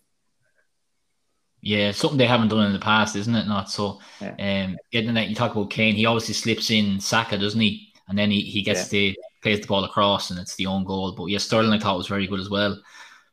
Yeah, 1.61 1.91
something 1.91 2.17
they 2.17 2.27
haven't 2.27 2.49
done 2.49 2.65
in 2.65 2.73
the 2.73 2.79
past, 2.79 3.15
isn't 3.15 3.35
it? 3.35 3.47
Not 3.47 3.69
so. 3.69 3.99
Yeah. 4.21 4.65
Um, 4.65 4.77
getting 4.91 5.13
that 5.13 5.27
you 5.27 5.35
talk 5.35 5.51
about 5.51 5.69
Kane, 5.69 5.95
he 5.95 6.05
obviously 6.05 6.33
slips 6.33 6.71
in 6.71 6.99
Saka, 6.99 7.37
doesn't 7.37 7.59
he? 7.59 7.91
And 8.07 8.17
then 8.17 8.31
he, 8.31 8.41
he 8.41 8.61
gets 8.61 8.91
yeah. 8.91 8.99
the 8.99 9.17
plays 9.41 9.61
the 9.61 9.67
ball 9.67 9.83
across, 9.83 10.31
and 10.31 10.39
it's 10.39 10.55
the 10.55 10.65
own 10.65 10.83
goal. 10.83 11.13
But 11.13 11.25
yeah, 11.25 11.37
Sterling 11.37 11.73
I 11.73 11.79
thought 11.79 11.97
was 11.97 12.07
very 12.07 12.27
good 12.27 12.39
as 12.39 12.49
well. 12.49 12.79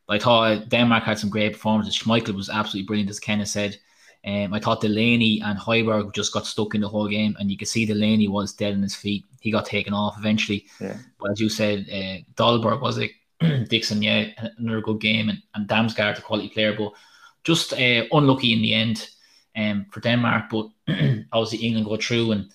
But 0.07 0.17
I 0.17 0.19
thought 0.19 0.69
Denmark 0.69 1.05
had 1.05 1.19
some 1.19 1.31
great 1.31 1.53
performances. 1.53 1.99
Schmeichel 1.99 2.35
was 2.35 2.51
absolutely 2.51 2.87
brilliant, 2.87 3.11
as 3.11 3.21
Kenneth 3.21 3.49
said. 3.49 3.79
Um, 4.27 4.53
I 4.53 4.59
thought 4.59 4.81
Delaney 4.81 5.41
and 5.41 5.59
Højbjerg 5.59 6.12
just 6.12 6.33
got 6.33 6.47
stuck 6.47 6.75
in 6.75 6.81
the 6.81 6.89
whole 6.89 7.09
game, 7.09 7.37
and 7.39 7.51
you 7.51 7.57
could 7.57 7.69
see 7.69 7.87
Delaney 7.87 8.27
was 8.27 8.53
dead 8.53 8.75
on 8.75 8.83
his 8.83 8.97
feet. 8.97 9.25
He 9.41 9.53
got 9.53 9.67
taken 9.67 9.95
off 9.95 10.19
eventually. 10.19 10.67
Yeah. 10.81 10.97
But 11.21 11.31
as 11.33 11.41
you 11.41 11.49
said, 11.49 11.87
uh, 11.89 12.25
Dolberg 12.35 12.81
was 12.83 12.99
it? 12.99 13.12
Dixon, 13.69 14.03
yeah, 14.03 14.31
another 14.59 14.81
good 14.81 15.01
game, 15.01 15.29
and, 15.29 15.41
and 15.55 15.69
Damsgaard, 15.69 16.19
a 16.19 16.23
quality 16.23 16.49
player, 16.49 16.75
but 16.77 16.93
just 17.47 17.73
uh, 17.73 18.05
unlucky 18.13 18.53
in 18.53 18.61
the 18.61 18.75
end 18.75 19.09
um, 19.57 19.87
for 19.91 20.01
Denmark. 20.01 20.51
But 20.51 20.67
obviously, 21.33 21.67
England 21.67 21.87
go 21.87 21.97
through, 21.97 22.33
and 22.33 22.51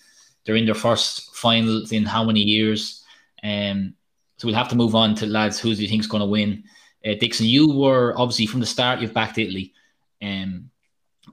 they're 0.45 0.57
in 0.57 0.65
their 0.65 0.75
first 0.75 1.33
finals 1.33 1.93
in 1.93 2.05
how 2.05 2.25
many 2.25 2.41
years? 2.41 3.03
Um, 3.41 3.95
so 4.37 4.47
we'll 4.47 4.57
have 4.57 4.69
to 4.69 4.75
move 4.75 4.95
on 4.95 5.15
to 5.15 5.25
lads. 5.25 5.59
Who 5.59 5.73
do 5.73 5.81
you 5.81 5.87
think 5.87 6.01
is 6.01 6.07
going 6.07 6.21
to 6.21 6.27
win? 6.27 6.63
Uh, 7.05 7.13
Dixon, 7.13 7.45
you 7.45 7.71
were 7.71 8.13
obviously 8.17 8.45
from 8.47 8.59
the 8.59 8.65
start. 8.65 8.99
You've 8.99 9.13
backed 9.13 9.37
Italy. 9.37 9.73
Um, 10.21 10.69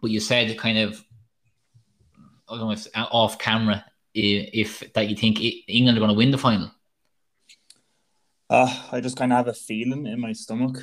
but 0.01 0.11
you 0.11 0.21
said 0.21 0.57
kind 0.57 0.79
of 0.79 1.05
I 2.49 2.57
don't 2.57 2.61
know 2.61 2.71
if 2.71 2.87
off 2.94 3.38
camera 3.38 3.85
if, 4.14 4.83
if 4.83 4.92
that 4.92 5.09
you 5.09 5.16
think 5.16 5.38
England 5.68 5.99
are 5.99 6.01
going 6.01 6.11
to 6.11 6.16
win 6.16 6.31
the 6.31 6.38
final. 6.38 6.71
Uh, 8.49 8.75
I 8.92 9.01
just 9.01 9.16
kind 9.16 9.33
of 9.33 9.37
have 9.37 9.49
a 9.49 9.53
feeling 9.53 10.07
in 10.07 10.21
my 10.21 10.33
stomach 10.33 10.79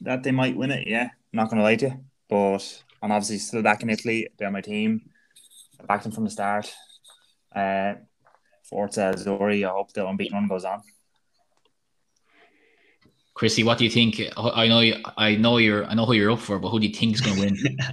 that 0.00 0.22
they 0.22 0.32
might 0.32 0.56
win 0.56 0.70
it. 0.70 0.86
Yeah, 0.86 1.10
not 1.36 1.50
going 1.50 1.58
to 1.58 1.64
lie 1.64 1.76
to 1.76 1.86
you, 1.86 2.04
but 2.28 2.82
I'm 3.02 3.12
obviously 3.12 3.38
still 3.38 3.62
back 3.62 3.82
in 3.82 3.90
Italy. 3.90 4.28
They're 4.38 4.50
my 4.50 4.60
team. 4.60 5.10
I 5.80 5.84
backed 5.86 6.04
them 6.04 6.12
from 6.12 6.24
the 6.24 6.30
start. 6.30 6.72
Uh, 7.54 7.94
Forza 8.64 9.12
Azzurri. 9.14 9.66
I 9.66 9.70
hope 9.70 9.92
the 9.92 10.06
unbeaten 10.06 10.36
run 10.36 10.48
goes 10.48 10.64
on. 10.64 10.82
Chrissy, 13.34 13.64
what 13.64 13.78
do 13.78 13.84
you 13.84 13.90
think? 13.90 14.22
I 14.36 14.68
know 14.68 14.80
you, 14.80 14.96
I 15.16 15.34
know 15.34 15.58
you're 15.58 15.84
I 15.84 15.94
know 15.94 16.06
who 16.06 16.12
you're 16.12 16.30
up 16.30 16.38
for, 16.38 16.58
but 16.60 16.68
who 16.68 16.78
do 16.78 16.86
you 16.86 16.94
think 16.94 17.14
is 17.14 17.20
going 17.20 17.36
to 17.36 17.42
win? 17.42 17.78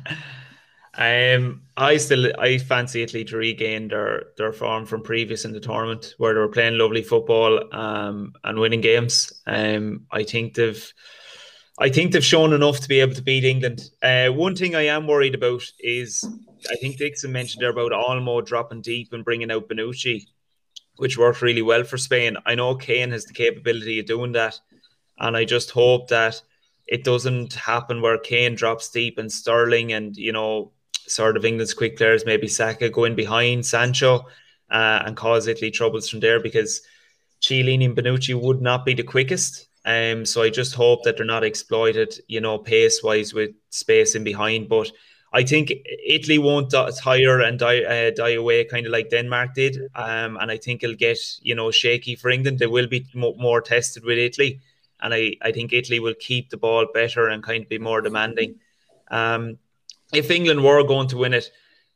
Um, 0.94 1.62
I 1.78 1.96
still 1.96 2.34
I 2.38 2.58
fancy 2.58 3.02
Italy 3.02 3.24
to 3.26 3.38
regain 3.38 3.88
their 3.88 4.24
their 4.38 4.52
form 4.52 4.86
from 4.86 5.04
previous 5.04 5.46
in 5.46 5.54
the 5.54 5.60
tournament 5.62 6.16
where 6.18 6.34
they 6.34 6.40
were 6.42 6.50
playing 6.50 6.78
lovely 6.78 7.02
football 7.02 7.74
um, 7.74 8.34
and 8.44 8.60
winning 8.60 8.82
games. 8.82 9.42
Um, 9.48 10.06
I 10.12 10.24
think 10.24 10.56
they've 10.56 10.94
I 11.82 11.90
think 11.90 12.12
they've 12.12 12.24
shown 12.24 12.54
enough 12.54 12.80
to 12.82 12.88
be 12.88 13.00
able 13.00 13.16
to 13.16 13.24
beat 13.24 13.44
England. 13.44 13.90
Uh, 14.04 14.28
one 14.28 14.56
thing 14.56 14.76
I 14.76 14.84
am 14.84 15.08
worried 15.08 15.34
about 15.34 15.64
is 15.80 16.24
I 16.70 16.76
think 16.76 16.98
Dixon 16.98 17.32
mentioned 17.32 17.64
there 17.64 17.72
about 17.72 17.92
Olmo 17.92 18.46
dropping 18.46 18.82
deep 18.82 19.14
and 19.14 19.26
bringing 19.26 19.50
out 19.50 19.68
Bonucci, 19.68 20.28
which 20.98 21.18
worked 21.18 21.42
really 21.42 21.64
well 21.64 21.84
for 21.84 21.98
Spain. 21.98 22.38
I 22.46 22.54
know 22.54 22.76
Kane 22.76 23.10
has 23.10 23.26
the 23.26 23.34
capability 23.34 24.00
of 24.00 24.06
doing 24.06 24.34
that, 24.34 24.60
and 25.18 25.36
I 25.36 25.44
just 25.44 25.72
hope 25.72 26.10
that 26.10 26.40
it 26.86 27.04
doesn't 27.04 27.56
happen 27.56 28.00
where 28.00 28.20
Kane 28.20 28.54
drops 28.54 28.90
deep 28.90 29.18
and 29.18 29.32
Sterling 29.32 29.92
and 29.92 30.16
you 30.16 30.34
know 30.34 30.74
sort 31.08 31.36
of 31.36 31.46
England's 31.46 31.74
quick 31.74 31.98
players, 31.98 32.28
maybe 32.28 32.48
Saka 32.48 32.90
going 32.90 33.16
behind 33.16 33.66
Sancho 33.66 34.28
uh, 34.70 35.02
and 35.04 35.18
cause 35.18 35.48
Italy 35.48 35.72
troubles 35.72 36.08
from 36.08 36.20
there 36.20 36.40
because 36.40 36.84
Chiellini 37.42 37.86
and 37.86 37.98
Bonucci 37.98 38.40
would 38.40 38.62
not 38.62 38.86
be 38.86 38.94
the 38.94 39.02
quickest. 39.02 39.68
Um, 39.86 40.26
so 40.26 40.44
I 40.44 40.50
just 40.50 40.76
hope 40.76 41.04
that 41.04 41.18
they're 41.18 41.26
not 41.26 41.44
exploited, 41.44 42.20
you 42.28 42.40
know, 42.40 42.58
pace 42.58 43.02
wise 43.04 43.34
with 43.34 43.52
space 43.70 44.16
in 44.16 44.24
behind. 44.24 44.70
But 44.70 44.92
I 45.34 45.44
think 45.44 45.72
Italy 46.06 46.38
won't 46.38 46.72
tire 46.72 47.42
and 47.42 47.58
die, 47.58 47.84
uh, 47.84 48.12
die 48.12 48.34
away, 48.34 48.66
kind 48.66 48.86
of 48.86 48.92
like 48.92 49.10
Denmark 49.10 49.54
did. 49.56 49.78
Um, 49.96 50.38
and 50.38 50.52
I 50.52 50.58
think 50.58 50.84
it'll 50.84 50.96
get, 50.96 51.18
you 51.42 51.56
know, 51.56 51.72
shaky 51.72 52.16
for 52.16 52.30
England. 52.30 52.60
They 52.60 52.68
will 52.68 52.88
be 52.88 53.06
more 53.14 53.62
tested 53.62 54.04
with 54.04 54.18
Italy. 54.18 54.60
And 55.02 55.14
I, 55.14 55.36
I 55.42 55.52
think 55.52 55.74
Italy 55.74 56.00
will 56.00 56.14
keep 56.20 56.50
the 56.50 56.58
ball 56.58 56.86
better 56.94 57.30
and 57.30 57.42
kind 57.42 57.64
of 57.64 57.70
be 57.70 57.80
more 57.80 58.02
demanding. 58.02 58.56
Um, 59.10 59.58
if 60.14 60.30
England 60.30 60.64
were 60.64 60.84
going 60.84 61.08
to 61.08 61.18
win 61.18 61.34
it, 61.34 61.50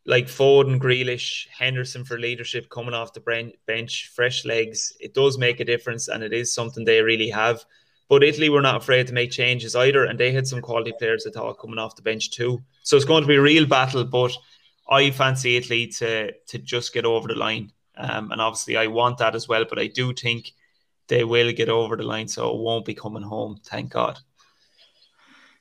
like 0.06 0.28
Foden, 0.28 0.80
Grealish, 0.80 1.48
Henderson 1.50 2.06
for 2.06 2.20
leadership 2.20 2.70
coming 2.70 2.94
off 2.94 3.13
the 3.13 3.56
bench, 3.65 4.12
fresh 4.15 4.46
legs, 4.46 4.94
it 5.00 5.13
does 5.13 5.38
make 5.38 5.60
a 5.60 5.65
difference, 5.65 6.08
and 6.08 6.24
it 6.24 6.32
is 6.34 6.54
something 6.54 6.86
they 6.86 7.02
really 7.02 7.30
have. 7.30 7.65
But 8.08 8.24
Italy 8.24 8.50
were 8.50 8.62
not 8.62 8.76
afraid 8.76 9.08
to 9.08 9.13
make 9.13 9.32
changes 9.32 9.76
either, 9.76 10.06
and 10.06 10.20
they 10.20 10.32
had 10.32 10.48
some 10.48 10.62
quality 10.62 10.94
players, 11.00 11.26
I 11.26 11.32
thought, 11.32 11.60
coming 11.60 11.80
off 11.80 11.96
the 11.96 12.04
bench 12.04 12.30
too. 12.30 12.62
So 12.84 12.96
it's 12.96 13.06
going 13.06 13.24
to 13.24 13.28
be 13.28 13.38
a 13.38 13.41
real 13.41 13.65
battle, 13.65 14.04
but 14.04 14.32
I 14.88 15.10
fancy 15.10 15.58
Italy 15.58 15.88
to 15.98 16.32
to 16.32 16.58
just 16.60 16.94
get 16.94 17.06
over 17.06 17.28
the 17.28 17.36
line. 17.36 17.72
Um, 17.98 18.32
and 18.32 18.39
obviously, 18.39 18.78
I 18.78 18.88
want 18.88 19.18
that 19.18 19.34
as 19.34 19.48
well, 19.48 19.65
but 19.68 19.80
I 19.80 19.88
do 19.88 20.13
think 20.13 20.52
they 21.08 21.24
will 21.24 21.52
get 21.52 21.70
over 21.70 21.96
the 21.96 22.04
line, 22.04 22.28
so 22.28 22.52
it 22.52 22.62
won't 22.62 22.86
be 22.86 22.94
coming 22.94 23.24
home. 23.24 23.60
Thank 23.63 23.91
God. 23.91 24.20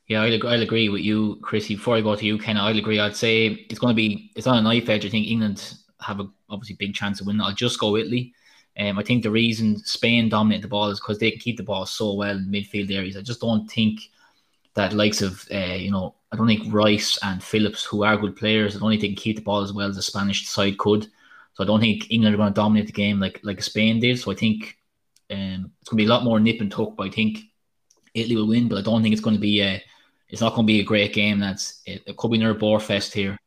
Yeah, 0.06 0.22
I'll, 0.22 0.48
I'll 0.48 0.62
agree 0.62 0.88
with 0.90 1.00
you, 1.00 1.38
Chrissy. 1.42 1.76
Before 1.76 1.96
I 1.96 2.02
go 2.02 2.14
to 2.14 2.24
you, 2.24 2.38
Ken, 2.38 2.58
I'll 2.58 2.76
agree. 2.76 3.00
I'd 3.00 3.16
say 3.16 3.46
it's 3.70 3.78
going 3.78 3.92
to 3.92 3.96
be 3.96 4.30
it's 4.36 4.46
on 4.46 4.58
a 4.58 4.62
knife 4.62 4.88
edge. 4.88 5.06
I 5.06 5.08
think 5.08 5.26
England 5.26 5.76
have 6.00 6.20
a 6.20 6.28
obviously 6.50 6.76
big 6.76 6.94
chance 6.94 7.20
of 7.20 7.26
winning. 7.26 7.40
I'll 7.40 7.54
just 7.54 7.80
go 7.80 7.96
Italy. 7.96 8.34
Um, 8.78 8.98
I 8.98 9.02
think 9.02 9.22
the 9.22 9.30
reason 9.30 9.78
Spain 9.78 10.28
dominate 10.28 10.62
the 10.62 10.68
ball 10.68 10.90
is 10.90 11.00
because 11.00 11.18
they 11.18 11.30
can 11.30 11.40
keep 11.40 11.56
the 11.56 11.62
ball 11.62 11.86
so 11.86 12.14
well 12.14 12.36
in 12.36 12.50
midfield 12.50 12.92
areas. 12.92 13.16
I 13.16 13.22
just 13.22 13.40
don't 13.40 13.70
think 13.70 14.00
that 14.74 14.92
likes 14.92 15.22
of 15.22 15.46
uh, 15.52 15.76
you 15.76 15.90
know 15.90 16.16
I 16.32 16.36
don't 16.36 16.48
think 16.48 16.72
Rice 16.74 17.16
and 17.22 17.42
Phillips, 17.42 17.84
who 17.84 18.04
are 18.04 18.16
good 18.16 18.36
players, 18.36 18.76
I 18.76 18.80
don't 18.80 18.90
think 18.90 19.00
they 19.00 19.08
can 19.08 19.16
keep 19.16 19.36
the 19.36 19.42
ball 19.42 19.62
as 19.62 19.72
well 19.72 19.88
as 19.88 19.96
the 19.96 20.02
Spanish 20.02 20.48
side 20.48 20.76
could. 20.78 21.04
So 21.54 21.62
I 21.62 21.66
don't 21.66 21.80
think 21.80 22.10
England 22.10 22.34
are 22.34 22.38
going 22.38 22.52
to 22.52 22.60
dominate 22.60 22.86
the 22.86 22.92
game 22.92 23.20
like 23.20 23.40
like 23.42 23.62
Spain 23.62 24.00
did. 24.00 24.18
So 24.18 24.32
I 24.32 24.34
think 24.34 24.76
um, 25.30 25.72
it's 25.80 25.88
going 25.88 25.98
to 25.98 26.04
be 26.04 26.06
a 26.06 26.08
lot 26.08 26.24
more 26.24 26.40
nip 26.40 26.60
and 26.60 26.70
tuck. 26.70 26.96
But 26.96 27.06
I 27.06 27.10
think 27.10 27.38
Italy 28.12 28.36
will 28.36 28.48
win. 28.48 28.68
But 28.68 28.78
I 28.78 28.82
don't 28.82 29.02
think 29.02 29.12
it's 29.12 29.22
going 29.22 29.36
to 29.36 29.40
be 29.40 29.62
a 29.62 29.82
it's 30.34 30.40
not 30.40 30.56
going 30.56 30.66
to 30.66 30.72
be 30.72 30.80
a 30.80 30.84
great 30.84 31.12
game. 31.12 31.38
That's 31.38 31.80
it, 31.86 32.02
it 32.06 32.16
could 32.16 32.32
be 32.32 32.38
another 32.38 32.58
bore 32.58 32.80
fest 32.80 33.14
here. 33.14 33.38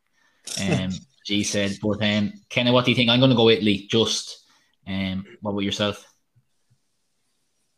Um, 0.58 0.90
G 1.26 1.42
said, 1.42 1.76
but 1.82 2.02
um, 2.02 2.32
Kenny, 2.48 2.70
what 2.70 2.86
do 2.86 2.90
you 2.90 2.94
think? 2.94 3.10
I'm 3.10 3.20
going 3.20 3.28
to 3.28 3.36
go 3.36 3.50
Italy. 3.50 3.86
Just 3.90 4.46
um, 4.86 5.26
what 5.42 5.50
about 5.50 5.64
yourself? 5.64 6.02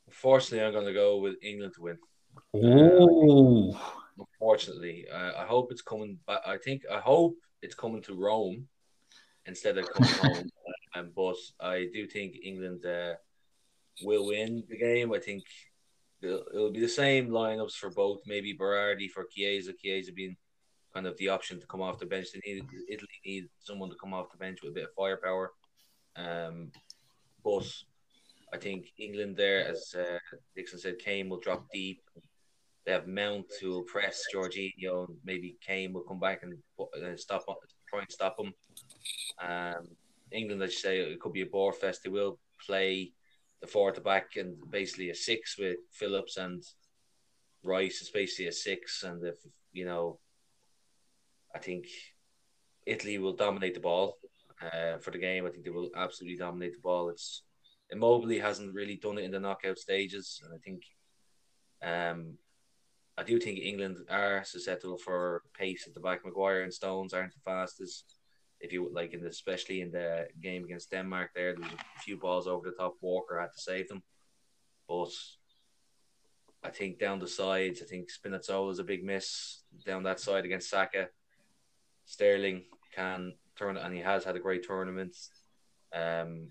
Unfortunately, 0.06 0.64
I'm 0.64 0.72
going 0.72 0.86
to 0.86 0.92
go 0.92 1.18
with 1.18 1.34
England 1.42 1.74
to 1.74 1.82
win. 1.82 1.98
Oh, 2.54 3.98
unfortunately, 4.16 5.06
uh, 5.12 5.32
I 5.36 5.44
hope 5.44 5.72
it's 5.72 5.82
coming. 5.82 6.18
But 6.24 6.46
I 6.46 6.56
think 6.58 6.82
I 6.88 7.00
hope 7.00 7.34
it's 7.60 7.74
coming 7.74 8.02
to 8.02 8.14
Rome 8.14 8.68
instead 9.46 9.76
of 9.76 9.90
coming 9.90 10.14
home. 10.22 10.50
Um, 10.94 11.10
but 11.16 11.36
I 11.60 11.88
do 11.92 12.06
think 12.06 12.36
England 12.44 12.86
uh, 12.86 13.14
will 14.04 14.28
win 14.28 14.62
the 14.68 14.78
game. 14.78 15.12
I 15.12 15.18
think 15.18 15.42
it'll, 16.22 16.70
be 16.70 16.80
the 16.80 16.88
same 16.88 17.28
lineups 17.28 17.74
for 17.74 17.90
both. 17.90 18.20
Maybe 18.26 18.56
Berardi 18.56 19.08
for 19.10 19.26
Chiesa. 19.30 19.72
Chiesa 19.72 20.12
being 20.12 20.36
kind 20.94 21.06
of 21.06 21.16
the 21.18 21.28
option 21.28 21.60
to 21.60 21.66
come 21.66 21.80
off 21.80 21.98
the 21.98 22.06
bench. 22.06 22.28
They 22.32 22.40
need 22.44 22.64
Italy 22.88 23.08
need 23.24 23.48
someone 23.58 23.90
to 23.90 23.96
come 23.96 24.14
off 24.14 24.30
the 24.30 24.38
bench 24.38 24.58
with 24.62 24.72
a 24.72 24.74
bit 24.74 24.84
of 24.84 24.90
firepower. 24.96 25.52
Um, 26.16 26.70
but 27.44 27.66
I 28.52 28.58
think 28.58 28.92
England 28.98 29.36
there, 29.36 29.66
as 29.66 29.94
uh, 29.98 30.18
Dixon 30.56 30.78
said, 30.78 30.98
Kane 30.98 31.28
will 31.28 31.40
drop 31.40 31.66
deep. 31.72 32.02
They 32.84 32.92
have 32.92 33.06
Mount 33.06 33.46
will 33.62 33.82
press 33.82 34.24
Jorginho. 34.34 35.06
Maybe 35.24 35.56
Kane 35.64 35.92
will 35.92 36.02
come 36.02 36.18
back 36.18 36.42
and 36.42 36.54
stop, 37.20 37.44
try 37.88 38.00
and 38.00 38.10
stop 38.10 38.36
him. 38.38 38.52
Um, 39.40 39.88
England, 40.32 40.62
as 40.62 40.72
you 40.72 40.78
say, 40.78 40.98
it 41.00 41.20
could 41.20 41.32
be 41.32 41.42
a 41.42 41.46
bore 41.46 41.72
fest. 41.72 42.02
They 42.02 42.10
will 42.10 42.38
play 42.66 43.12
the 43.60 43.66
four 43.66 43.90
at 43.90 43.94
the 43.94 44.00
back 44.00 44.36
and 44.36 44.56
basically 44.70 45.10
a 45.10 45.14
six 45.14 45.58
with 45.58 45.76
Phillips 45.92 46.36
and 46.36 46.62
Rice 47.62 48.00
is 48.00 48.10
basically 48.10 48.46
a 48.46 48.52
six. 48.52 49.02
And 49.02 49.24
if 49.24 49.36
you 49.72 49.84
know, 49.84 50.18
I 51.54 51.58
think 51.58 51.86
Italy 52.86 53.18
will 53.18 53.34
dominate 53.34 53.74
the 53.74 53.80
ball 53.80 54.18
uh, 54.62 54.98
for 54.98 55.10
the 55.10 55.18
game. 55.18 55.46
I 55.46 55.50
think 55.50 55.64
they 55.64 55.70
will 55.70 55.90
absolutely 55.96 56.38
dominate 56.38 56.74
the 56.74 56.80
ball. 56.80 57.10
It's 57.10 57.42
Immobile 57.90 58.40
hasn't 58.40 58.74
really 58.74 58.96
done 58.96 59.18
it 59.18 59.24
in 59.24 59.32
the 59.32 59.40
knockout 59.40 59.78
stages, 59.78 60.40
and 60.44 60.54
I 60.54 60.58
think 60.58 60.82
um, 61.82 62.38
I 63.18 63.24
do 63.24 63.38
think 63.38 63.58
England 63.58 63.98
are 64.08 64.44
susceptible 64.44 64.96
for 64.96 65.42
pace 65.58 65.84
at 65.86 65.94
the 65.94 66.00
back. 66.00 66.24
Maguire 66.24 66.62
and 66.62 66.72
Stones 66.72 67.12
aren't 67.12 67.32
the 67.32 67.40
fastest 67.44 68.14
if 68.60 68.72
you 68.72 68.90
like 68.92 69.14
in 69.14 69.22
the, 69.22 69.28
especially 69.28 69.80
in 69.80 69.90
the 69.90 70.28
game 70.42 70.64
against 70.64 70.90
Denmark 70.90 71.30
there, 71.34 71.54
there's 71.54 71.72
a 71.72 72.00
few 72.00 72.16
balls 72.18 72.46
over 72.46 72.70
the 72.70 72.76
top. 72.76 72.94
Walker 73.00 73.40
had 73.40 73.52
to 73.52 73.60
save 73.60 73.88
them, 73.88 74.02
but 74.88 75.10
I 76.62 76.70
think 76.70 76.98
down 76.98 77.18
the 77.18 77.26
sides, 77.26 77.80
I 77.82 77.86
think 77.86 78.08
Spinazzola 78.10 78.72
is 78.72 78.78
a 78.78 78.84
big 78.84 79.02
miss 79.02 79.62
down 79.86 80.02
that 80.02 80.20
side 80.20 80.44
against 80.44 80.68
Saka. 80.68 81.08
Sterling 82.04 82.64
can 82.94 83.34
turn, 83.56 83.76
and 83.76 83.94
he 83.94 84.00
has 84.00 84.24
had 84.24 84.36
a 84.36 84.40
great 84.40 84.66
tournament. 84.66 85.16
Um, 85.94 86.48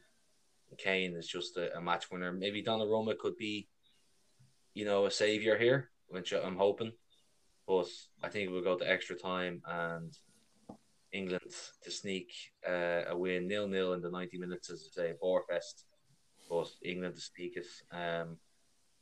Kane 0.77 1.15
is 1.15 1.27
just 1.27 1.57
a, 1.57 1.77
a 1.77 1.81
match 1.81 2.09
winner. 2.11 2.31
Maybe 2.31 2.63
Donnarumma 2.63 3.17
could 3.17 3.37
be, 3.37 3.67
you 4.73 4.85
know, 4.85 5.05
a 5.05 5.11
savior 5.11 5.57
here, 5.57 5.91
which 6.07 6.31
I'm 6.31 6.57
hoping. 6.57 6.91
But 7.67 7.87
I 8.23 8.29
think 8.29 8.49
we'll 8.49 8.63
go 8.63 8.77
to 8.77 8.89
extra 8.89 9.15
time 9.15 9.61
and 9.67 10.11
England 11.11 11.51
to 11.83 11.91
sneak 11.91 12.31
uh, 12.67 13.03
a 13.07 13.17
win 13.17 13.47
nil 13.47 13.67
nil 13.67 13.93
in 13.93 14.01
the 14.01 14.11
90 14.11 14.37
minutes, 14.37 14.69
as 14.69 14.89
I 14.91 15.01
say, 15.01 15.13
Borefest. 15.21 15.85
But 16.49 16.69
England 16.83 17.15
to 17.15 17.21
sneak 17.21 17.57
it. 17.57 17.67
Um, 17.95 18.37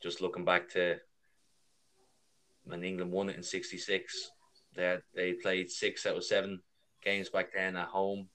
just 0.02 0.20
looking 0.20 0.44
back 0.44 0.68
to 0.70 0.96
when 2.64 2.84
England 2.84 3.10
won 3.10 3.30
it 3.30 3.36
in 3.36 3.42
'66, 3.42 4.30
they 4.74 4.98
they 5.14 5.32
played 5.32 5.70
six 5.70 6.06
out 6.06 6.16
of 6.16 6.24
seven 6.24 6.60
games 7.02 7.30
back 7.30 7.52
then 7.54 7.76
at 7.76 7.88
home. 7.88 8.28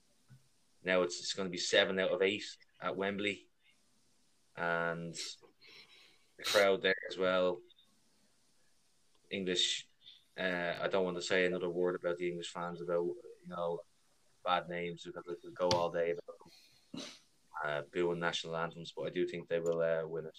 Now 0.84 1.02
it's, 1.02 1.18
it's 1.20 1.32
going 1.32 1.48
to 1.48 1.52
be 1.52 1.58
seven 1.58 1.98
out 1.98 2.10
of 2.10 2.22
eight 2.22 2.44
at 2.82 2.96
Wembley, 2.96 3.46
and 4.56 5.14
the 6.36 6.44
crowd 6.44 6.82
there 6.82 6.94
as 7.08 7.16
well. 7.18 7.60
English. 9.30 9.86
Uh, 10.38 10.74
I 10.82 10.88
don't 10.88 11.04
want 11.04 11.16
to 11.16 11.22
say 11.22 11.44
another 11.44 11.70
word 11.70 11.94
about 11.94 12.18
the 12.18 12.28
English 12.28 12.50
fans 12.52 12.82
about 12.82 13.06
you 13.44 13.54
know, 13.54 13.78
bad 14.44 14.68
names 14.68 15.02
because 15.04 15.24
they 15.26 15.34
could 15.42 15.54
go 15.54 15.68
all 15.76 15.90
day 15.90 16.12
about 16.12 17.04
uh, 17.64 17.82
booing 17.92 18.20
national 18.20 18.56
anthems, 18.56 18.92
but 18.96 19.06
I 19.06 19.10
do 19.10 19.26
think 19.26 19.48
they 19.48 19.60
will 19.60 19.80
uh, 19.80 20.06
win 20.06 20.26
it. 20.26 20.38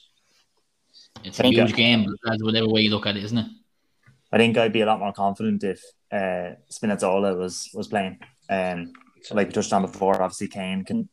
It's 1.23 1.39
a 1.39 1.47
huge 1.47 1.75
game, 1.75 2.05
that's 2.23 2.43
whatever 2.43 2.69
way 2.69 2.81
you 2.81 2.91
look 2.91 3.05
at 3.05 3.17
it, 3.17 3.23
isn't 3.23 3.37
it? 3.37 3.47
I 4.31 4.37
think 4.37 4.57
I'd 4.57 4.73
be 4.73 4.81
a 4.81 4.85
lot 4.85 4.99
more 4.99 5.13
confident 5.13 5.63
if 5.63 5.81
uh, 6.11 6.55
Spinazzola 6.71 7.37
was 7.37 7.69
was 7.73 7.87
playing. 7.87 8.19
Um, 8.49 8.91
like 9.31 9.47
we 9.47 9.53
touched 9.53 9.73
on 9.73 9.81
before, 9.83 10.21
obviously 10.21 10.47
Kane 10.47 10.83
can. 10.83 11.09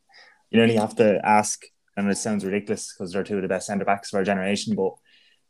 You 0.51 0.61
only 0.61 0.77
have 0.77 0.95
to 0.97 1.21
ask, 1.25 1.63
and 1.97 2.11
it 2.11 2.17
sounds 2.17 2.45
ridiculous 2.45 2.93
because 2.93 3.13
they're 3.13 3.25
two 3.25 3.37
of 3.37 3.43
the 3.43 3.49
best 3.49 3.67
centre 3.67 3.85
backs 3.85 4.13
of 4.13 4.19
our 4.19 4.25
generation, 4.25 4.75
but 4.75 4.93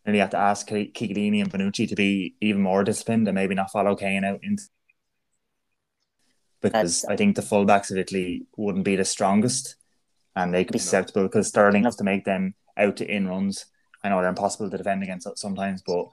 you 0.05 0.09
only 0.09 0.21
have 0.21 0.31
to 0.31 0.39
ask 0.39 0.69
Chiellini 0.69 1.41
and 1.41 1.53
Bonucci 1.53 1.89
to 1.89 1.95
be 1.95 2.35
even 2.41 2.63
more 2.63 2.85
disciplined 2.85 3.27
and 3.27 3.35
maybe 3.35 3.55
not 3.55 3.71
follow 3.71 3.97
Kane 3.97 4.25
out 4.25 4.41
into 4.43 4.63
because 6.63 7.05
I 7.05 7.17
think 7.17 7.37
the 7.37 7.43
fullbacks 7.43 7.91
of 7.91 7.99
Italy 7.99 8.47
wouldn't 8.57 8.85
be 8.85 8.97
the 8.97 9.05
strongest 9.05 9.77
and 10.37 10.55
they 10.55 10.65
could 10.65 10.73
be 10.73 10.79
susceptible 10.79 11.25
because 11.25 11.49
Sterling 11.49 11.85
has 11.85 11.97
to 11.97 12.05
make 12.05 12.25
them 12.25 12.55
out 12.77 12.97
to 12.97 13.11
in 13.11 13.29
runs. 13.29 13.67
I 14.03 14.09
know 14.09 14.21
they're 14.21 14.29
impossible 14.29 14.71
to 14.71 14.79
defend 14.79 15.03
against 15.03 15.29
sometimes, 15.39 15.83
but 15.83 16.07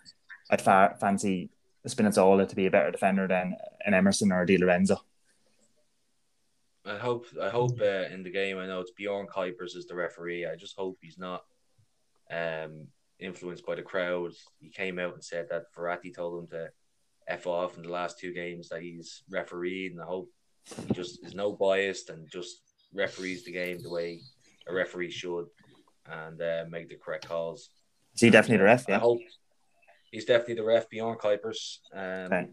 I'd 0.50 0.62
fa- 0.62 0.98
fancy 1.00 1.50
Spinazzola 1.88 2.48
to 2.48 2.56
be 2.56 2.66
a 2.66 2.72
better 2.72 2.92
defender 2.92 3.28
than 3.28 3.56
an 3.86 3.94
Emerson 3.94 4.32
or 4.32 4.42
a 4.42 4.48
Di 4.48 4.58
Lorenzo. 4.58 5.02
I 6.86 6.98
hope 6.98 7.28
I 7.42 7.50
hope 7.50 7.80
uh, 7.82 8.08
in 8.12 8.24
the 8.24 8.32
game 8.32 8.58
I 8.58 8.66
know 8.66 8.82
it's 8.82 8.92
Bjorn 8.92 9.28
Kuipers 9.28 9.76
is 9.76 9.86
the 9.88 9.96
referee. 9.96 10.46
I 10.46 10.56
just 10.56 10.78
hope 10.78 10.98
he's 11.02 11.18
not 11.18 11.44
um, 12.32 12.88
influenced 13.20 13.66
by 13.66 13.76
the 13.76 13.82
crowd. 13.82 14.32
He 14.60 14.70
came 14.70 14.98
out 14.98 15.14
and 15.14 15.24
said 15.24 15.48
that 15.50 15.74
Verratti 15.76 16.14
told 16.14 16.44
him 16.44 16.48
to 16.50 16.70
f 17.28 17.48
off 17.48 17.78
in 17.78 17.84
the 17.84 17.90
last 17.90 18.20
two 18.20 18.34
games 18.34 18.70
that 18.70 18.82
he's 18.82 19.24
refereed, 19.30 19.92
and 19.92 20.02
I 20.02 20.06
hope 20.06 20.30
he 20.88 20.94
just 20.94 21.26
is 21.26 21.34
no 21.34 21.52
biased 21.52 22.10
and 22.10 22.30
just 22.30 22.62
referees 22.94 23.44
the 23.44 23.52
game 23.52 23.82
the 23.82 23.90
way 23.90 24.22
a 24.68 24.74
referee 24.74 25.12
should 25.12 25.46
and 26.06 26.42
uh, 26.42 26.66
make 26.70 26.90
the 26.90 26.96
correct 26.96 27.28
calls. 27.28 27.70
Is 28.16 28.22
he 28.22 28.30
definitely 28.30 28.58
the 28.58 28.64
ref? 28.64 28.86
Yeah. 28.88 28.98
I 28.98 29.00
hope 29.00 29.20
he's 30.12 30.26
definitely 30.26 30.56
the 30.56 30.64
ref. 30.64 30.90
Bjorn 30.90 31.18
Kuipers 31.18 31.78
um, 31.94 32.02
okay. 32.02 32.48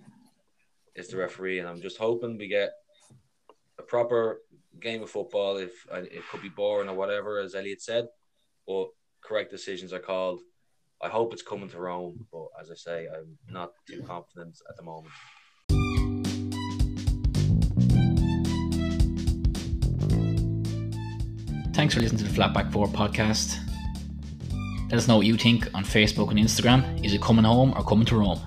is 0.94 1.08
the 1.08 1.16
referee, 1.16 1.58
and 1.58 1.68
I'm 1.68 1.80
just 1.80 1.98
hoping 1.98 2.36
we 2.36 2.48
get 2.48 2.72
a 3.78 3.82
proper 3.82 4.42
game 4.80 5.02
of 5.02 5.10
football. 5.10 5.56
If 5.56 5.72
uh, 5.92 6.02
it 6.02 6.22
could 6.30 6.42
be 6.42 6.48
boring 6.48 6.88
or 6.88 6.94
whatever, 6.94 7.40
as 7.40 7.54
Elliot 7.54 7.82
said, 7.82 8.08
but 8.66 8.88
correct 9.22 9.50
decisions 9.50 9.92
are 9.92 9.98
called. 9.98 10.40
I 11.02 11.08
hope 11.08 11.32
it's 11.32 11.42
coming 11.42 11.68
to 11.70 11.78
Rome, 11.78 12.26
but 12.32 12.46
as 12.60 12.70
I 12.70 12.74
say, 12.74 13.06
I'm 13.06 13.36
not 13.50 13.72
too 13.86 14.02
confident 14.02 14.58
at 14.68 14.76
the 14.76 14.82
moment. 14.82 15.12
Thanks 21.76 21.92
for 21.92 22.00
listening 22.00 22.24
to 22.24 22.32
the 22.32 22.40
Flatback 22.40 22.72
4 22.72 22.86
podcast. 22.86 23.58
Let 24.90 24.94
us 24.94 25.08
know 25.08 25.18
what 25.18 25.26
you 25.26 25.36
think 25.36 25.68
on 25.74 25.84
Facebook 25.84 26.30
and 26.30 26.38
Instagram. 26.38 27.04
Is 27.04 27.12
it 27.12 27.20
coming 27.20 27.44
home 27.44 27.74
or 27.76 27.84
coming 27.84 28.06
to 28.06 28.16
Rome? 28.16 28.40